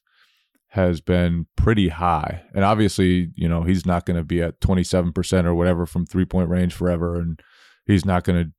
has 0.70 1.02
been 1.02 1.48
pretty 1.56 1.88
high. 1.88 2.44
And 2.54 2.64
obviously, 2.64 3.32
you 3.36 3.48
know, 3.48 3.64
he's 3.64 3.86
not 3.86 4.06
going 4.06 4.18
to 4.18 4.24
be 4.24 4.42
at 4.42 4.60
27% 4.60 5.46
or 5.46 5.56
whatever 5.56 5.86
from 5.86 6.06
three 6.06 6.26
point 6.26 6.50
range 6.50 6.74
forever. 6.74 7.16
And 7.16 7.42
he's 7.86 8.06
not 8.06 8.24
going 8.24 8.46
to 8.46 8.52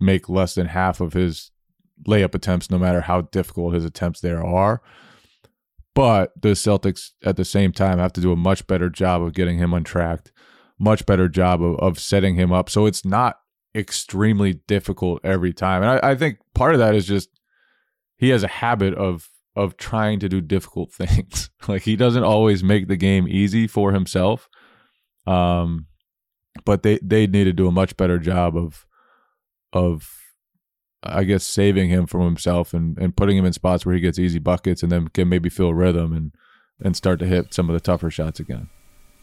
make 0.00 0.28
less 0.28 0.54
than 0.54 0.66
half 0.66 1.00
of 1.00 1.12
his 1.12 1.50
layup 2.06 2.34
attempts, 2.34 2.70
no 2.70 2.78
matter 2.78 3.02
how 3.02 3.22
difficult 3.22 3.74
his 3.74 3.84
attempts 3.84 4.20
there 4.20 4.44
are. 4.44 4.82
But 5.94 6.32
the 6.40 6.50
Celtics 6.50 7.10
at 7.24 7.36
the 7.36 7.44
same 7.44 7.72
time 7.72 7.98
have 7.98 8.12
to 8.14 8.20
do 8.20 8.32
a 8.32 8.36
much 8.36 8.66
better 8.66 8.88
job 8.88 9.22
of 9.22 9.34
getting 9.34 9.58
him 9.58 9.74
untracked, 9.74 10.32
much 10.78 11.04
better 11.04 11.28
job 11.28 11.62
of, 11.62 11.76
of 11.80 11.98
setting 11.98 12.36
him 12.36 12.52
up. 12.52 12.70
So 12.70 12.86
it's 12.86 13.04
not 13.04 13.36
extremely 13.74 14.54
difficult 14.66 15.20
every 15.24 15.52
time. 15.52 15.82
And 15.82 15.90
I, 15.90 16.10
I 16.10 16.14
think 16.14 16.38
part 16.54 16.74
of 16.74 16.78
that 16.78 16.94
is 16.94 17.06
just 17.06 17.28
he 18.16 18.30
has 18.30 18.42
a 18.42 18.48
habit 18.48 18.94
of 18.94 19.28
of 19.56 19.76
trying 19.76 20.20
to 20.20 20.28
do 20.28 20.40
difficult 20.40 20.92
things. 20.92 21.50
like 21.66 21.82
he 21.82 21.96
doesn't 21.96 22.24
always 22.24 22.62
make 22.62 22.88
the 22.88 22.96
game 22.96 23.26
easy 23.28 23.66
for 23.66 23.92
himself. 23.92 24.48
Um 25.26 25.86
but 26.64 26.82
they 26.82 26.98
they 27.02 27.26
need 27.26 27.44
to 27.44 27.52
do 27.52 27.66
a 27.66 27.72
much 27.72 27.96
better 27.96 28.18
job 28.18 28.56
of 28.56 28.86
of 29.72 30.16
I 31.02 31.24
guess 31.24 31.44
saving 31.44 31.88
him 31.88 32.06
from 32.06 32.22
himself 32.22 32.74
and, 32.74 32.98
and 32.98 33.16
putting 33.16 33.38
him 33.38 33.46
in 33.46 33.52
spots 33.52 33.86
where 33.86 33.94
he 33.94 34.00
gets 34.00 34.18
easy 34.18 34.38
buckets 34.38 34.82
and 34.82 34.92
then 34.92 35.08
can 35.08 35.28
maybe 35.28 35.48
feel 35.48 35.72
rhythm 35.72 36.12
and 36.12 36.32
and 36.82 36.96
start 36.96 37.18
to 37.20 37.26
hit 37.26 37.52
some 37.52 37.68
of 37.68 37.74
the 37.74 37.80
tougher 37.80 38.10
shots 38.10 38.40
again. 38.40 38.68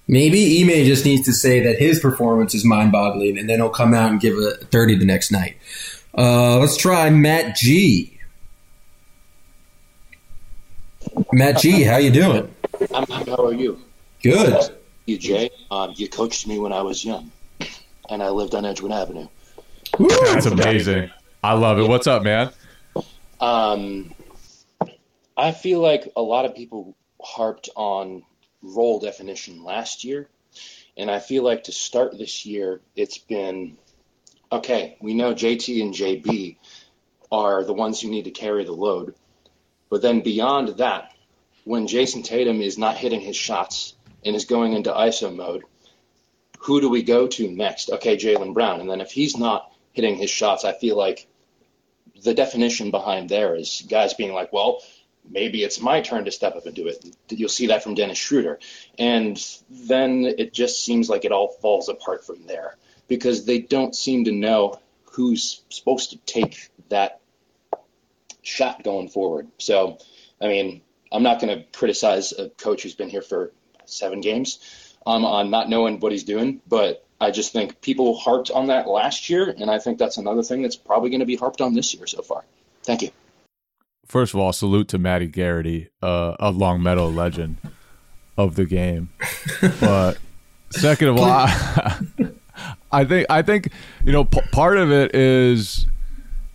Maybe 0.08 0.62
Ime 0.62 0.86
just 0.86 1.06
needs 1.06 1.26
to 1.26 1.34
say 1.34 1.60
that 1.62 1.78
his 1.78 2.00
performance 2.00 2.54
is 2.54 2.64
mind 2.64 2.92
boggling 2.92 3.38
and 3.38 3.50
then 3.50 3.60
he'll 3.60 3.70
come 3.70 3.94
out 3.94 4.12
and 4.12 4.22
give 4.22 4.38
a 4.38 4.52
30 4.66 4.96
the 4.96 5.06
next 5.06 5.32
night. 5.32 5.58
Uh, 6.18 6.60
let's 6.60 6.78
try 6.78 7.10
Matt 7.10 7.56
G. 7.58 8.18
Matt 11.32 11.60
G, 11.60 11.84
how 11.84 11.98
you 11.98 12.12
doing? 12.12 12.54
I'm 12.94 13.06
good. 13.06 13.28
How 13.28 13.46
are 13.46 13.54
you? 13.54 13.82
Good. 14.22 14.76
You, 15.06 15.18
Jay. 15.18 15.50
Um, 15.72 15.94
you 15.96 16.08
coached 16.08 16.48
me 16.48 16.60
when 16.60 16.74
I 16.74 16.82
was 16.82 17.04
young, 17.04 17.32
and 18.10 18.22
I 18.22 18.30
lived 18.30 18.56
on 18.56 18.66
Edgewood 18.66 18.92
Avenue. 18.92 19.28
That's 19.98 20.46
amazing. 20.46 21.12
I 21.44 21.54
love 21.54 21.80
it. 21.80 21.88
What's 21.88 22.08
up, 22.08 22.24
man? 22.24 22.52
Um, 23.40 24.14
I 25.36 25.52
feel 25.52 25.80
like 25.80 26.12
a 26.16 26.22
lot 26.22 26.46
of 26.46 26.56
people 26.56 26.96
harped 27.22 27.70
on 27.76 28.24
role 28.62 29.00
definition 29.00 29.64
last 29.64 30.04
year, 30.04 30.30
and 30.98 31.12
I 31.12 31.20
feel 31.20 31.44
like 31.44 31.66
to 31.66 31.72
start 31.72 32.18
this 32.18 32.46
year, 32.46 32.82
it's 32.96 33.18
been 33.18 33.78
okay. 34.52 34.98
We 35.00 35.14
know 35.14 35.34
JT 35.34 35.82
and 35.82 35.94
JB 35.94 36.58
are 37.32 37.64
the 37.64 37.74
ones 37.74 38.02
who 38.02 38.10
need 38.10 38.26
to 38.26 38.32
carry 38.32 38.66
the 38.66 38.72
load, 38.72 39.14
but 39.90 40.02
then 40.02 40.22
beyond 40.22 40.70
that, 40.80 41.14
when 41.64 41.88
Jayson 41.88 42.24
Tatum 42.24 42.62
is 42.62 42.78
not 42.78 42.98
hitting 42.98 43.22
his 43.22 43.36
shots 43.36 43.94
and 44.26 44.36
is 44.36 44.46
going 44.46 44.74
into 44.74 44.92
ISO 44.92 45.36
mode, 45.36 45.64
who 46.60 46.82
do 46.82 46.90
we 46.90 47.04
go 47.04 47.28
to 47.28 47.52
next? 47.52 47.92
Okay, 47.92 48.18
Jaylen 48.18 48.54
Brown, 48.54 48.80
and 48.82 48.90
then 48.90 49.02
if 49.02 49.12
he's 49.12 49.38
not 49.38 49.72
hitting 49.98 50.16
his 50.16 50.30
shots, 50.30 50.64
I 50.64 50.74
feel 50.74 50.96
like 50.96 51.28
the 52.24 52.34
definition 52.34 52.92
behind 52.92 53.30
there 53.30 53.56
is 53.56 53.84
guys 53.90 54.14
being 54.14 54.32
like, 54.32 54.54
well, 54.54 54.82
maybe 55.28 55.64
it's 55.64 55.82
my 55.82 56.02
turn 56.02 56.26
to 56.26 56.32
step 56.32 56.56
up 56.56 56.68
and 56.68 56.76
do 56.76 56.88
it. 56.88 57.04
You'll 57.30 57.50
see 57.50 57.68
that 57.68 57.84
from 57.84 57.96
Dennis 57.96 58.18
Schroeder. 58.20 58.60
And 58.98 59.38
then 59.70 60.24
it 60.26 60.54
just 60.54 60.86
seems 60.86 61.10
like 61.10 61.26
it 61.26 61.32
all 61.32 61.50
falls 61.50 61.90
apart 61.90 62.26
from 62.26 62.46
there 62.46 62.78
because 63.08 63.46
they 63.46 63.60
don't 63.60 63.96
seem 63.96 64.26
to 64.26 64.32
know 64.32 64.80
who's 65.14 65.64
supposed 65.70 66.12
to 66.12 66.18
take 66.18 66.70
that 66.90 67.20
shot 68.44 68.84
going 68.84 69.10
forward. 69.10 69.48
So, 69.58 69.98
I 70.40 70.48
mean, 70.48 70.82
I'm 71.12 71.24
not 71.24 71.42
going 71.42 71.58
to 71.58 71.66
criticize 71.76 72.34
a 72.34 72.50
coach 72.50 72.84
who's 72.84 72.96
been 72.96 73.10
here 73.10 73.24
for 73.24 73.52
seven 73.86 74.22
games 74.22 74.60
um, 75.08 75.26
on 75.26 75.50
not 75.50 75.70
knowing 75.70 76.00
what 76.00 76.12
he's 76.12 76.24
doing, 76.24 76.62
but 76.68 77.07
I 77.20 77.32
just 77.32 77.52
think 77.52 77.82
people 77.82 78.16
harped 78.16 78.52
on 78.52 78.68
that 78.68 78.88
last 78.88 79.30
year, 79.30 79.50
and 79.50 79.72
I 79.72 79.80
think 79.80 79.98
that's 79.98 80.18
another 80.18 80.44
thing 80.44 80.62
that's 80.62 80.76
probably 80.76 81.10
going 81.10 81.20
to 81.22 81.26
be 81.26 81.36
harped 81.36 81.62
on 81.62 81.74
this 81.74 81.94
year 81.94 82.06
so 82.06 82.22
far. 82.22 82.44
Thank 82.84 83.02
you. 83.02 83.10
First 84.06 84.34
of 84.34 84.40
all, 84.40 84.54
salute 84.54 84.88
to 84.90 84.98
Matty 84.98 85.28
Garrity, 85.28 85.90
uh, 86.02 86.36
a 86.40 86.52
Longmeadow 86.52 87.10
legend 87.10 87.58
of 88.38 88.56
the 88.56 88.66
game. 88.66 89.10
But 89.80 90.18
second 90.70 91.10
of 91.10 91.18
all, 91.18 91.26
I, 91.26 92.00
I 92.92 93.04
think 93.04 93.28
I 93.30 93.42
think 93.42 93.70
you 94.06 94.12
know 94.12 94.24
p- 94.24 94.42
part 94.52 94.78
of 94.78 94.92
it 94.92 95.14
is 95.14 95.88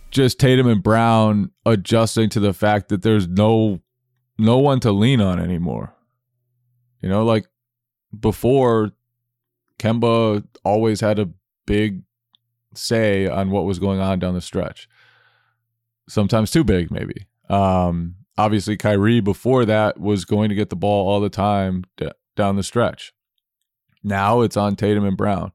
just 0.09 0.39
Tatum 0.39 0.67
and 0.67 0.81
Brown 0.81 1.51
adjusting 1.65 2.29
to 2.29 2.39
the 2.39 2.53
fact 2.53 2.89
that 2.89 3.01
there's 3.03 3.27
no 3.27 3.81
no 4.37 4.57
one 4.57 4.79
to 4.79 4.91
lean 4.91 5.21
on 5.21 5.39
anymore. 5.39 5.93
You 7.01 7.09
know, 7.09 7.23
like 7.23 7.45
before 8.17 8.91
Kemba 9.83 10.45
always 10.63 11.01
had 11.01 11.19
a 11.19 11.29
big 11.67 12.03
say 12.73 13.27
on 13.27 13.51
what 13.51 13.65
was 13.65 13.79
going 13.79 13.99
on 13.99 14.17
down 14.17 14.33
the 14.33 14.41
stretch. 14.41 14.87
Sometimes 16.07 16.51
too 16.51 16.63
big, 16.63 16.89
maybe. 16.89 17.27
Um, 17.49 18.15
obviously, 18.37 18.77
Kyrie 18.77 19.19
before 19.19 19.65
that 19.65 19.99
was 19.99 20.23
going 20.23 20.49
to 20.49 20.55
get 20.55 20.69
the 20.69 20.77
ball 20.77 21.09
all 21.09 21.19
the 21.19 21.29
time 21.29 21.83
d- 21.97 22.11
down 22.35 22.55
the 22.55 22.63
stretch. 22.63 23.13
Now 24.03 24.41
it's 24.41 24.57
on 24.57 24.77
Tatum 24.77 25.05
and 25.05 25.17
Brown, 25.17 25.51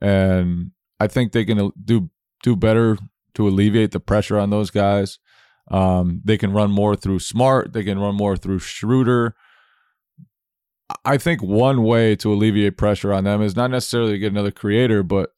and 0.00 0.70
I 1.00 1.08
think 1.08 1.32
they 1.32 1.44
can 1.44 1.72
do 1.82 2.10
do 2.42 2.54
better 2.54 2.96
to 3.34 3.48
alleviate 3.48 3.90
the 3.90 4.00
pressure 4.00 4.38
on 4.38 4.50
those 4.50 4.70
guys. 4.70 5.18
Um, 5.70 6.20
they 6.24 6.38
can 6.38 6.52
run 6.52 6.70
more 6.70 6.94
through 6.94 7.18
Smart. 7.18 7.72
They 7.72 7.82
can 7.82 7.98
run 7.98 8.14
more 8.14 8.36
through 8.36 8.60
Schroeder. 8.60 9.34
I 11.04 11.18
think 11.18 11.42
one 11.42 11.82
way 11.82 12.14
to 12.16 12.32
alleviate 12.32 12.76
pressure 12.76 13.12
on 13.12 13.24
them 13.24 13.42
is 13.42 13.56
not 13.56 13.70
necessarily 13.70 14.12
to 14.12 14.18
get 14.18 14.32
another 14.32 14.52
creator, 14.52 15.02
but 15.02 15.30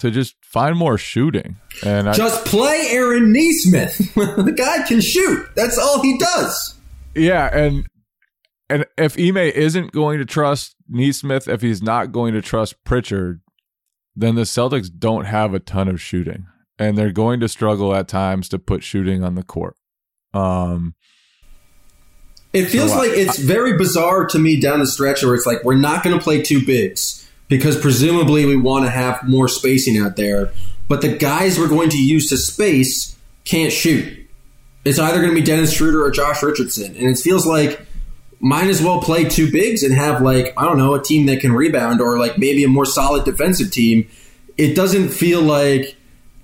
to 0.00 0.10
just 0.10 0.36
find 0.42 0.76
more 0.76 0.98
shooting. 0.98 1.56
And 1.84 2.12
just 2.14 2.46
I, 2.46 2.50
play 2.50 2.88
Aaron 2.90 3.32
Nesmith. 3.32 4.14
the 4.14 4.54
guy 4.56 4.86
can 4.86 5.00
shoot. 5.00 5.48
That's 5.54 5.78
all 5.78 6.02
he 6.02 6.18
does. 6.18 6.74
Yeah, 7.14 7.48
and 7.56 7.86
and 8.68 8.84
if 8.98 9.18
Ime 9.18 9.36
isn't 9.36 9.92
going 9.92 10.18
to 10.18 10.24
trust 10.24 10.74
Nesmith, 10.88 11.48
if 11.48 11.62
he's 11.62 11.82
not 11.82 12.12
going 12.12 12.34
to 12.34 12.42
trust 12.42 12.82
Pritchard, 12.84 13.40
then 14.14 14.34
the 14.34 14.42
Celtics 14.42 14.90
don't 14.96 15.26
have 15.26 15.54
a 15.54 15.60
ton 15.60 15.88
of 15.88 16.00
shooting, 16.00 16.46
and 16.78 16.98
they're 16.98 17.12
going 17.12 17.40
to 17.40 17.48
struggle 17.48 17.94
at 17.94 18.08
times 18.08 18.48
to 18.48 18.58
put 18.58 18.82
shooting 18.82 19.22
on 19.22 19.34
the 19.34 19.44
court. 19.44 19.76
Um, 20.34 20.94
it 22.56 22.70
feels 22.70 22.94
like 22.94 23.10
it's 23.10 23.38
very 23.38 23.76
bizarre 23.76 24.26
to 24.26 24.38
me 24.38 24.58
down 24.58 24.80
the 24.80 24.86
stretch 24.86 25.22
where 25.22 25.34
it's 25.34 25.46
like 25.46 25.62
we're 25.62 25.76
not 25.76 26.02
going 26.02 26.16
to 26.16 26.22
play 26.22 26.42
two 26.42 26.64
bigs 26.64 27.28
because 27.48 27.78
presumably 27.78 28.46
we 28.46 28.56
want 28.56 28.84
to 28.84 28.90
have 28.90 29.22
more 29.28 29.48
spacing 29.48 29.98
out 29.98 30.16
there, 30.16 30.52
but 30.88 31.02
the 31.02 31.16
guys 31.16 31.58
we're 31.58 31.68
going 31.68 31.90
to 31.90 32.02
use 32.02 32.28
to 32.30 32.36
space 32.36 33.16
can't 33.44 33.72
shoot. 33.72 34.26
It's 34.84 34.98
either 34.98 35.20
going 35.20 35.34
to 35.34 35.40
be 35.40 35.44
Dennis 35.44 35.72
Schroeder 35.72 36.02
or 36.02 36.10
Josh 36.10 36.42
Richardson, 36.42 36.96
and 36.96 37.10
it 37.10 37.18
feels 37.18 37.46
like 37.46 37.86
might 38.40 38.68
as 38.68 38.82
well 38.82 39.00
play 39.00 39.24
two 39.24 39.50
bigs 39.50 39.82
and 39.82 39.94
have 39.94 40.22
like 40.22 40.54
I 40.56 40.64
don't 40.64 40.78
know 40.78 40.94
a 40.94 41.02
team 41.02 41.26
that 41.26 41.40
can 41.40 41.52
rebound 41.52 42.00
or 42.00 42.18
like 42.18 42.38
maybe 42.38 42.64
a 42.64 42.68
more 42.68 42.86
solid 42.86 43.24
defensive 43.24 43.70
team. 43.70 44.08
It 44.56 44.74
doesn't 44.74 45.10
feel 45.10 45.42
like 45.42 45.96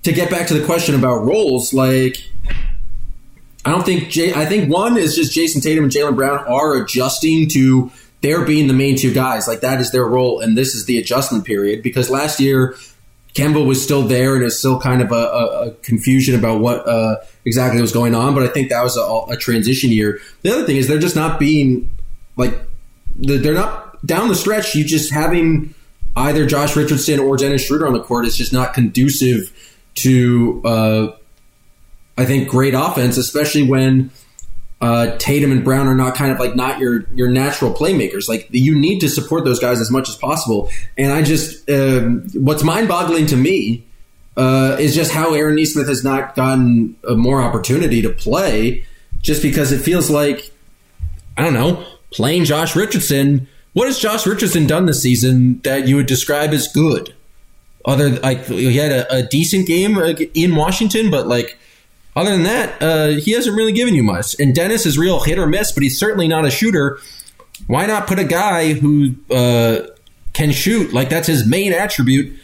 to 0.03 0.11
get 0.11 0.29
back 0.29 0.47
to 0.47 0.53
the 0.53 0.65
question 0.65 0.95
about 0.95 1.23
roles 1.23 1.73
like 1.73 2.17
I 3.65 3.71
don't 3.71 3.85
think 3.85 4.09
Jay. 4.09 4.33
I 4.33 4.45
think 4.45 4.69
one 4.71 4.97
is 4.97 5.15
just 5.15 5.33
Jayson 5.33 5.61
Tatum 5.61 5.85
and 5.85 5.93
Jaylen 5.93 6.15
Brown 6.15 6.39
are 6.39 6.75
adjusting 6.75 7.47
to 7.49 7.91
their 8.21 8.45
being 8.45 8.67
the 8.67 8.73
main 8.73 8.97
two 8.97 9.13
guys. 9.13 9.47
Like 9.47 9.61
that 9.61 9.79
is 9.79 9.91
their 9.91 10.05
role, 10.05 10.39
and 10.41 10.57
this 10.57 10.75
is 10.75 10.85
the 10.85 10.97
adjustment 10.97 11.45
period 11.45 11.81
because 11.81 12.09
last 12.09 12.39
year 12.39 12.75
Kemba 13.33 13.65
was 13.65 13.83
still 13.83 14.03
there, 14.03 14.35
and 14.35 14.43
it's 14.43 14.57
still 14.57 14.79
kind 14.79 15.01
of 15.01 15.11
a, 15.11 15.15
a, 15.15 15.67
a 15.67 15.71
confusion 15.75 16.37
about 16.37 16.59
what 16.59 16.87
uh, 16.87 17.17
exactly 17.45 17.81
was 17.81 17.91
going 17.91 18.13
on. 18.15 18.35
But 18.35 18.43
I 18.43 18.47
think 18.47 18.69
that 18.69 18.83
was 18.83 18.97
a, 18.97 19.33
a, 19.33 19.37
transition 19.37 19.91
year. 19.91 20.19
The 20.41 20.51
other 20.51 20.65
thing 20.65 20.75
is 20.75 20.87
they're 20.87 20.99
just 20.99 21.15
not 21.15 21.39
being 21.39 21.89
like 22.35 22.59
they're 23.15 23.53
not 23.53 24.05
down 24.05 24.27
the 24.27 24.35
stretch. 24.35 24.75
You 24.75 24.83
just 24.83 25.11
having 25.11 25.73
either 26.15 26.45
Josh 26.45 26.75
Richardson 26.75 27.19
or 27.19 27.37
Dennis 27.37 27.65
Schroeder 27.65 27.87
on 27.87 27.93
the 27.93 28.03
court 28.03 28.25
is 28.25 28.35
just 28.35 28.51
not 28.51 28.73
conducive 28.73 29.51
to. 29.95 30.61
Uh, 30.65 31.17
I 32.17 32.25
think, 32.25 32.47
great 32.47 32.73
offense, 32.73 33.17
especially 33.17 33.63
when 33.63 34.11
uh, 34.83 35.15
Tatum 35.17 35.51
and 35.51 35.63
Brown 35.63 35.87
are 35.87 35.95
not 35.95 36.13
kind 36.13 36.31
of 36.31 36.39
like 36.39 36.55
not 36.57 36.79
your 36.79 37.05
your 37.13 37.29
natural 37.29 37.73
playmakers. 37.73 38.27
Like 38.27 38.47
you 38.51 38.77
need 38.77 38.99
to 38.99 39.09
support 39.09 39.45
those 39.45 39.59
guys 39.59 39.79
as 39.79 39.89
much 39.89 40.09
as 40.09 40.17
possible. 40.17 40.69
And 40.97 41.11
I 41.11 41.21
just 41.21 41.69
um, 41.69 42.27
what's 42.33 42.63
mind 42.63 42.89
boggling 42.89 43.25
to 43.27 43.37
me 43.37 43.85
uh, 44.35 44.75
is 44.79 44.93
just 44.93 45.11
how 45.11 45.33
Aaron 45.33 45.55
Nesmith 45.55 45.87
has 45.87 46.03
not 46.03 46.35
gotten 46.35 46.97
more 47.07 47.41
opportunity 47.41 48.01
to 48.01 48.09
play, 48.09 48.85
just 49.21 49.41
because 49.41 49.71
it 49.71 49.79
feels 49.79 50.09
like 50.09 50.51
I 51.37 51.43
don't 51.43 51.53
know 51.53 51.85
playing 52.11 52.43
Josh 52.43 52.75
Richardson. 52.75 53.47
What 53.71 53.87
has 53.87 53.99
Josh 53.99 54.27
Richardson 54.27 54.67
done 54.67 54.85
this 54.85 55.01
season 55.01 55.59
that 55.63 55.87
you 55.87 55.95
would 55.95 56.07
describe 56.07 56.51
as 56.51 56.67
good? 56.67 57.13
Other 57.85 58.11
like 58.19 58.45
he 58.45 58.75
had 58.75 58.91
a, 58.91 59.15
a 59.15 59.23
decent 59.23 59.65
game 59.65 59.97
in 60.33 60.55
Washington, 60.55 61.09
but 61.09 61.27
like 61.27 61.57
other 62.15 62.31
than 62.31 62.43
that, 62.43 62.81
uh, 62.81 63.07
he 63.19 63.31
hasn't 63.31 63.55
really 63.55 63.71
given 63.71 63.93
you 63.95 64.03
much. 64.03 64.35
And 64.39 64.53
Dennis 64.53 64.85
is 64.85 64.97
real 64.97 65.19
hit 65.21 65.39
or 65.39 65.47
miss, 65.47 65.71
but 65.71 65.83
he's 65.83 65.97
certainly 65.97 66.27
not 66.27 66.45
a 66.45 66.51
shooter. 66.51 66.99
Why 67.67 67.85
not 67.85 68.07
put 68.07 68.19
a 68.19 68.23
guy 68.23 68.73
who 68.73 69.15
uh, 69.31 69.87
can 70.33 70.51
shoot? 70.51 70.93
Like 70.93 71.09
that's 71.09 71.27
his 71.27 71.45
main 71.45 71.73
attribute. 71.73 72.37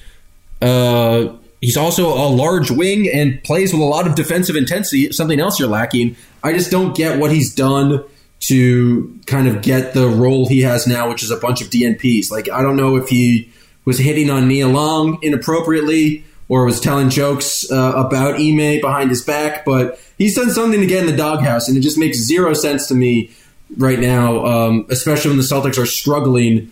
Uh, 0.61 1.33
he's 1.61 1.77
also 1.77 2.07
a 2.07 2.29
large 2.29 2.71
wing 2.71 3.09
and 3.13 3.43
plays 3.43 3.71
with 3.71 3.81
a 3.81 3.85
lot 3.85 4.07
of 4.07 4.15
defensive 4.15 4.55
intensity, 4.55 5.11
something 5.11 5.39
else 5.39 5.59
you're 5.59 5.69
lacking. 5.69 6.15
I 6.43 6.53
just 6.53 6.71
don't 6.71 6.95
get 6.95 7.19
what 7.19 7.31
he's 7.31 7.53
done 7.53 8.03
to 8.41 9.19
kind 9.25 9.47
of 9.47 9.61
get 9.61 9.93
the 9.93 10.07
role 10.07 10.47
he 10.47 10.61
has 10.61 10.87
now, 10.87 11.09
which 11.09 11.23
is 11.23 11.29
a 11.29 11.37
bunch 11.37 11.61
of 11.61 11.69
DNPs. 11.69 12.31
Like, 12.31 12.49
I 12.49 12.61
don't 12.61 12.77
know 12.77 12.95
if 12.95 13.09
he 13.09 13.51
was 13.85 13.99
hitting 13.99 14.29
on 14.29 14.47
Nia 14.47 14.67
Long 14.67 15.19
inappropriately 15.21 16.23
or 16.49 16.65
was 16.65 16.81
telling 16.81 17.09
jokes 17.09 17.71
uh, 17.71 17.93
about 17.95 18.35
Ime 18.35 18.81
behind 18.81 19.09
his 19.09 19.23
back, 19.23 19.63
but 19.63 19.99
he's 20.17 20.35
done 20.35 20.49
something 20.49 20.81
to 20.81 20.87
get 20.87 21.01
in 21.01 21.05
the 21.05 21.15
doghouse, 21.15 21.69
and 21.69 21.77
it 21.77 21.81
just 21.81 21.97
makes 21.97 22.17
zero 22.17 22.53
sense 22.53 22.87
to 22.87 22.95
me 22.95 23.31
right 23.77 23.99
now, 23.99 24.43
um, 24.45 24.85
especially 24.89 25.29
when 25.29 25.37
the 25.37 25.43
Celtics 25.43 25.77
are 25.77 25.85
struggling 25.85 26.71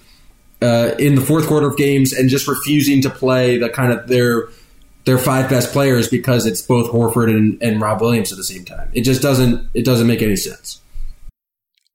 uh, 0.62 0.92
in 0.98 1.16
the 1.16 1.22
fourth 1.22 1.48
quarter 1.48 1.68
of 1.68 1.78
games 1.78 2.12
and 2.12 2.30
just 2.30 2.48
refusing 2.48 3.02
to 3.04 3.10
play 3.10 3.58
the 3.58 3.70
kind 3.70 3.94
of 3.94 4.08
their 4.08 4.50
their 5.06 5.18
five 5.18 5.50
best 5.50 5.72
players 5.72 6.10
because 6.10 6.46
it's 6.46 6.62
both 6.62 6.92
Horford 6.92 7.30
and, 7.30 7.62
and 7.62 7.80
Rob 7.80 8.02
Williams 8.02 8.32
at 8.34 8.38
the 8.38 8.44
same 8.44 8.66
time. 8.66 8.90
It 8.94 9.02
just 9.02 9.22
doesn't 9.22 9.70
it 9.74 9.86
doesn't 9.86 10.08
make 10.08 10.22
any 10.22 10.36
sense. 10.36 10.82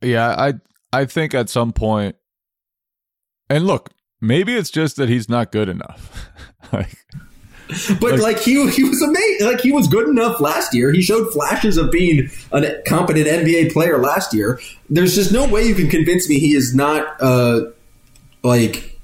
Yeah, 0.00 0.30
I 0.30 0.54
I 0.92 1.04
think 1.04 1.34
at 1.34 1.48
some 1.48 1.72
point, 1.72 2.16
and 3.50 3.66
look, 3.66 3.90
maybe 4.20 4.54
it's 4.54 4.70
just 4.70 4.96
that 4.96 5.08
he's 5.08 5.28
not 5.28 5.52
good 5.52 5.68
enough. 5.68 6.30
like, 6.72 6.96
but 8.00 8.12
like, 8.12 8.20
like, 8.20 8.38
he 8.40 8.68
he 8.70 8.84
was 8.84 9.02
amazing. 9.02 9.46
Like 9.46 9.60
he 9.60 9.72
was 9.72 9.88
good 9.88 10.08
enough 10.08 10.40
last 10.40 10.74
year. 10.74 10.92
He 10.92 11.02
showed 11.02 11.32
flashes 11.32 11.76
of 11.76 11.90
being 11.90 12.30
a 12.50 12.82
competent 12.86 13.26
NBA 13.26 13.72
player 13.72 13.98
last 13.98 14.34
year. 14.34 14.60
There's 14.90 15.14
just 15.14 15.32
no 15.32 15.48
way 15.48 15.64
you 15.64 15.74
can 15.74 15.88
convince 15.88 16.28
me 16.28 16.38
he 16.38 16.54
is 16.54 16.74
not 16.74 17.20
uh 17.20 17.66
like 18.42 18.98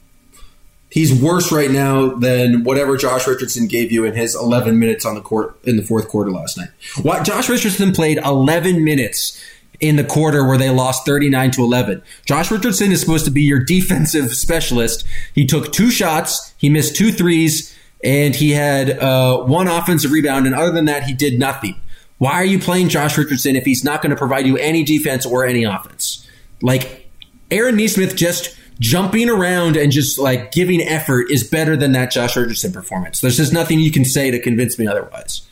he's 0.91 1.15
worse 1.21 1.53
right 1.53 1.71
now 1.71 2.11
than 2.15 2.65
whatever 2.65 2.97
Josh 2.97 3.27
Richardson 3.27 3.67
gave 3.67 3.93
you 3.93 4.05
in 4.05 4.15
his 4.15 4.35
11 4.35 4.79
minutes 4.79 5.05
on 5.05 5.15
the 5.15 5.21
court 5.21 5.59
in 5.65 5.77
the 5.77 5.83
fourth 5.83 6.09
quarter 6.09 6.31
last 6.31 6.57
night. 6.57 6.69
What 7.03 7.25
Josh 7.25 7.49
Richardson 7.49 7.93
played 7.93 8.19
11 8.19 8.85
minutes 8.85 9.43
in 9.81 9.97
the 9.97 10.05
quarter 10.05 10.47
where 10.47 10.59
they 10.59 10.71
lost 10.71 11.07
39 11.07 11.53
to 11.53 11.63
11. 11.63 12.03
Josh 12.25 12.51
Richardson 12.51 12.91
is 12.91 13.01
supposed 13.01 13.25
to 13.27 13.31
be 13.31 13.43
your 13.43 13.63
defensive 13.63 14.33
specialist. 14.35 15.05
He 15.35 15.47
took 15.47 15.73
two 15.73 15.91
shots, 15.91 16.53
he 16.59 16.69
missed 16.69 16.97
two 16.97 17.13
threes, 17.13 17.75
and 18.03 18.35
he 18.35 18.53
had 18.53 18.91
uh, 18.91 19.43
one 19.43 19.67
offensive 19.67 20.13
rebound. 20.13 20.47
And 20.47 20.55
other 20.55 20.73
than 20.73 20.85
that, 20.87 21.05
he 21.05 21.15
did 21.15 21.39
nothing. 21.39 21.81
Why 22.19 22.35
are 22.35 22.45
you 22.45 22.59
playing 22.59 22.89
Josh 22.89 23.17
Richardson 23.17 23.57
if 23.57 23.65
he's 23.65 23.85
not 23.85 24.03
going 24.03 24.11
to 24.11 24.17
provide 24.17 24.47
you 24.47 24.57
any 24.57 24.85
defense 24.85 25.25
or 25.25 25.47
any 25.47 25.65
offense? 25.65 26.27
Like 26.63 27.09
Aaron 27.51 27.77
Nesmith 27.77 28.17
just 28.17 28.57
jumping 28.81 29.29
around 29.29 29.77
and 29.77 29.91
just 29.91 30.19
like 30.19 30.53
giving 30.53 30.81
effort 30.81 31.31
is 31.31 31.49
better 31.49 31.77
than 31.77 31.93
that 31.93 32.11
Josh 32.11 32.37
Richardson 32.37 32.73
performance. 32.73 33.21
There's 33.21 33.37
just 33.37 33.53
nothing 33.53 33.81
you 33.81 33.93
can 33.93 34.05
say 34.05 34.31
to 34.31 34.41
convince 34.41 34.79
me 34.79 34.87
otherwise. 34.87 35.49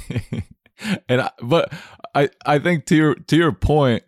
and 1.08 1.22
I, 1.22 1.30
but 1.42 1.72
I 2.14 2.30
I 2.44 2.58
think 2.58 2.86
to 2.86 2.96
your 2.96 3.14
to 3.14 3.36
your 3.36 3.52
point, 3.52 4.04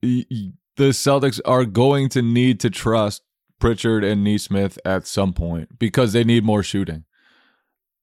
the 0.00 0.34
Celtics 0.78 1.40
are 1.44 1.64
going 1.64 2.08
to 2.10 2.22
need 2.22 2.60
to 2.60 2.70
trust 2.70 3.22
Pritchard 3.62 4.02
and 4.02 4.24
Nesmith 4.24 4.76
at 4.84 5.06
some 5.06 5.32
point 5.32 5.78
because 5.78 6.12
they 6.12 6.24
need 6.24 6.42
more 6.42 6.64
shooting, 6.64 7.04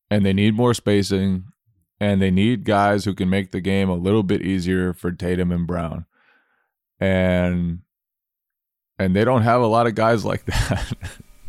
and 0.09 0.25
they 0.25 0.31
need 0.31 0.53
more 0.55 0.73
spacing, 0.73 1.47
and 1.99 2.21
they 2.21 2.31
need 2.31 2.63
guys 2.63 3.03
who 3.03 3.13
can 3.13 3.29
make 3.29 3.51
the 3.51 3.59
game 3.59 3.89
a 3.89 3.95
little 3.95 4.23
bit 4.23 4.41
easier 4.41 4.93
for 4.93 5.11
Tatum 5.11 5.51
and 5.51 5.67
Brown, 5.67 6.05
and 6.97 7.79
and 8.97 9.13
they 9.13 9.25
don't 9.25 9.41
have 9.41 9.59
a 9.59 9.67
lot 9.67 9.85
of 9.85 9.95
guys 9.95 10.23
like 10.23 10.45
that. 10.45 10.93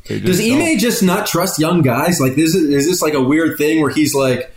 Does 0.09 0.41
Ime 0.41 0.59
don't. 0.59 0.79
just 0.81 1.05
not 1.05 1.29
trust 1.29 1.61
young 1.61 1.81
guys? 1.81 2.21
Like 2.21 2.35
this 2.35 2.57
is, 2.57 2.69
is 2.69 2.87
this 2.87 3.01
like 3.01 3.15
a 3.15 3.23
weird 3.23 3.59
thing 3.59 3.81
where 3.81 3.93
he's 3.93 4.13
like, 4.13 4.53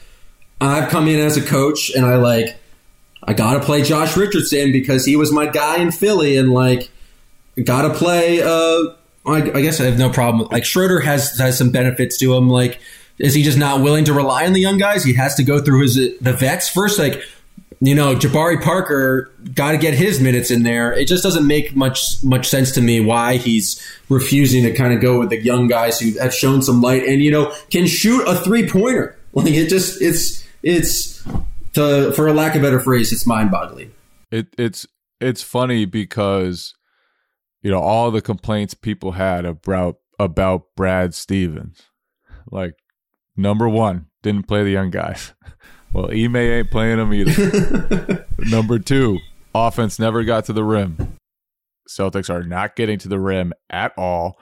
I've 0.59 0.89
come 0.89 1.07
in 1.07 1.19
as 1.19 1.37
a 1.37 1.45
coach 1.45 1.91
and 1.95 2.07
I 2.07 2.15
like 2.15 2.57
I 3.21 3.33
gotta 3.33 3.59
play 3.59 3.83
Josh 3.83 4.17
Richardson 4.17 4.71
because 4.71 5.05
he 5.05 5.15
was 5.15 5.31
my 5.31 5.45
guy 5.45 5.77
in 5.77 5.91
Philly 5.91 6.37
and 6.37 6.51
like 6.51 6.89
gotta 7.63 7.93
play 7.93 8.41
uh 8.41 8.95
I, 9.25 9.37
I 9.37 9.61
guess 9.61 9.79
I 9.79 9.85
have 9.85 9.97
no 9.97 10.09
problem. 10.09 10.47
Like 10.51 10.65
Schroeder 10.65 10.99
has 10.99 11.37
has 11.37 11.57
some 11.57 11.71
benefits 11.71 12.17
to 12.19 12.35
him. 12.35 12.49
Like, 12.49 12.79
is 13.17 13.33
he 13.33 13.43
just 13.43 13.57
not 13.57 13.81
willing 13.81 14.05
to 14.05 14.13
rely 14.13 14.45
on 14.45 14.53
the 14.53 14.61
young 14.61 14.77
guys? 14.77 15.03
He 15.03 15.13
has 15.13 15.35
to 15.35 15.43
go 15.43 15.61
through 15.61 15.81
his 15.83 15.95
the 15.95 16.33
vets 16.33 16.69
first. 16.69 16.99
Like, 16.99 17.21
you 17.79 17.95
know, 17.95 18.15
Jabari 18.15 18.61
Parker 18.61 19.31
got 19.53 19.71
to 19.71 19.77
get 19.77 19.93
his 19.93 20.19
minutes 20.19 20.51
in 20.51 20.63
there. 20.63 20.93
It 20.93 21.07
just 21.07 21.23
doesn't 21.23 21.47
make 21.47 21.75
much 21.75 22.23
much 22.23 22.47
sense 22.47 22.71
to 22.73 22.81
me 22.81 22.99
why 22.99 23.37
he's 23.37 23.81
refusing 24.09 24.63
to 24.63 24.73
kind 24.73 24.93
of 24.93 25.01
go 25.01 25.19
with 25.19 25.29
the 25.29 25.41
young 25.41 25.67
guys 25.67 25.99
who 25.99 26.17
have 26.19 26.33
shown 26.33 26.61
some 26.61 26.81
light 26.81 27.03
and 27.03 27.21
you 27.21 27.31
know 27.31 27.53
can 27.71 27.87
shoot 27.87 28.23
a 28.27 28.35
three 28.35 28.67
pointer. 28.67 29.17
Like 29.35 29.55
it 29.55 29.67
just 29.67 29.99
it's 29.99 30.47
it's 30.61 31.23
to, 31.73 32.11
for 32.13 32.27
a 32.27 32.33
lack 32.33 32.53
of 32.53 32.61
better 32.61 32.79
phrase, 32.79 33.11
it's 33.11 33.25
mind 33.25 33.49
boggling. 33.49 33.91
It 34.31 34.47
it's 34.59 34.85
it's 35.19 35.41
funny 35.41 35.85
because 35.85 36.75
you 37.63 37.71
know 37.71 37.79
all 37.79 38.11
the 38.11 38.21
complaints 38.21 38.75
people 38.75 39.13
had 39.13 39.45
about 39.45 39.97
about 40.19 40.75
Brad 40.75 41.15
Stevens, 41.15 41.81
like 42.51 42.75
number 43.35 43.67
one, 43.67 44.07
didn't 44.21 44.47
play 44.47 44.63
the 44.63 44.71
young 44.71 44.91
guys. 44.91 45.33
Well, 45.93 46.09
Ime 46.09 46.35
ain't 46.37 46.71
playing 46.71 46.97
them 46.97 47.13
either. 47.13 48.25
Number 48.39 48.79
two, 48.79 49.19
offense 49.53 49.99
never 49.99 50.23
got 50.23 50.45
to 50.45 50.53
the 50.53 50.63
rim. 50.63 51.17
Celtics 51.87 52.31
are 52.31 52.41
not 52.41 52.75
getting 52.75 52.97
to 52.99 53.07
the 53.07 53.19
rim 53.19 53.53
at 53.69 53.93
all. 53.95 54.39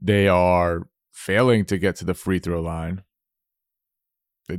They 0.00 0.28
are 0.28 0.88
failing 1.12 1.66
to 1.66 1.76
get 1.76 1.96
to 1.96 2.06
the 2.06 2.14
free 2.14 2.38
throw 2.38 2.62
line. 2.62 3.02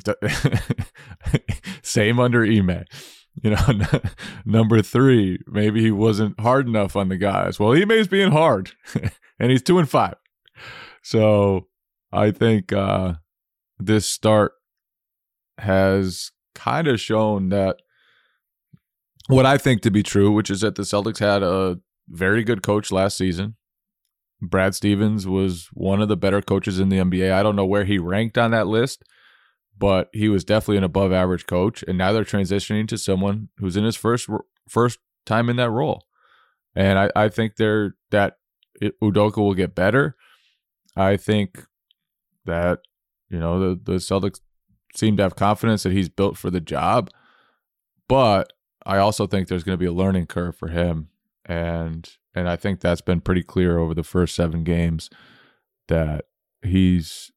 Same 1.82 2.20
under 2.20 2.44
Ime. 2.44 2.86
You 3.42 3.52
know, 3.52 3.68
number 4.46 4.82
three, 4.82 5.40
maybe 5.48 5.82
he 5.82 5.92
wasn't 5.92 6.40
hard 6.40 6.68
enough 6.68 6.96
on 6.96 7.10
the 7.10 7.18
guys. 7.18 7.60
Well, 7.60 7.74
Ime's 7.74 8.08
being 8.08 8.32
hard, 8.32 8.72
and 9.40 9.52
he's 9.52 9.62
two 9.62 9.78
and 9.78 9.90
five. 9.90 10.16
So 11.04 11.68
I 12.12 12.32
think 12.32 12.72
uh, 12.72 13.16
this 13.78 14.06
start 14.06 14.54
has 15.58 16.32
kind 16.54 16.88
of 16.88 17.00
shown 17.00 17.50
that 17.50 17.78
what 19.28 19.46
I 19.46 19.58
think 19.58 19.82
to 19.82 19.92
be 19.92 20.04
true, 20.04 20.32
which 20.32 20.50
is 20.50 20.62
that 20.62 20.76
the 20.76 20.84
Celtics 20.84 21.20
had 21.20 21.44
a 21.44 21.80
very 22.08 22.44
good 22.44 22.64
coach 22.64 22.92
last 22.92 23.18
season. 23.18 23.56
Brad 24.42 24.76
Stevens 24.76 25.28
was 25.28 25.70
one 25.74 26.02
of 26.02 26.08
the 26.08 26.18
better 26.18 26.42
coaches 26.42 26.80
in 26.80 26.90
the 26.90 26.98
NBA. 26.98 27.32
I 27.32 27.42
don't 27.42 27.56
know 27.56 27.66
where 27.66 27.86
he 27.86 27.98
ranked 27.98 28.38
on 28.38 28.52
that 28.52 28.68
list, 28.68 29.04
but 29.78 30.10
he 30.14 30.30
was 30.30 30.44
definitely 30.44 30.78
an 30.78 30.84
above 30.84 31.12
average 31.12 31.46
coach. 31.46 31.84
And 31.88 31.98
now 31.98 32.12
they're 32.12 32.24
transitioning 32.24 32.88
to 32.88 32.98
someone 32.98 33.50
who's 33.58 33.78
in 33.78 33.84
his 33.84 33.96
first 33.96 34.30
first 34.68 35.00
time 35.26 35.50
in 35.50 35.56
that 35.58 35.70
role. 35.70 36.06
And 36.76 37.00
I, 37.00 37.10
I 37.16 37.30
think 37.30 37.56
they're 37.56 37.96
that 38.12 38.38
Udoka 38.82 39.38
will 39.38 39.54
get 39.54 39.76
better. 39.76 40.16
I 40.96 41.18
think 41.18 41.66
that 42.46 42.80
you 43.30 43.40
know 43.40 43.60
the 43.60 43.80
the 43.82 43.98
Celtics 43.98 44.40
seem 44.96 45.18
to 45.18 45.24
have 45.24 45.36
confidence 45.36 45.84
that 45.84 45.94
he's 45.94 46.10
built 46.10 46.38
for 46.38 46.50
the 46.50 46.62
job. 46.62 47.10
But 48.08 48.54
I 48.86 48.98
also 48.98 49.28
think 49.28 49.48
there's 49.48 49.64
going 49.64 49.78
to 49.78 49.84
be 49.84 49.88
a 49.88 49.94
learning 49.94 50.28
curve 50.28 50.56
for 50.56 50.70
him, 50.70 51.10
and 51.46 52.10
and 52.34 52.50
I 52.50 52.56
think 52.56 52.80
that's 52.80 53.02
been 53.02 53.22
pretty 53.22 53.44
clear 53.44 53.78
over 53.78 53.94
the 53.94 54.04
first 54.04 54.36
seven 54.36 54.64
games 54.64 55.10
that 55.88 56.26
he's 56.62 57.32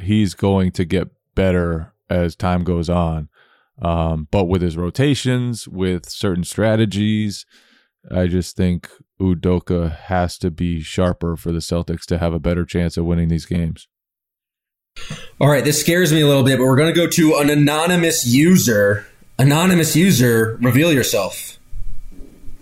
he's 0.00 0.34
going 0.34 0.70
to 0.72 0.84
get 0.84 1.08
better 1.36 1.92
as 2.10 2.34
time 2.34 2.64
goes 2.64 2.90
on. 2.90 3.28
Um, 3.80 4.26
but 4.32 4.46
with 4.46 4.62
his 4.62 4.76
rotations, 4.76 5.68
with 5.68 6.08
certain 6.08 6.42
strategies, 6.42 7.46
I 8.10 8.26
just 8.26 8.56
think 8.56 8.88
Udoka 9.20 9.94
has 9.94 10.38
to 10.38 10.50
be 10.50 10.80
sharper 10.80 11.36
for 11.36 11.52
the 11.52 11.60
Celtics 11.60 12.04
to 12.06 12.18
have 12.18 12.32
a 12.32 12.40
better 12.40 12.64
chance 12.64 12.96
of 12.96 13.04
winning 13.04 13.28
these 13.28 13.46
games. 13.46 13.86
All 15.40 15.48
right, 15.48 15.64
this 15.64 15.80
scares 15.80 16.12
me 16.12 16.22
a 16.22 16.26
little 16.26 16.42
bit, 16.42 16.58
but 16.58 16.64
we're 16.64 16.76
going 16.76 16.92
to 16.92 16.98
go 16.98 17.06
to 17.08 17.36
an 17.36 17.50
anonymous 17.50 18.26
user. 18.26 19.06
Anonymous 19.38 19.94
user, 19.94 20.58
reveal 20.62 20.90
yourself. 20.92 21.58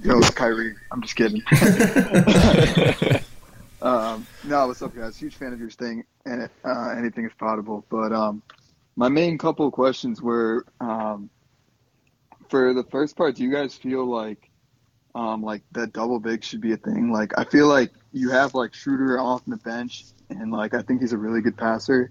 Yo, 0.03 0.19
it's 0.19 0.31
Kyrie. 0.31 0.75
I'm 0.91 1.01
just 1.01 1.15
kidding. 1.15 1.43
um, 3.81 4.27
no, 4.43 4.67
what's 4.67 4.83
up, 4.83 4.95
guys? 4.95 5.17
Huge 5.17 5.37
fan 5.37 5.53
of 5.53 5.61
your 5.61 5.71
thing, 5.71 6.05
and 6.27 6.51
uh, 6.65 6.95
anything 6.99 7.25
is 7.25 7.33
possible. 7.39 7.87
But 7.89 8.13
um, 8.13 8.43
my 8.97 9.09
main 9.09 9.39
couple 9.39 9.67
of 9.67 9.73
questions 9.73 10.23
were 10.23 10.67
um, 10.81 11.31
for 12.49 12.75
the 12.75 12.85
first 12.85 13.17
part. 13.17 13.37
Do 13.37 13.43
you 13.43 13.53
guys 13.53 13.75
feel 13.75 14.05
like 14.07 14.51
um, 15.15 15.43
like 15.43 15.63
that 15.73 15.93
double 15.93 16.21
big 16.21 16.45
should 16.45 16.61
be 16.61 16.73
a 16.73 16.77
thing? 16.77 17.13
Like, 17.13 17.39
I 17.39 17.45
feel 17.45 17.69
like 17.69 17.93
you 18.13 18.31
have 18.31 18.55
like 18.55 18.75
Schroeder 18.75 19.19
off 19.19 19.43
the 19.47 19.57
bench, 19.57 20.05
and 20.31 20.53
like 20.53 20.75
I 20.75 20.83
think 20.83 21.01
he's 21.01 21.13
a 21.13 21.19
really 21.19 21.41
good 21.41 21.57
passer. 21.57 22.11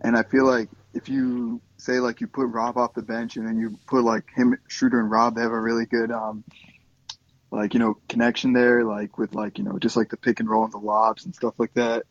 And 0.00 0.16
I 0.16 0.22
feel 0.24 0.44
like 0.44 0.68
if 0.94 1.08
you 1.08 1.60
say 1.76 2.00
like 2.00 2.20
you 2.20 2.26
put 2.26 2.46
Rob 2.48 2.76
off 2.76 2.94
the 2.94 3.02
bench 3.02 3.36
and 3.36 3.46
then 3.46 3.58
you 3.58 3.78
put 3.86 4.04
like 4.04 4.24
him, 4.34 4.56
Schroeder 4.68 5.00
and 5.00 5.10
Rob, 5.10 5.36
they 5.36 5.42
have 5.42 5.52
a 5.52 5.60
really 5.60 5.86
good, 5.86 6.10
um, 6.10 6.44
like, 7.50 7.74
you 7.74 7.80
know, 7.80 7.96
connection 8.08 8.52
there, 8.52 8.84
like 8.84 9.16
with 9.18 9.34
like, 9.34 9.58
you 9.58 9.64
know, 9.64 9.78
just 9.78 9.96
like 9.96 10.10
the 10.10 10.16
pick 10.16 10.40
and 10.40 10.48
roll 10.48 10.64
and 10.64 10.72
the 10.72 10.78
lobs 10.78 11.24
and 11.24 11.34
stuff 11.34 11.54
like 11.58 11.72
that. 11.74 12.04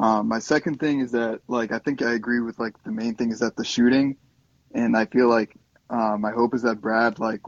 Um, 0.00 0.28
my 0.28 0.38
second 0.38 0.80
thing 0.80 1.00
is 1.00 1.12
that 1.12 1.42
like 1.46 1.72
I 1.72 1.78
think 1.78 2.00
I 2.00 2.14
agree 2.14 2.40
with 2.40 2.58
like 2.58 2.82
the 2.84 2.90
main 2.90 3.14
thing 3.14 3.32
is 3.32 3.40
that 3.40 3.54
the 3.54 3.64
shooting, 3.64 4.16
and 4.74 4.96
I 4.96 5.04
feel 5.04 5.28
like 5.28 5.54
uh, 5.90 6.16
my 6.16 6.30
hope 6.30 6.54
is 6.54 6.62
that 6.62 6.80
Brad 6.80 7.18
like 7.18 7.42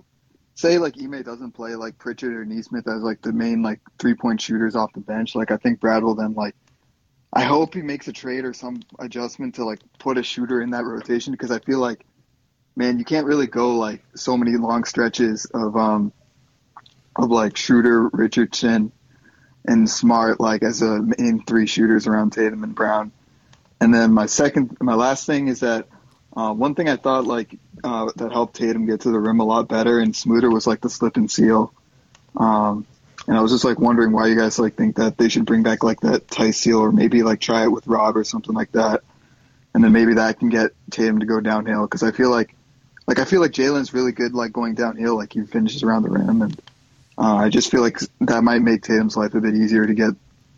say 0.55 0.77
like 0.77 1.01
Ime 1.03 1.23
doesn't 1.23 1.53
play 1.53 1.77
like 1.77 1.99
Pritchard 1.99 2.35
or 2.35 2.45
Nesmith 2.45 2.87
as 2.87 3.01
like 3.01 3.23
the 3.23 3.33
main 3.33 3.63
like 3.63 3.81
three 3.99 4.13
point 4.13 4.43
shooters 4.43 4.77
off 4.77 4.93
the 4.93 5.01
bench. 5.01 5.35
Like 5.35 5.51
I 5.51 5.57
think 5.57 5.81
Brad 5.81 6.03
will 6.03 6.15
then 6.15 6.35
like 6.35 6.55
I 7.33 7.45
hope 7.45 7.73
he 7.73 7.81
makes 7.81 8.09
a 8.09 8.13
trade 8.13 8.45
or 8.45 8.53
some 8.53 8.83
adjustment 8.99 9.55
to 9.55 9.65
like 9.65 9.81
put 9.99 10.19
a 10.19 10.23
shooter 10.23 10.61
in 10.61 10.71
that 10.71 10.85
rotation 10.85 11.33
because 11.33 11.51
I 11.51 11.59
feel 11.59 11.79
like 11.79 12.05
man 12.77 12.99
you 12.99 13.07
can't 13.07 13.27
really 13.27 13.47
go 13.47 13.77
like 13.77 14.03
so 14.15 14.37
many 14.37 14.59
long 14.59 14.85
stretches 14.85 15.47
of 15.47 15.75
um 15.75 16.13
of 17.17 17.31
like 17.31 17.57
Schroeder, 17.57 18.09
Richardson, 18.09 18.93
and 19.65 19.89
Smart 19.89 20.41
like 20.41 20.63
as 20.63 20.83
a 20.83 21.01
main 21.01 21.43
three 21.45 21.67
shooters 21.67 22.07
around 22.07 22.33
Tatum 22.33 22.65
and 22.65 22.75
Brown. 22.75 23.13
And 23.81 23.93
then 23.93 24.13
my 24.13 24.27
second, 24.27 24.77
my 24.81 24.95
last 24.95 25.27
thing 25.27 25.49
is 25.49 25.61
that 25.61 25.89
uh, 26.37 26.53
one 26.53 26.75
thing 26.75 26.89
I 26.89 26.97
thought 26.97 27.27
like 27.27 27.59
uh, 27.85 28.11
that 28.17 28.33
helped 28.33 28.57
Tatum 28.57 28.87
get 28.87 29.03
to 29.03 29.11
the 29.11 29.19
rim 29.19 29.41
a 29.41 29.45
lot 29.45 29.69
better 29.69 29.99
and 29.99 30.15
smoother 30.15 30.51
was 30.51 30.67
like 30.67 30.81
the 30.81 30.91
slip 30.91 31.17
and 31.17 31.31
seal. 31.31 31.73
Um, 32.37 32.87
and 33.27 33.37
I 33.37 33.41
was 33.41 33.53
just 33.53 33.65
like 33.65 33.79
wondering 33.79 34.13
why 34.13 34.29
you 34.29 34.37
guys 34.37 34.59
like 34.59 34.75
think 34.75 34.97
that 34.97 35.17
they 35.17 35.29
should 35.29 35.47
bring 35.47 35.63
back 35.63 35.85
like 35.85 36.01
that 36.01 36.29
tie 36.29 36.51
seal 36.51 36.79
or 36.79 36.91
maybe 36.91 37.23
like 37.23 37.41
try 37.41 37.65
it 37.65 37.73
with 37.73 37.87
Rob 37.87 38.17
or 38.17 38.25
something 38.25 38.55
like 38.55 38.73
that. 38.73 39.03
And 39.75 39.83
then 39.83 39.93
maybe 39.93 40.15
that 40.15 40.39
can 40.39 40.49
get 40.49 40.73
Tatum 40.91 41.21
to 41.21 41.27
go 41.27 41.41
downhill 41.41 41.83
because 41.83 42.03
I 42.03 42.11
feel 42.11 42.31
like 42.31 42.55
like 43.07 43.19
I 43.19 43.25
feel 43.25 43.41
like 43.41 43.53
Jaylen's 43.53 43.95
really 43.95 44.13
good 44.13 44.35
like 44.35 44.53
going 44.53 44.75
downhill 44.75 45.17
like 45.17 45.33
he 45.33 45.43
finishes 45.43 45.83
around 45.83 46.03
the 46.03 46.11
rim 46.11 46.43
and 46.43 46.61
uh, 47.19 47.37
I 47.37 47.49
just 47.49 47.71
feel 47.71 47.81
like 47.81 47.99
that 48.21 48.43
might 48.43 48.61
make 48.61 48.83
Tatum's 48.83 49.17
life 49.17 49.35
a 49.35 49.41
bit 49.41 49.55
easier 49.55 49.87
to 49.87 49.95
get 49.95 50.13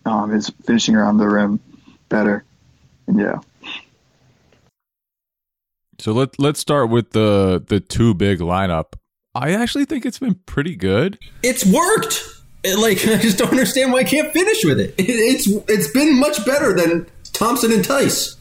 um, 0.04 0.30
his 0.30 0.50
finishing 0.64 0.94
around 0.96 1.18
the 1.18 1.28
rim 1.28 1.60
better. 2.08 2.44
And 3.06 3.18
yeah. 3.18 3.40
So 5.98 6.12
let 6.12 6.38
let's 6.38 6.60
start 6.60 6.90
with 6.90 7.10
the 7.10 7.62
the 7.66 7.80
two 7.80 8.14
big 8.14 8.40
lineup. 8.40 8.94
I 9.34 9.52
actually 9.52 9.84
think 9.84 10.06
it's 10.06 10.18
been 10.18 10.36
pretty 10.46 10.76
good. 10.76 11.18
It's 11.42 11.64
worked. 11.64 12.22
It, 12.62 12.78
like 12.78 12.98
I 13.08 13.20
just 13.20 13.38
don't 13.38 13.50
understand 13.50 13.92
why 13.92 14.00
I 14.00 14.04
can't 14.04 14.32
finish 14.32 14.64
with 14.64 14.80
it. 14.80 14.94
it. 14.98 15.08
It's 15.08 15.46
it's 15.68 15.90
been 15.90 16.18
much 16.18 16.44
better 16.44 16.72
than 16.74 17.06
Thompson 17.32 17.72
and 17.72 17.84
Theis. 17.84 18.36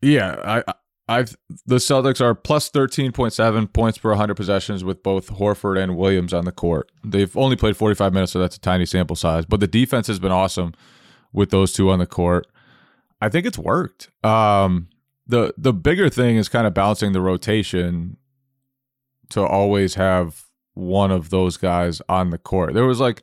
Yeah, 0.00 0.62
I 0.66 0.74
I've 1.08 1.36
the 1.66 1.76
Celtics 1.76 2.20
are 2.20 2.34
plus 2.34 2.68
thirteen 2.68 3.12
point 3.12 3.32
seven 3.32 3.66
points 3.66 3.98
per 3.98 4.14
hundred 4.14 4.36
possessions 4.36 4.84
with 4.84 5.02
both 5.02 5.28
Horford 5.30 5.82
and 5.82 5.96
Williams 5.96 6.32
on 6.32 6.44
the 6.44 6.52
court. 6.52 6.90
They've 7.04 7.36
only 7.36 7.56
played 7.56 7.76
forty 7.76 7.94
five 7.94 8.12
minutes, 8.12 8.32
so 8.32 8.38
that's 8.38 8.56
a 8.56 8.60
tiny 8.60 8.86
sample 8.86 9.16
size. 9.16 9.44
But 9.44 9.60
the 9.60 9.66
defense 9.66 10.06
has 10.06 10.18
been 10.18 10.32
awesome 10.32 10.74
with 11.32 11.50
those 11.50 11.72
two 11.72 11.90
on 11.90 11.98
the 11.98 12.06
court. 12.06 12.46
I 13.20 13.28
think 13.28 13.46
it's 13.46 13.58
worked. 13.58 14.10
Um, 14.24 14.88
the 15.26 15.54
the 15.58 15.72
bigger 15.72 16.08
thing 16.08 16.36
is 16.36 16.48
kind 16.48 16.66
of 16.66 16.74
balancing 16.74 17.12
the 17.12 17.20
rotation 17.20 18.16
to 19.30 19.44
always 19.44 19.94
have 19.94 20.44
one 20.74 21.10
of 21.10 21.30
those 21.30 21.56
guys 21.56 22.00
on 22.08 22.30
the 22.30 22.38
court. 22.38 22.74
There 22.74 22.86
was 22.86 23.00
like 23.00 23.22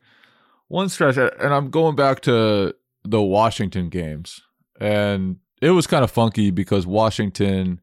one 0.67 0.89
stretch, 0.89 1.17
and 1.17 1.53
I'm 1.53 1.69
going 1.69 1.95
back 1.95 2.19
to 2.21 2.75
the 3.03 3.21
Washington 3.21 3.89
games, 3.89 4.41
and 4.79 5.37
it 5.61 5.71
was 5.71 5.87
kind 5.87 6.03
of 6.03 6.11
funky 6.11 6.51
because 6.51 6.87
Washington 6.87 7.81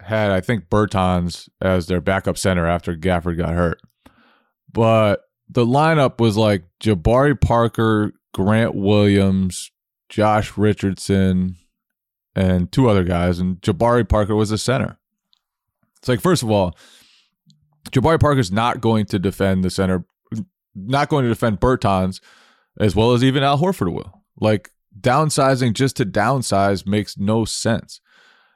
had, 0.00 0.30
I 0.30 0.40
think, 0.40 0.68
Bertans 0.68 1.48
as 1.60 1.86
their 1.86 2.00
backup 2.00 2.38
center 2.38 2.66
after 2.66 2.96
Gafford 2.96 3.38
got 3.38 3.54
hurt. 3.54 3.80
But 4.72 5.22
the 5.48 5.64
lineup 5.64 6.20
was 6.20 6.36
like 6.36 6.64
Jabari 6.80 7.40
Parker, 7.40 8.12
Grant 8.32 8.74
Williams, 8.74 9.70
Josh 10.08 10.56
Richardson, 10.56 11.56
and 12.34 12.70
two 12.70 12.88
other 12.88 13.04
guys. 13.04 13.38
And 13.38 13.60
Jabari 13.60 14.08
Parker 14.08 14.34
was 14.34 14.50
the 14.50 14.58
center. 14.58 14.98
It's 15.98 16.08
like, 16.08 16.20
first 16.20 16.42
of 16.42 16.50
all, 16.50 16.76
Jabari 17.90 18.20
Parker's 18.20 18.52
not 18.52 18.80
going 18.80 19.06
to 19.06 19.18
defend 19.18 19.64
the 19.64 19.70
center, 19.70 20.04
not 20.74 21.08
going 21.08 21.22
to 21.24 21.28
defend 21.28 21.60
Bertans 21.60 22.20
as 22.78 22.96
well 22.96 23.12
as 23.12 23.22
even 23.22 23.42
Al 23.42 23.58
Horford 23.58 23.92
will. 23.92 24.22
Like, 24.40 24.70
downsizing 24.98 25.74
just 25.74 25.96
to 25.96 26.06
downsize 26.06 26.86
makes 26.86 27.18
no 27.18 27.44
sense. 27.44 28.00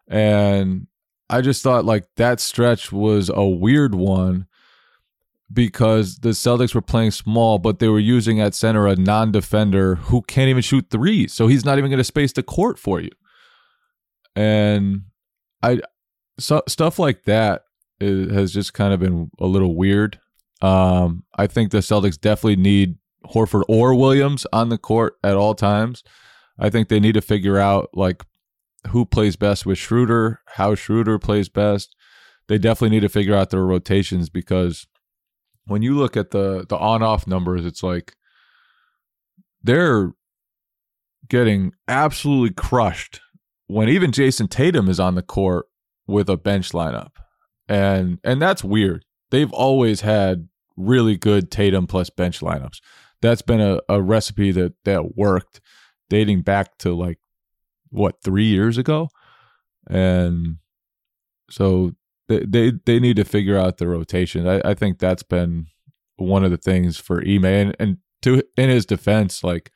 And 0.09 0.87
I 1.31 1.41
just 1.41 1.63
thought 1.63 1.85
like 1.85 2.07
that 2.17 2.41
stretch 2.41 2.93
was 2.93 3.31
a 3.33 3.45
weird 3.45 3.95
one 3.95 4.47
because 5.53 6.17
the 6.17 6.31
Celtics 6.31 6.75
were 6.75 6.83
playing 6.83 7.11
small, 7.11 7.59
but 7.59 7.79
they 7.79 7.89
were 7.89 7.99
using 7.99 8.41
at 8.41 8.55
center 8.55 8.87
a 8.87 8.97
non 8.97 9.33
defender 9.33 9.97
who 9.97 10.23
can't 10.23 10.49
even 10.49 10.63
shoot 10.63 10.91
threes. 10.91 11.33
So 11.33 11.47
he's 11.47 11.65
not 11.65 11.79
even 11.79 11.91
going 11.91 11.99
to 11.99 12.05
space 12.05 12.33
the 12.33 12.43
court 12.43 12.79
for 12.79 13.01
you. 13.01 13.11
And 14.37 15.05
I, 15.63 15.81
so, 16.39 16.63
stuff 16.69 16.99
like 16.99 17.25
that 17.25 17.65
is, 18.01 18.31
has 18.33 18.53
just 18.53 18.75
kind 18.75 18.93
of 18.93 19.01
been 19.01 19.31
a 19.39 19.47
little 19.47 19.75
weird. 19.75 20.21
Um, 20.61 21.25
I 21.37 21.47
think 21.47 21.71
the 21.71 21.79
Celtics 21.79 22.21
definitely 22.21 22.57
need 22.57 22.97
Horford 23.27 23.63
or 23.69 23.95
Williams 23.95 24.47
on 24.53 24.69
the 24.69 24.79
court 24.79 25.15
at 25.25 25.37
all 25.37 25.55
times. 25.55 26.03
I 26.59 26.71
think 26.71 26.89
they 26.89 27.01
need 27.01 27.15
to 27.15 27.21
figure 27.21 27.59
out 27.59 27.91
like 27.95 28.25
who 28.89 29.05
plays 29.05 29.37
best 29.37 29.67
with 29.67 29.79
Schroeder, 29.79 30.41
how 30.47 30.75
Schroeder 30.75 31.19
plays 31.19 31.49
best. 31.49 31.95
They 32.49 32.59
definitely 32.59 32.97
need 32.97 33.03
to 33.03 33.09
figure 33.09 33.35
out 33.35 33.51
their 33.51 33.65
rotations 33.65 34.31
because 34.31 34.87
when 35.67 35.83
you 35.83 35.97
look 35.97 36.17
at 36.17 36.31
the 36.31 36.65
the 36.69 36.77
on 36.77 37.03
off 37.03 37.27
numbers, 37.27 37.65
it's 37.65 37.83
like 37.83 38.15
they're 39.63 40.13
getting 41.29 41.73
absolutely 41.87 42.55
crushed 42.55 43.21
when 43.67 43.89
even 43.89 44.11
Jayson 44.11 44.49
Tatum 44.49 44.89
is 44.89 44.99
on 44.99 45.15
the 45.15 45.23
court 45.23 45.67
with 46.07 46.29
a 46.29 46.37
bench 46.37 46.73
lineup. 46.73 47.13
And 47.69 48.19
and 48.25 48.41
that's 48.41 48.65
weird. 48.65 49.05
They've 49.31 49.53
always 49.53 50.01
had 50.01 50.49
really 50.77 51.17
good 51.17 51.51
Tatum 51.51 51.87
plus 51.87 52.09
bench 52.09 52.41
lineups. 52.41 52.81
That's 53.21 53.43
been 53.43 53.61
a, 53.61 53.81
a 53.89 54.01
recipe 54.01 54.53
that 54.53 54.73
that 54.85 55.17
worked 55.17 55.61
dating 56.09 56.43
back 56.43 56.79
to 56.79 56.95
like 56.95 57.19
what 57.91 58.23
three 58.23 58.47
years 58.47 58.79
ago, 58.79 59.09
and 59.89 60.57
so 61.51 61.93
they 62.29 62.45
they, 62.47 62.73
they 62.85 63.01
need 63.01 63.17
to 63.17 63.25
figure 63.25 63.59
out 63.59 63.79
the 63.79 63.89
rotation. 63.89 64.47
I, 64.47 64.61
I 64.65 64.75
think 64.75 64.99
that's 64.99 65.23
been 65.23 65.67
one 66.17 66.45
of 66.45 66.51
the 66.51 66.57
things 66.57 66.99
for 66.99 67.23
Ime, 67.23 67.45
and, 67.45 67.77
and 67.79 67.99
to 68.23 68.43
in 68.57 68.69
his 68.71 68.87
defense, 68.87 69.43
like 69.43 69.71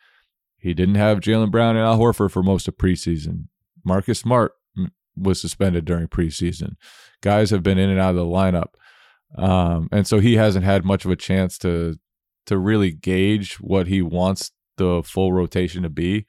he 0.58 0.74
didn't 0.74 0.96
have 0.96 1.20
Jaylen 1.20 1.50
Brown 1.50 1.76
and 1.76 1.84
Al 1.84 1.98
Horford 1.98 2.30
for 2.30 2.42
most 2.42 2.68
of 2.68 2.76
preseason. 2.76 3.48
Marcus 3.84 4.20
Smart 4.20 4.52
was 5.16 5.40
suspended 5.40 5.84
during 5.84 6.08
preseason. 6.08 6.76
Guys 7.20 7.50
have 7.50 7.62
been 7.62 7.78
in 7.78 7.90
and 7.90 8.00
out 8.00 8.10
of 8.10 8.16
the 8.16 8.24
lineup, 8.24 8.74
um, 9.36 9.88
and 9.92 10.06
so 10.06 10.18
he 10.18 10.34
hasn't 10.34 10.64
had 10.64 10.84
much 10.84 11.04
of 11.04 11.10
a 11.10 11.16
chance 11.16 11.58
to 11.58 11.96
to 12.46 12.58
really 12.58 12.90
gauge 12.90 13.54
what 13.60 13.86
he 13.86 14.02
wants 14.02 14.50
the 14.82 15.02
full 15.04 15.32
rotation 15.32 15.82
to 15.82 15.90
be, 15.90 16.26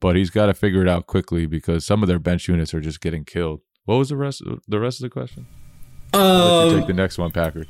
but 0.00 0.16
he's 0.16 0.30
got 0.30 0.46
to 0.46 0.54
figure 0.54 0.82
it 0.82 0.88
out 0.88 1.06
quickly 1.06 1.46
because 1.46 1.84
some 1.84 2.02
of 2.02 2.08
their 2.08 2.18
bench 2.18 2.48
units 2.48 2.74
are 2.74 2.80
just 2.80 3.00
getting 3.00 3.24
killed. 3.24 3.60
What 3.84 3.96
was 3.96 4.08
the 4.10 4.16
rest? 4.16 4.42
The 4.68 4.80
rest 4.80 5.00
of 5.00 5.04
the 5.04 5.10
question? 5.10 5.46
Um, 6.12 6.78
take 6.78 6.86
the 6.86 6.92
next 6.92 7.18
one, 7.18 7.30
Packard. 7.30 7.68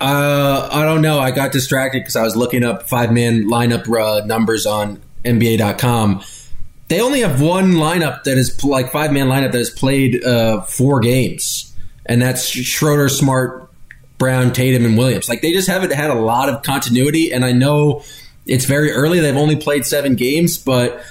Uh, 0.00 0.68
I 0.70 0.84
don't 0.84 1.02
know. 1.02 1.18
I 1.18 1.30
got 1.30 1.52
distracted 1.52 2.00
because 2.00 2.16
I 2.16 2.22
was 2.22 2.36
looking 2.36 2.64
up 2.64 2.88
five 2.88 3.12
man 3.12 3.44
lineup 3.44 3.88
uh, 3.88 4.24
numbers 4.24 4.66
on 4.66 5.02
NBA.com. 5.24 6.22
They 6.88 7.00
only 7.00 7.20
have 7.20 7.40
one 7.40 7.72
lineup 7.72 8.24
that 8.24 8.38
is 8.38 8.64
like 8.64 8.92
five 8.92 9.12
man 9.12 9.26
lineup 9.26 9.52
that 9.52 9.58
has 9.58 9.70
played 9.70 10.24
uh, 10.24 10.62
four 10.62 11.00
games, 11.00 11.76
and 12.06 12.22
that's 12.22 12.48
Schroeder, 12.48 13.08
Smart, 13.08 13.70
Brown, 14.18 14.52
Tatum, 14.52 14.84
and 14.84 14.96
Williams. 14.96 15.28
Like 15.28 15.42
they 15.42 15.52
just 15.52 15.68
haven't 15.68 15.92
had 15.92 16.10
a 16.10 16.14
lot 16.14 16.48
of 16.48 16.62
continuity, 16.62 17.32
and 17.32 17.44
I 17.44 17.52
know 17.52 18.04
it's 18.48 18.64
very 18.64 18.90
early. 18.90 19.20
They've 19.20 19.36
only 19.36 19.56
played 19.56 19.86
seven 19.86 20.14
games, 20.14 20.58
but 20.58 21.02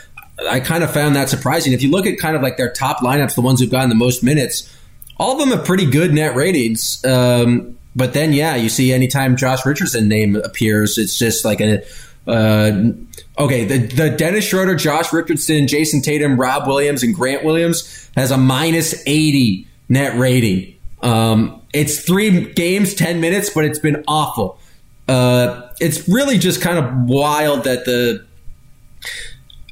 I 0.49 0.59
kind 0.59 0.83
of 0.83 0.91
found 0.91 1.15
that 1.15 1.29
surprising. 1.29 1.73
If 1.73 1.81
you 1.81 1.89
look 1.89 2.05
at 2.05 2.17
kind 2.17 2.35
of 2.35 2.41
like 2.41 2.57
their 2.57 2.71
top 2.71 2.99
lineups, 2.99 3.35
the 3.35 3.41
ones 3.41 3.59
who've 3.59 3.71
gotten 3.71 3.89
the 3.89 3.95
most 3.95 4.23
minutes, 4.23 4.73
all 5.17 5.33
of 5.33 5.39
them 5.39 5.57
have 5.57 5.65
pretty 5.65 5.85
good 5.85 6.13
net 6.13 6.35
ratings. 6.35 7.03
Um, 7.05 7.77
but 7.95 8.13
then, 8.13 8.33
yeah, 8.33 8.55
you 8.55 8.69
see 8.69 8.93
anytime 8.93 9.35
Josh 9.35 9.65
Richardson 9.65 10.07
name 10.07 10.35
appears, 10.35 10.97
it's 10.97 11.17
just 11.17 11.43
like 11.43 11.61
a 11.61 11.83
uh, 12.27 12.91
okay. 13.39 13.65
The, 13.65 13.77
the 13.77 14.09
Dennis 14.09 14.45
Schroeder, 14.45 14.75
Josh 14.75 15.11
Richardson, 15.13 15.67
Jayson 15.67 16.01
Tatum, 16.01 16.39
Rob 16.39 16.67
Williams, 16.67 17.01
and 17.01 17.15
Grant 17.15 17.43
Williams 17.43 18.09
has 18.15 18.31
a 18.31 18.38
minus 18.38 19.01
eighty 19.07 19.67
net 19.89 20.17
rating. 20.19 20.75
Um, 21.01 21.61
it's 21.73 22.01
three 22.01 22.53
games, 22.53 22.93
ten 22.93 23.21
minutes, 23.21 23.49
but 23.49 23.65
it's 23.65 23.79
been 23.79 24.03
awful. 24.07 24.59
Uh, 25.08 25.70
it's 25.80 26.08
really 26.10 26.38
just 26.38 26.62
kind 26.62 26.78
of 26.78 27.10
wild 27.10 27.64
that 27.64 27.86
the 27.86 28.26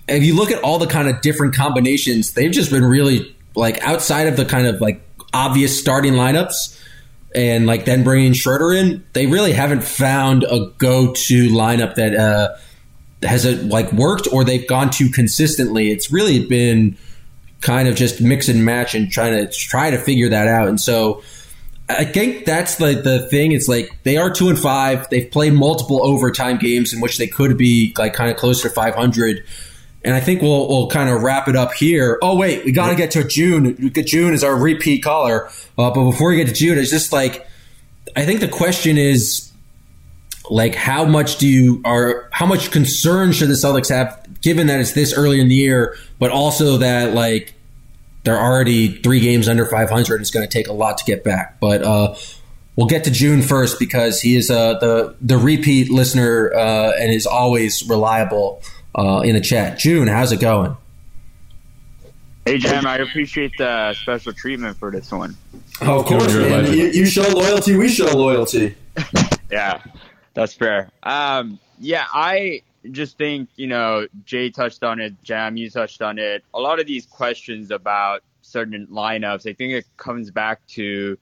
if 0.08 0.24
you 0.24 0.36
look 0.36 0.52
at 0.52 0.62
all 0.64 0.78
the 0.78 0.88
kind 0.88 1.08
of 1.08 1.22
different 1.22 1.56
combinations, 1.56 2.34
they've 2.34 2.52
just 2.52 2.72
been 2.72 2.86
really 2.86 3.36
like 3.56 3.82
outside 3.82 4.28
of 4.28 4.38
the 4.38 4.46
kind 4.46 4.68
of 4.68 4.82
like 4.82 5.02
obvious 5.34 5.78
starting 5.80 6.14
lineups 6.14 6.80
and 7.34 7.66
like 7.66 7.86
then 7.86 8.04
bringing 8.04 8.34
Schroeder 8.34 8.72
in, 8.72 9.04
they 9.14 9.26
really 9.26 9.52
haven't 9.52 9.84
found 9.84 10.44
a 10.44 10.72
go-to 10.78 11.50
lineup 11.50 11.96
that 11.96 12.16
uh, 12.16 12.56
has 13.26 13.46
it 13.46 13.66
like 13.66 13.92
worked 13.92 14.28
or 14.32 14.44
they've 14.44 14.68
gone 14.68 14.90
to 14.92 15.10
consistently. 15.10 15.92
It's 15.92 16.12
really 16.12 16.46
been 16.46 16.98
kind 17.62 17.88
of 17.88 17.96
just 17.96 18.22
mix 18.22 18.48
and 18.48 18.64
match 18.64 18.96
and 18.96 19.12
trying 19.12 19.34
to 19.34 19.52
try 19.52 19.90
to 19.90 19.98
figure 19.98 20.30
that 20.30 20.48
out. 20.48 20.68
And 20.68 20.80
so 20.80 21.24
I 21.88 22.06
think 22.06 22.46
that's 22.46 22.76
the 22.76 22.94
the 22.94 23.28
thing. 23.30 23.52
It's 23.52 23.68
like 23.68 23.96
they 24.04 24.18
are 24.18 24.32
two 24.32 24.50
and 24.50 24.58
five. 24.58 25.08
They've 25.10 25.30
played 25.30 25.54
multiple 25.54 26.04
overtime 26.04 26.58
games 26.58 26.94
in 26.94 27.00
which 27.00 27.18
they 27.18 27.28
could 27.28 27.58
be 27.58 27.94
like 27.98 28.14
kind 28.14 28.32
of 28.32 28.38
close 28.38 28.62
to 28.64 28.70
five 28.70 28.96
hundred. 28.96 29.44
And 30.04 30.14
I 30.14 30.20
think 30.20 30.42
we'll 30.42 30.68
we'll 30.68 30.88
kind 30.88 31.10
of 31.10 31.22
wrap 31.22 31.48
it 31.48 31.56
up 31.56 31.74
here. 31.74 32.18
Oh 32.22 32.36
wait, 32.36 32.66
we 32.66 32.72
got 32.72 32.90
to 32.90 32.96
get 32.96 33.12
to 33.12 33.24
June. 33.24 33.92
June 34.06 34.34
is 34.34 34.44
our 34.44 34.56
repeat 34.56 35.04
caller. 35.04 35.48
Uh, 35.78 35.92
but 35.92 36.04
before 36.06 36.30
we 36.30 36.38
get 36.38 36.48
to 36.48 36.54
June, 36.54 36.78
it's 36.78 36.92
just 36.92 37.12
like 37.12 37.46
I 38.16 38.26
think 38.26 38.40
the 38.40 38.48
question 38.48 38.98
is 38.98 39.52
like 40.50 40.76
how 40.76 41.06
much 41.06 41.38
do 41.38 41.48
you 41.48 41.82
are 41.86 42.30
how 42.32 42.46
much 42.46 42.72
concern 42.72 43.32
should 43.32 43.50
the 43.50 43.54
Celtics 43.54 43.90
have 43.90 44.42
given 44.42 44.68
that 44.68 44.80
it's 44.80 44.94
this 44.94 45.14
early 45.14 45.40
in 45.40 45.50
the 45.50 45.56
year, 45.56 45.98
but 46.20 46.32
also 46.32 46.78
that 46.78 47.14
like 47.14 47.55
they're 48.26 48.39
already 48.39 48.88
three 49.01 49.19
games 49.19 49.47
under 49.47 49.65
500. 49.65 50.19
It's 50.19 50.32
going 50.32 50.45
to 50.45 50.51
take 50.51 50.67
a 50.67 50.73
lot 50.73 50.97
to 50.97 51.05
get 51.05 51.23
back. 51.23 51.59
But 51.59 51.84
uh, 51.84 52.15
we'll 52.76 52.88
get 52.88 53.05
to 53.05 53.11
June 53.11 53.41
first 53.41 53.80
because 53.80 54.19
he 54.19 54.36
is 54.36 54.51
uh, 54.51 54.80
the 54.80 55.15
the 55.21 55.38
repeat 55.38 55.89
listener 55.89 56.51
uh, 56.53 56.91
and 56.99 57.13
is 57.13 57.26
always 57.26 57.88
reliable 57.88 58.61
uh, 58.95 59.21
in 59.23 59.36
the 59.36 59.41
chat. 59.41 59.78
June, 59.78 60.07
how's 60.07 60.32
it 60.32 60.39
going? 60.39 60.76
Hey, 62.45 62.57
Jim, 62.59 62.86
I 62.86 62.97
appreciate 62.97 63.53
the 63.57 63.93
special 63.93 64.32
treatment 64.32 64.78
for 64.78 64.91
this 64.91 65.11
one. 65.11 65.36
Oh, 65.82 66.01
of 66.01 66.05
course, 66.05 66.32
man. 66.34 66.71
You, 66.71 66.88
you 66.89 67.05
show 67.07 67.28
loyalty, 67.28 67.76
we 67.76 67.88
show 67.88 68.05
loyalty. 68.05 68.76
yeah, 69.51 69.82
that's 70.36 70.53
fair. 70.53 70.89
Um, 71.01 71.59
yeah, 71.80 72.05
I 72.13 72.61
just 72.92 73.18
think, 73.18 73.50
you 73.56 73.68
know, 73.68 74.08
Jay 74.26 74.50
touched 74.50 74.84
on 74.84 75.00
it, 75.00 75.22
Jam, 75.24 75.58
you 75.58 75.70
touched 75.70 76.02
on 76.02 76.20
it. 76.20 76.44
A 76.54 76.60
lot 76.60 76.80
of 76.80 76.88
these 76.88 77.06
questions 77.06 77.72
about 77.72 78.24
certain 78.42 78.88
lineups, 78.88 79.50
I 79.50 79.54
think 79.54 79.74
it 79.74 79.86
comes 79.98 80.32
back 80.32 80.66
to 80.68 81.18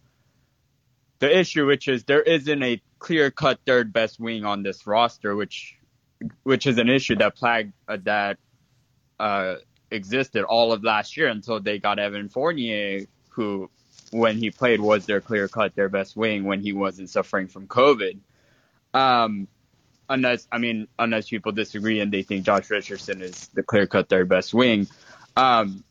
the 1.19 1.39
issue, 1.39 1.65
which 1.65 1.87
is 1.87 2.03
there 2.03 2.21
isn't 2.21 2.63
a 2.63 2.81
clear 2.99 3.31
cut 3.31 3.59
third 3.65 3.93
best 3.93 4.19
wing 4.19 4.45
on 4.45 4.63
this 4.63 4.85
roster, 4.85 5.35
which 5.35 5.77
which 6.43 6.67
is 6.67 6.77
an 6.77 6.89
issue 6.89 7.15
that 7.15 7.35
plagued 7.35 7.73
uh, 7.87 7.97
that 8.03 8.37
uh, 9.19 9.55
existed 9.91 10.43
all 10.43 10.71
of 10.71 10.83
last 10.83 11.17
year 11.17 11.27
until 11.27 11.59
they 11.59 11.79
got 11.79 11.99
Evan 11.99 12.29
Fournier, 12.29 13.05
who 13.29 13.69
when 14.11 14.37
he 14.37 14.51
played 14.51 14.79
was 14.79 15.05
their 15.05 15.21
clear 15.21 15.47
cut 15.47 15.75
their 15.75 15.89
best 15.89 16.15
wing 16.15 16.43
when 16.43 16.61
he 16.61 16.73
wasn't 16.73 17.09
suffering 17.09 17.47
from 17.47 17.67
COVID. 17.67 18.19
Um, 18.93 19.47
unless 20.09 20.47
I 20.51 20.57
mean 20.57 20.87
unless 20.99 21.29
people 21.29 21.51
disagree 21.51 21.99
and 21.99 22.11
they 22.11 22.23
think 22.23 22.45
Josh 22.45 22.69
Richardson 22.69 23.21
is 23.21 23.47
the 23.53 23.63
clear 23.63 23.87
cut 23.87 24.09
third 24.09 24.29
best 24.29 24.53
wing. 24.53 24.87
Um, 25.35 25.83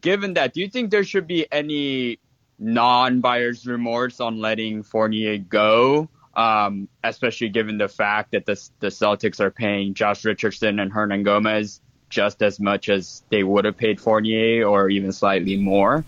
given 0.00 0.34
that, 0.34 0.54
do 0.54 0.60
you 0.60 0.68
think 0.68 0.90
there 0.90 1.04
should 1.04 1.26
be 1.26 1.46
any 1.50 2.18
non-buyer's 2.58 3.66
remorse 3.66 4.20
on 4.20 4.40
letting 4.40 4.82
Fournier 4.82 5.38
go? 5.38 6.08
Um, 6.34 6.88
especially 7.02 7.48
given 7.48 7.78
the 7.78 7.88
fact 7.88 8.32
that 8.32 8.44
the 8.46 8.60
the 8.80 8.88
Celtics 8.88 9.40
are 9.40 9.50
paying 9.50 9.94
Josh 9.94 10.24
Richardson 10.24 10.78
and 10.78 10.92
Hernangomez 10.92 11.80
just 12.08 12.42
as 12.42 12.60
much 12.60 12.88
as 12.88 13.22
they 13.30 13.42
would 13.42 13.64
have 13.64 13.76
paid 13.76 14.00
Fournier, 14.00 14.64
or 14.64 14.88
even 14.88 15.12
slightly 15.12 15.56
more. 15.56 16.04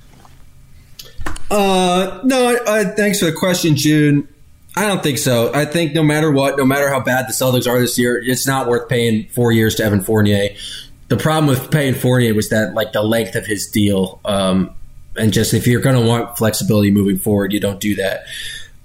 Uh, 1.50 2.20
no. 2.24 2.56
Uh, 2.56 2.94
thanks 2.94 3.20
for 3.20 3.26
the 3.26 3.32
question, 3.32 3.74
June. 3.74 4.28
I 4.78 4.86
don't 4.86 5.02
think 5.02 5.18
so. 5.18 5.52
I 5.52 5.64
think 5.64 5.92
no 5.92 6.04
matter 6.04 6.30
what, 6.30 6.56
no 6.56 6.64
matter 6.64 6.88
how 6.88 7.00
bad 7.00 7.26
the 7.26 7.32
Celtics 7.32 7.68
are 7.68 7.80
this 7.80 7.98
year, 7.98 8.16
it's 8.16 8.46
not 8.46 8.68
worth 8.68 8.88
paying 8.88 9.26
four 9.26 9.50
years 9.50 9.74
to 9.76 9.84
Evan 9.84 10.02
Fournier. 10.04 10.50
The 11.08 11.16
problem 11.16 11.48
with 11.48 11.72
paying 11.72 11.94
Fournier 11.94 12.32
was 12.32 12.50
that 12.50 12.74
like 12.74 12.92
the 12.92 13.02
length 13.02 13.34
of 13.34 13.44
his 13.44 13.66
deal, 13.66 14.20
um, 14.24 14.72
and 15.16 15.32
just 15.32 15.52
if 15.52 15.66
you're 15.66 15.80
going 15.80 16.00
to 16.00 16.06
want 16.06 16.38
flexibility 16.38 16.92
moving 16.92 17.18
forward, 17.18 17.52
you 17.52 17.58
don't 17.58 17.80
do 17.80 17.96
that. 17.96 18.26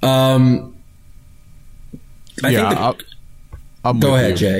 Um, 0.02 0.76
I 2.44 2.50
yeah, 2.50 2.94
the, 3.84 3.94
go 3.94 4.16
ahead, 4.16 4.42
you. 4.42 4.60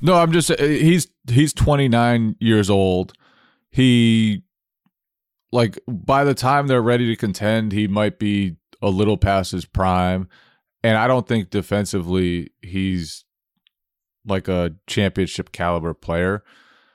No, 0.00 0.14
I'm 0.14 0.30
just 0.30 0.56
he's 0.60 1.08
he's 1.28 1.52
29 1.52 2.36
years 2.38 2.70
old. 2.70 3.12
He 3.72 4.44
like 5.50 5.80
by 5.88 6.22
the 6.22 6.34
time 6.34 6.68
they're 6.68 6.80
ready 6.80 7.08
to 7.08 7.16
contend, 7.16 7.72
he 7.72 7.88
might 7.88 8.20
be 8.20 8.54
a 8.80 8.88
little 8.88 9.16
past 9.16 9.50
his 9.50 9.64
prime 9.64 10.28
and 10.82 10.96
I 10.96 11.06
don't 11.06 11.26
think 11.26 11.50
defensively 11.50 12.50
he's 12.62 13.24
like 14.26 14.48
a 14.48 14.74
championship 14.86 15.52
caliber 15.52 15.94
player. 15.94 16.42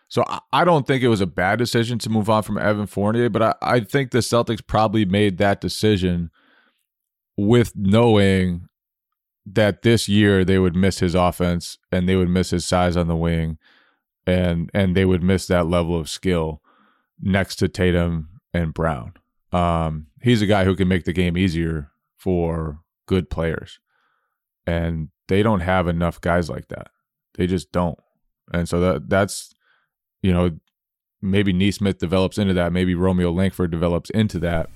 So 0.08 0.24
I 0.54 0.64
don't 0.64 0.86
think 0.86 1.04
it 1.04 1.08
was 1.08 1.22
a 1.22 1.28
bad 1.28 1.58
decision 1.58 1.98
to 2.00 2.10
move 2.10 2.30
on 2.30 2.44
from 2.44 2.58
Evan 2.58 2.86
Fournier, 2.86 3.30
but 3.30 3.42
I, 3.42 3.56
I 3.62 3.80
think 3.80 4.12
the 4.12 4.20
Celtics 4.20 4.66
probably 4.66 5.04
made 5.04 5.40
that 5.40 5.60
decision 5.60 6.30
with 7.36 7.74
knowing 7.76 8.68
that 9.46 9.82
this 9.82 10.08
year 10.08 10.46
they 10.46 10.60
would 10.60 10.76
miss 10.76 11.00
his 11.00 11.16
offense 11.16 11.78
and 11.92 12.08
they 12.08 12.16
would 12.16 12.30
miss 12.30 12.52
his 12.52 12.66
size 12.66 12.96
on 12.96 13.08
the 13.08 13.16
wing 13.16 13.58
and 14.26 14.72
and 14.74 14.96
they 14.96 15.06
would 15.06 15.22
miss 15.22 15.48
that 15.48 15.68
level 15.68 16.00
of 16.00 16.10
skill 16.10 16.62
next 17.22 17.58
to 17.58 17.68
Tatum 17.68 18.30
and 18.54 18.74
Brown. 18.74 19.14
Um, 19.52 20.08
he's 20.22 20.42
a 20.42 20.48
guy 20.48 20.66
who 20.66 20.76
can 20.76 20.88
make 20.88 21.06
the 21.06 21.14
game 21.14 21.38
easier 21.38 21.92
for 22.18 22.80
good 23.06 23.30
players. 23.30 23.80
And 24.68 25.10
they 25.28 25.44
don't 25.44 25.60
have 25.60 25.88
enough 25.88 26.22
guys 26.22 26.50
like 26.50 26.68
that. 26.70 26.88
They 27.36 27.48
just 27.48 27.72
don't. 27.72 28.00
And 28.54 28.68
so 28.68 28.80
that 28.80 29.10
that's 29.10 29.54
you 30.22 30.34
know, 30.34 30.52
maybe 31.22 31.54
Nesmith 31.54 32.00
develops 32.00 32.38
into 32.38 32.56
that, 32.56 32.74
maybe 32.74 32.96
Romeo 32.96 33.32
Langford 33.32 33.70
develops 33.70 34.10
into 34.10 34.40
that. 34.40 34.70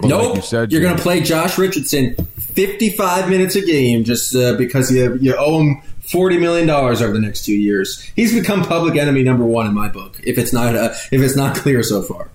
But 0.00 0.08
nope. 0.08 0.26
Like 0.26 0.36
you 0.36 0.42
said, 0.42 0.70
you're 0.70 0.82
going 0.82 0.96
to 0.96 1.02
play 1.02 1.20
Josh 1.20 1.58
Richardson 1.58 2.14
55 2.14 3.28
minutes 3.28 3.56
a 3.56 3.62
game 3.62 4.04
just 4.04 4.34
uh, 4.36 4.54
because 4.56 4.92
you 4.92 5.16
you 5.16 5.34
owe 5.36 5.60
him 5.60 5.80
40 6.00 6.38
million 6.38 6.66
dollars 6.66 7.02
over 7.02 7.12
the 7.12 7.20
next 7.20 7.44
2 7.44 7.52
years. 7.52 8.00
He's 8.14 8.34
become 8.34 8.64
public 8.64 8.96
enemy 8.96 9.22
number 9.22 9.44
1 9.44 9.66
in 9.66 9.74
my 9.74 9.88
book 9.88 10.20
if 10.22 10.38
it's 10.38 10.52
not 10.52 10.76
uh, 10.76 10.94
if 11.10 11.22
it's 11.22 11.36
not 11.36 11.56
clear 11.56 11.82
so 11.82 12.02
far. 12.02 12.30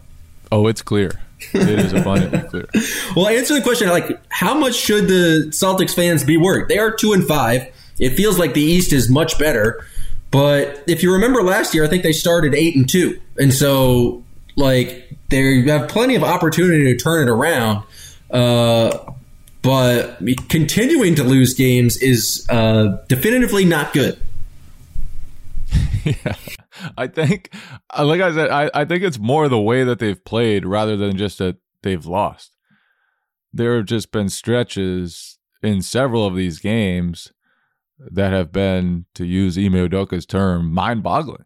Oh, 0.51 0.67
it's 0.67 0.81
clear. 0.81 1.11
It 1.53 1.79
is 1.79 1.93
abundantly 1.93 2.41
clear. 2.49 2.67
well, 3.15 3.27
answer 3.27 3.53
the 3.53 3.61
question 3.61 3.89
like 3.89 4.19
how 4.29 4.53
much 4.53 4.75
should 4.75 5.07
the 5.07 5.47
Celtics 5.49 5.93
fans 5.93 6.23
be 6.23 6.37
worried? 6.37 6.67
They 6.67 6.77
are 6.77 6.91
2 6.91 7.13
and 7.13 7.25
5. 7.25 7.67
It 7.99 8.09
feels 8.11 8.39
like 8.39 8.53
the 8.53 8.61
East 8.61 8.93
is 8.93 9.09
much 9.09 9.37
better. 9.37 9.85
But 10.31 10.83
if 10.87 11.03
you 11.03 11.13
remember 11.13 11.43
last 11.43 11.73
year, 11.75 11.83
I 11.83 11.87
think 11.87 12.03
they 12.03 12.11
started 12.11 12.55
8 12.55 12.75
and 12.75 12.89
2. 12.89 13.21
And 13.37 13.53
so 13.53 14.23
like 14.55 15.09
they 15.29 15.61
have 15.63 15.87
plenty 15.89 16.15
of 16.15 16.23
opportunity 16.23 16.83
to 16.85 16.97
turn 16.97 17.27
it 17.27 17.31
around. 17.31 17.83
Uh, 18.31 18.97
but 19.61 20.19
continuing 20.49 21.15
to 21.15 21.23
lose 21.23 21.53
games 21.53 21.97
is 21.97 22.45
uh, 22.49 22.97
definitively 23.07 23.63
not 23.65 23.93
good. 23.93 24.19
yeah. 26.03 26.35
I 26.97 27.07
think, 27.07 27.53
uh, 27.97 28.05
like 28.05 28.21
I 28.21 28.33
said, 28.33 28.49
I, 28.49 28.69
I 28.73 28.85
think 28.85 29.03
it's 29.03 29.19
more 29.19 29.47
the 29.47 29.59
way 29.59 29.83
that 29.83 29.99
they've 29.99 30.23
played 30.23 30.65
rather 30.65 30.97
than 30.97 31.17
just 31.17 31.37
that 31.37 31.57
they've 31.81 32.05
lost. 32.05 32.55
There 33.51 33.75
have 33.77 33.85
just 33.85 34.11
been 34.11 34.29
stretches 34.29 35.37
in 35.61 35.81
several 35.81 36.25
of 36.25 36.35
these 36.35 36.59
games 36.59 37.31
that 37.99 38.33
have 38.33 38.51
been, 38.51 39.05
to 39.15 39.25
use 39.25 39.57
Ime 39.57 39.73
Udoka's 39.73 40.25
term, 40.25 40.71
mind 40.71 41.03
boggling. 41.03 41.45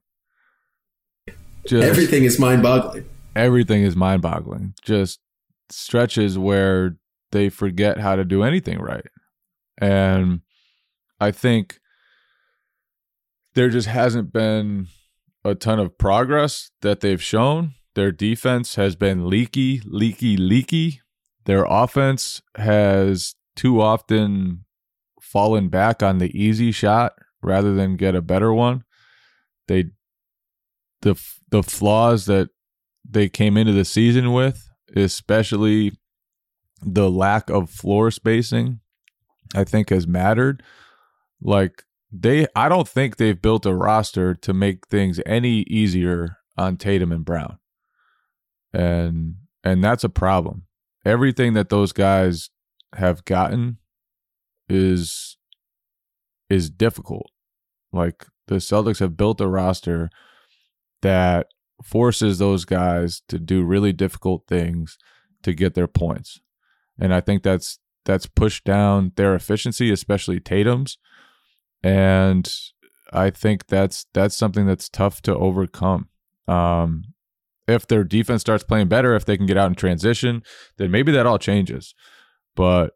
Everything 1.72 2.24
is 2.24 2.40
mind 2.40 2.64
boggling. 2.64 3.06
Everything 3.36 3.84
is 3.84 3.96
mind 3.96 4.22
boggling. 4.22 4.74
Just 4.82 5.20
stretches 5.70 6.38
where 6.38 6.96
they 7.32 7.50
forget 7.50 8.00
how 8.00 8.16
to 8.16 8.24
do 8.24 8.44
anything 8.44 8.80
right. 8.80 9.06
And 9.78 10.42
I 11.20 11.32
think 11.32 11.80
there 13.54 13.70
just 13.70 13.88
hasn't 13.88 14.32
been 14.32 14.88
a 15.48 15.56
ton 15.56 15.80
of 15.80 15.98
progress 15.98 16.72
that 16.82 17.00
they've 17.00 17.24
shown. 17.24 17.74
Their 17.96 18.12
defense 18.12 18.76
has 18.76 18.96
been 18.96 19.30
leaky, 19.30 19.82
leaky, 19.86 20.38
leaky. 20.38 21.02
Their 21.46 21.66
offense 21.68 22.42
has 22.56 23.36
too 23.56 23.82
often 23.82 24.66
fallen 25.22 25.70
back 25.70 26.04
on 26.04 26.18
the 26.18 26.30
easy 26.38 26.72
shot 26.72 27.14
rather 27.42 27.74
than 27.74 27.96
get 27.96 28.14
a 28.14 28.22
better 28.22 28.54
one. 28.54 28.84
They 29.68 29.86
the 31.02 31.20
the 31.50 31.64
flaws 31.64 32.26
that 32.26 32.50
they 33.10 33.30
came 33.30 33.56
into 33.56 33.72
the 33.72 33.86
season 33.86 34.34
with, 34.34 34.70
especially 34.96 35.94
the 36.82 37.10
lack 37.10 37.50
of 37.50 37.70
floor 37.70 38.12
spacing, 38.12 38.82
I 39.56 39.64
think 39.64 39.90
has 39.90 40.06
mattered. 40.08 40.62
Like 41.42 41.84
they 42.12 42.48
I 42.56 42.70
don't 42.70 42.88
think 42.88 43.18
they've 43.18 43.42
built 43.42 43.66
a 43.66 43.76
roster 43.76 44.34
to 44.36 44.54
make 44.54 44.88
things 44.88 45.20
any 45.26 45.62
easier 45.64 46.38
on 46.58 46.78
Tatum 46.78 47.12
and 47.12 47.26
Brown. 47.26 47.58
And 48.74 49.36
and 49.64 49.84
that's 49.84 50.04
a 50.04 50.10
problem. 50.10 50.64
Everything 51.06 51.54
that 51.54 51.70
those 51.70 51.92
guys 51.92 52.50
have 52.96 53.26
gotten 53.26 53.78
is 54.70 55.38
is 56.50 56.70
difficult. 56.70 57.30
Like 57.92 58.26
the 58.48 58.56
Celtics 58.56 59.00
have 59.00 59.18
built 59.18 59.42
a 59.42 59.48
roster 59.48 60.10
that 61.02 61.48
forces 61.84 62.38
those 62.40 62.66
guys 62.66 63.22
to 63.28 63.38
do 63.38 63.64
really 63.64 63.94
difficult 63.94 64.46
things 64.48 64.98
to 65.44 65.54
get 65.54 65.74
their 65.76 65.88
points. 65.88 66.40
And 67.00 67.14
I 67.14 67.22
think 67.22 67.44
that's 67.44 67.80
that's 68.06 68.26
pushed 68.26 68.64
down 68.64 69.12
their 69.16 69.36
efficiency, 69.36 69.92
especially 69.92 70.40
Tatum's. 70.40 70.98
And 71.84 72.52
I 73.14 73.30
think 73.30 73.68
that's 73.68 74.06
that's 74.14 74.36
something 74.36 74.66
that's 74.66 74.90
tough 74.90 75.22
to 75.24 75.36
overcome. 75.36 76.10
Um, 76.48 77.04
if 77.68 77.88
their 77.88 78.04
defense 78.04 78.42
starts 78.42 78.64
playing 78.64 78.88
better, 78.88 79.16
if 79.16 79.26
they 79.26 79.38
can 79.38 79.46
get 79.46 79.58
out 79.58 79.68
in 79.68 79.76
transition, 79.76 80.42
then 80.78 80.92
maybe 80.92 81.12
that 81.12 81.26
all 81.26 81.38
changes. 81.38 81.94
But 82.56 82.94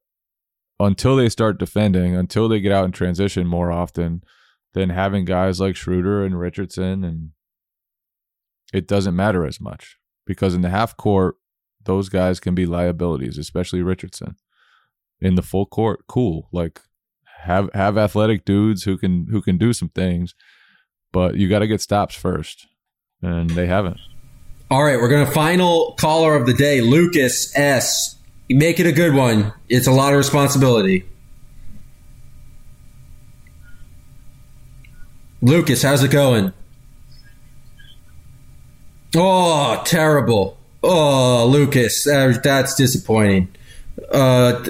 until 0.80 1.16
they 1.16 1.30
start 1.30 1.60
defending, 1.60 2.16
until 2.16 2.48
they 2.48 2.60
get 2.60 2.72
out 2.72 2.86
in 2.86 2.92
transition 2.92 3.46
more 3.46 3.72
often, 3.72 4.24
then 4.74 4.90
having 4.90 5.26
guys 5.26 5.60
like 5.60 5.76
Schroeder 5.76 6.26
and 6.26 6.40
Richardson 6.40 7.04
and 7.04 7.32
it 8.74 8.88
doesn't 8.88 9.16
matter 9.16 9.46
as 9.46 9.60
much 9.60 9.98
because 10.26 10.56
in 10.56 10.62
the 10.62 10.70
half 10.70 10.96
court, 10.96 11.36
those 11.84 12.10
guys 12.10 12.40
can 12.40 12.56
be 12.56 12.66
liabilities, 12.66 13.38
especially 13.38 13.82
Richardson. 13.82 14.36
In 15.20 15.36
the 15.36 15.42
full 15.42 15.66
court, 15.66 16.06
cool. 16.08 16.48
Like 16.52 16.82
have 17.42 17.70
have 17.74 17.98
athletic 17.98 18.46
dudes 18.46 18.84
who 18.84 18.98
can 18.98 19.28
who 19.30 19.42
can 19.42 19.58
do 19.58 19.74
some 19.74 19.90
things, 19.90 20.36
but 21.12 21.36
you 21.36 21.50
got 21.50 21.60
to 21.60 21.68
get 21.68 21.82
stops 21.82 22.16
first, 22.16 22.68
and 23.22 23.50
they 23.52 23.68
haven't. 23.68 24.00
All 24.70 24.84
right, 24.84 24.98
we're 24.98 25.10
to 25.26 25.32
final 25.32 25.96
caller 26.00 26.36
of 26.36 26.46
the 26.46 26.54
day, 26.54 26.82
Lucas 26.82 27.56
S. 27.58 28.16
Make 28.50 28.80
it 28.80 28.86
a 28.86 28.92
good 28.92 29.14
one. 29.14 29.54
It's 29.70 29.88
a 29.88 29.92
lot 29.92 30.14
of 30.14 30.18
responsibility. 30.18 31.06
Lucas, 35.42 35.82
how's 35.82 36.04
it 36.04 36.12
going? 36.12 36.54
Oh, 39.16 39.82
terrible. 39.86 40.58
Oh, 40.84 41.48
Lucas, 41.48 42.04
that's 42.06 42.76
disappointing. 42.76 43.50
Uh, 44.12 44.64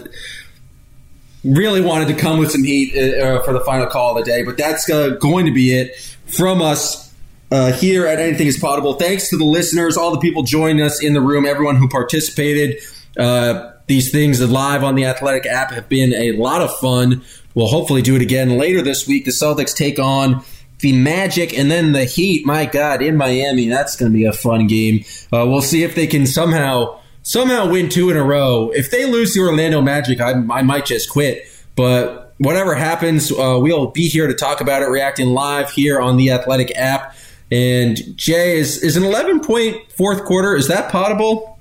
really 1.44 1.82
wanted 1.82 2.08
to 2.10 2.14
come 2.14 2.40
with 2.40 2.52
some 2.52 2.64
heat 2.64 2.96
uh, 2.96 3.42
for 3.44 3.54
the 3.54 3.62
final 3.62 3.88
call 3.88 4.18
of 4.18 4.24
the 4.24 4.30
day, 4.30 4.44
but 4.44 4.58
that's 4.58 4.90
uh, 4.90 5.10
going 5.20 5.46
to 5.46 5.54
be 5.54 5.72
it 5.74 5.96
from 6.26 6.62
us 6.62 7.14
uh, 7.52 7.72
here 7.74 8.08
at 8.08 8.20
Anything 8.20 8.48
is 8.48 8.58
Potable. 8.58 8.94
Thanks 8.94 9.30
to 9.30 9.38
the 9.38 9.46
listeners, 9.46 9.98
all 9.98 10.12
the 10.12 10.20
people 10.20 10.44
joining 10.44 10.82
us 10.82 11.04
in 11.04 11.14
the 11.14 11.22
room, 11.22 11.46
everyone 11.46 11.76
who 11.76 11.90
participated. 11.90 12.82
Uh, 13.18 13.72
these 13.88 14.10
things 14.12 14.40
live 14.40 14.84
on 14.84 14.96
the 14.96 15.06
Athletic 15.06 15.46
app 15.46 15.72
have 15.72 15.90
been 15.90 16.14
a 16.14 16.32
lot 16.34 16.62
of 16.62 16.74
fun. 16.78 17.22
We'll 17.54 17.68
hopefully 17.68 18.02
do 18.02 18.16
it 18.16 18.22
again 18.22 18.58
later 18.58 18.82
this 18.82 19.06
week. 19.06 19.26
The 19.26 19.32
Celtics 19.32 19.76
take 19.76 20.00
on 20.00 20.46
the 20.80 20.94
Magic 20.94 21.58
and 21.58 21.70
then 21.70 21.92
the 21.92 22.06
Heat. 22.06 22.46
My 22.46 22.66
God, 22.66 23.02
in 23.02 23.18
Miami, 23.18 23.68
that's 23.68 23.98
going 23.98 24.12
to 24.12 24.18
be 24.18 24.26
a 24.26 24.32
fun 24.32 24.68
game. 24.68 25.04
Uh, 25.34 25.46
we'll 25.46 25.62
see 25.62 25.84
if 25.84 25.94
they 25.94 26.08
can 26.08 26.26
somehow 26.26 27.01
somehow 27.24 27.70
win 27.70 27.90
two 27.90 28.10
in 28.10 28.18
a 28.18 28.24
row. 28.24 28.72
If 28.72 28.92
they 28.92 29.06
lose 29.06 29.34
the 29.34 29.42
Orlando 29.42 29.82
Magic, 29.82 30.20
I, 30.20 30.32
I 30.32 30.62
might 30.62 30.86
just 30.86 31.10
quit. 31.10 31.46
But 31.76 32.34
whatever 32.38 32.76
happens, 32.76 33.32
uh, 33.32 33.58
we'll 33.62 33.88
be 33.88 34.08
here 34.08 34.28
to 34.28 34.34
talk 34.34 34.62
about 34.62 34.82
it, 34.82 34.88
reacting 34.88 35.28
live 35.28 35.70
here 35.72 36.00
on 36.00 36.18
the 36.18 36.32
Athletic 36.32 36.76
app. 36.76 37.16
And 37.52 37.98
Jay, 38.16 38.58
is 38.58 38.82
is 38.82 38.96
an 38.96 39.04
eleven 39.04 39.42
point 39.42 39.92
fourth 39.92 40.24
quarter? 40.24 40.56
Is 40.56 40.68
that 40.70 40.90
potable? 40.92 41.60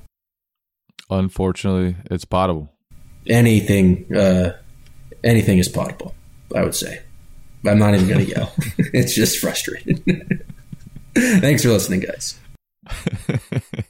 Unfortunately, 1.11 1.97
it's 2.11 2.25
potable. 2.25 2.73
Anything, 3.27 4.07
uh, 4.17 4.57
anything 5.25 5.59
is 5.59 5.69
potable. 5.69 6.15
I 6.55 6.63
would 6.63 6.77
say. 6.77 7.03
I'm 7.67 7.79
not 7.79 7.95
even 7.95 8.09
going 8.09 8.25
to 8.25 8.31
yell. 8.31 8.53
it's 8.79 9.15
just 9.15 9.39
frustrating. 9.39 9.97
Thanks 11.15 11.63
for 11.63 11.69
listening, 11.71 12.01
guys. 12.01 12.39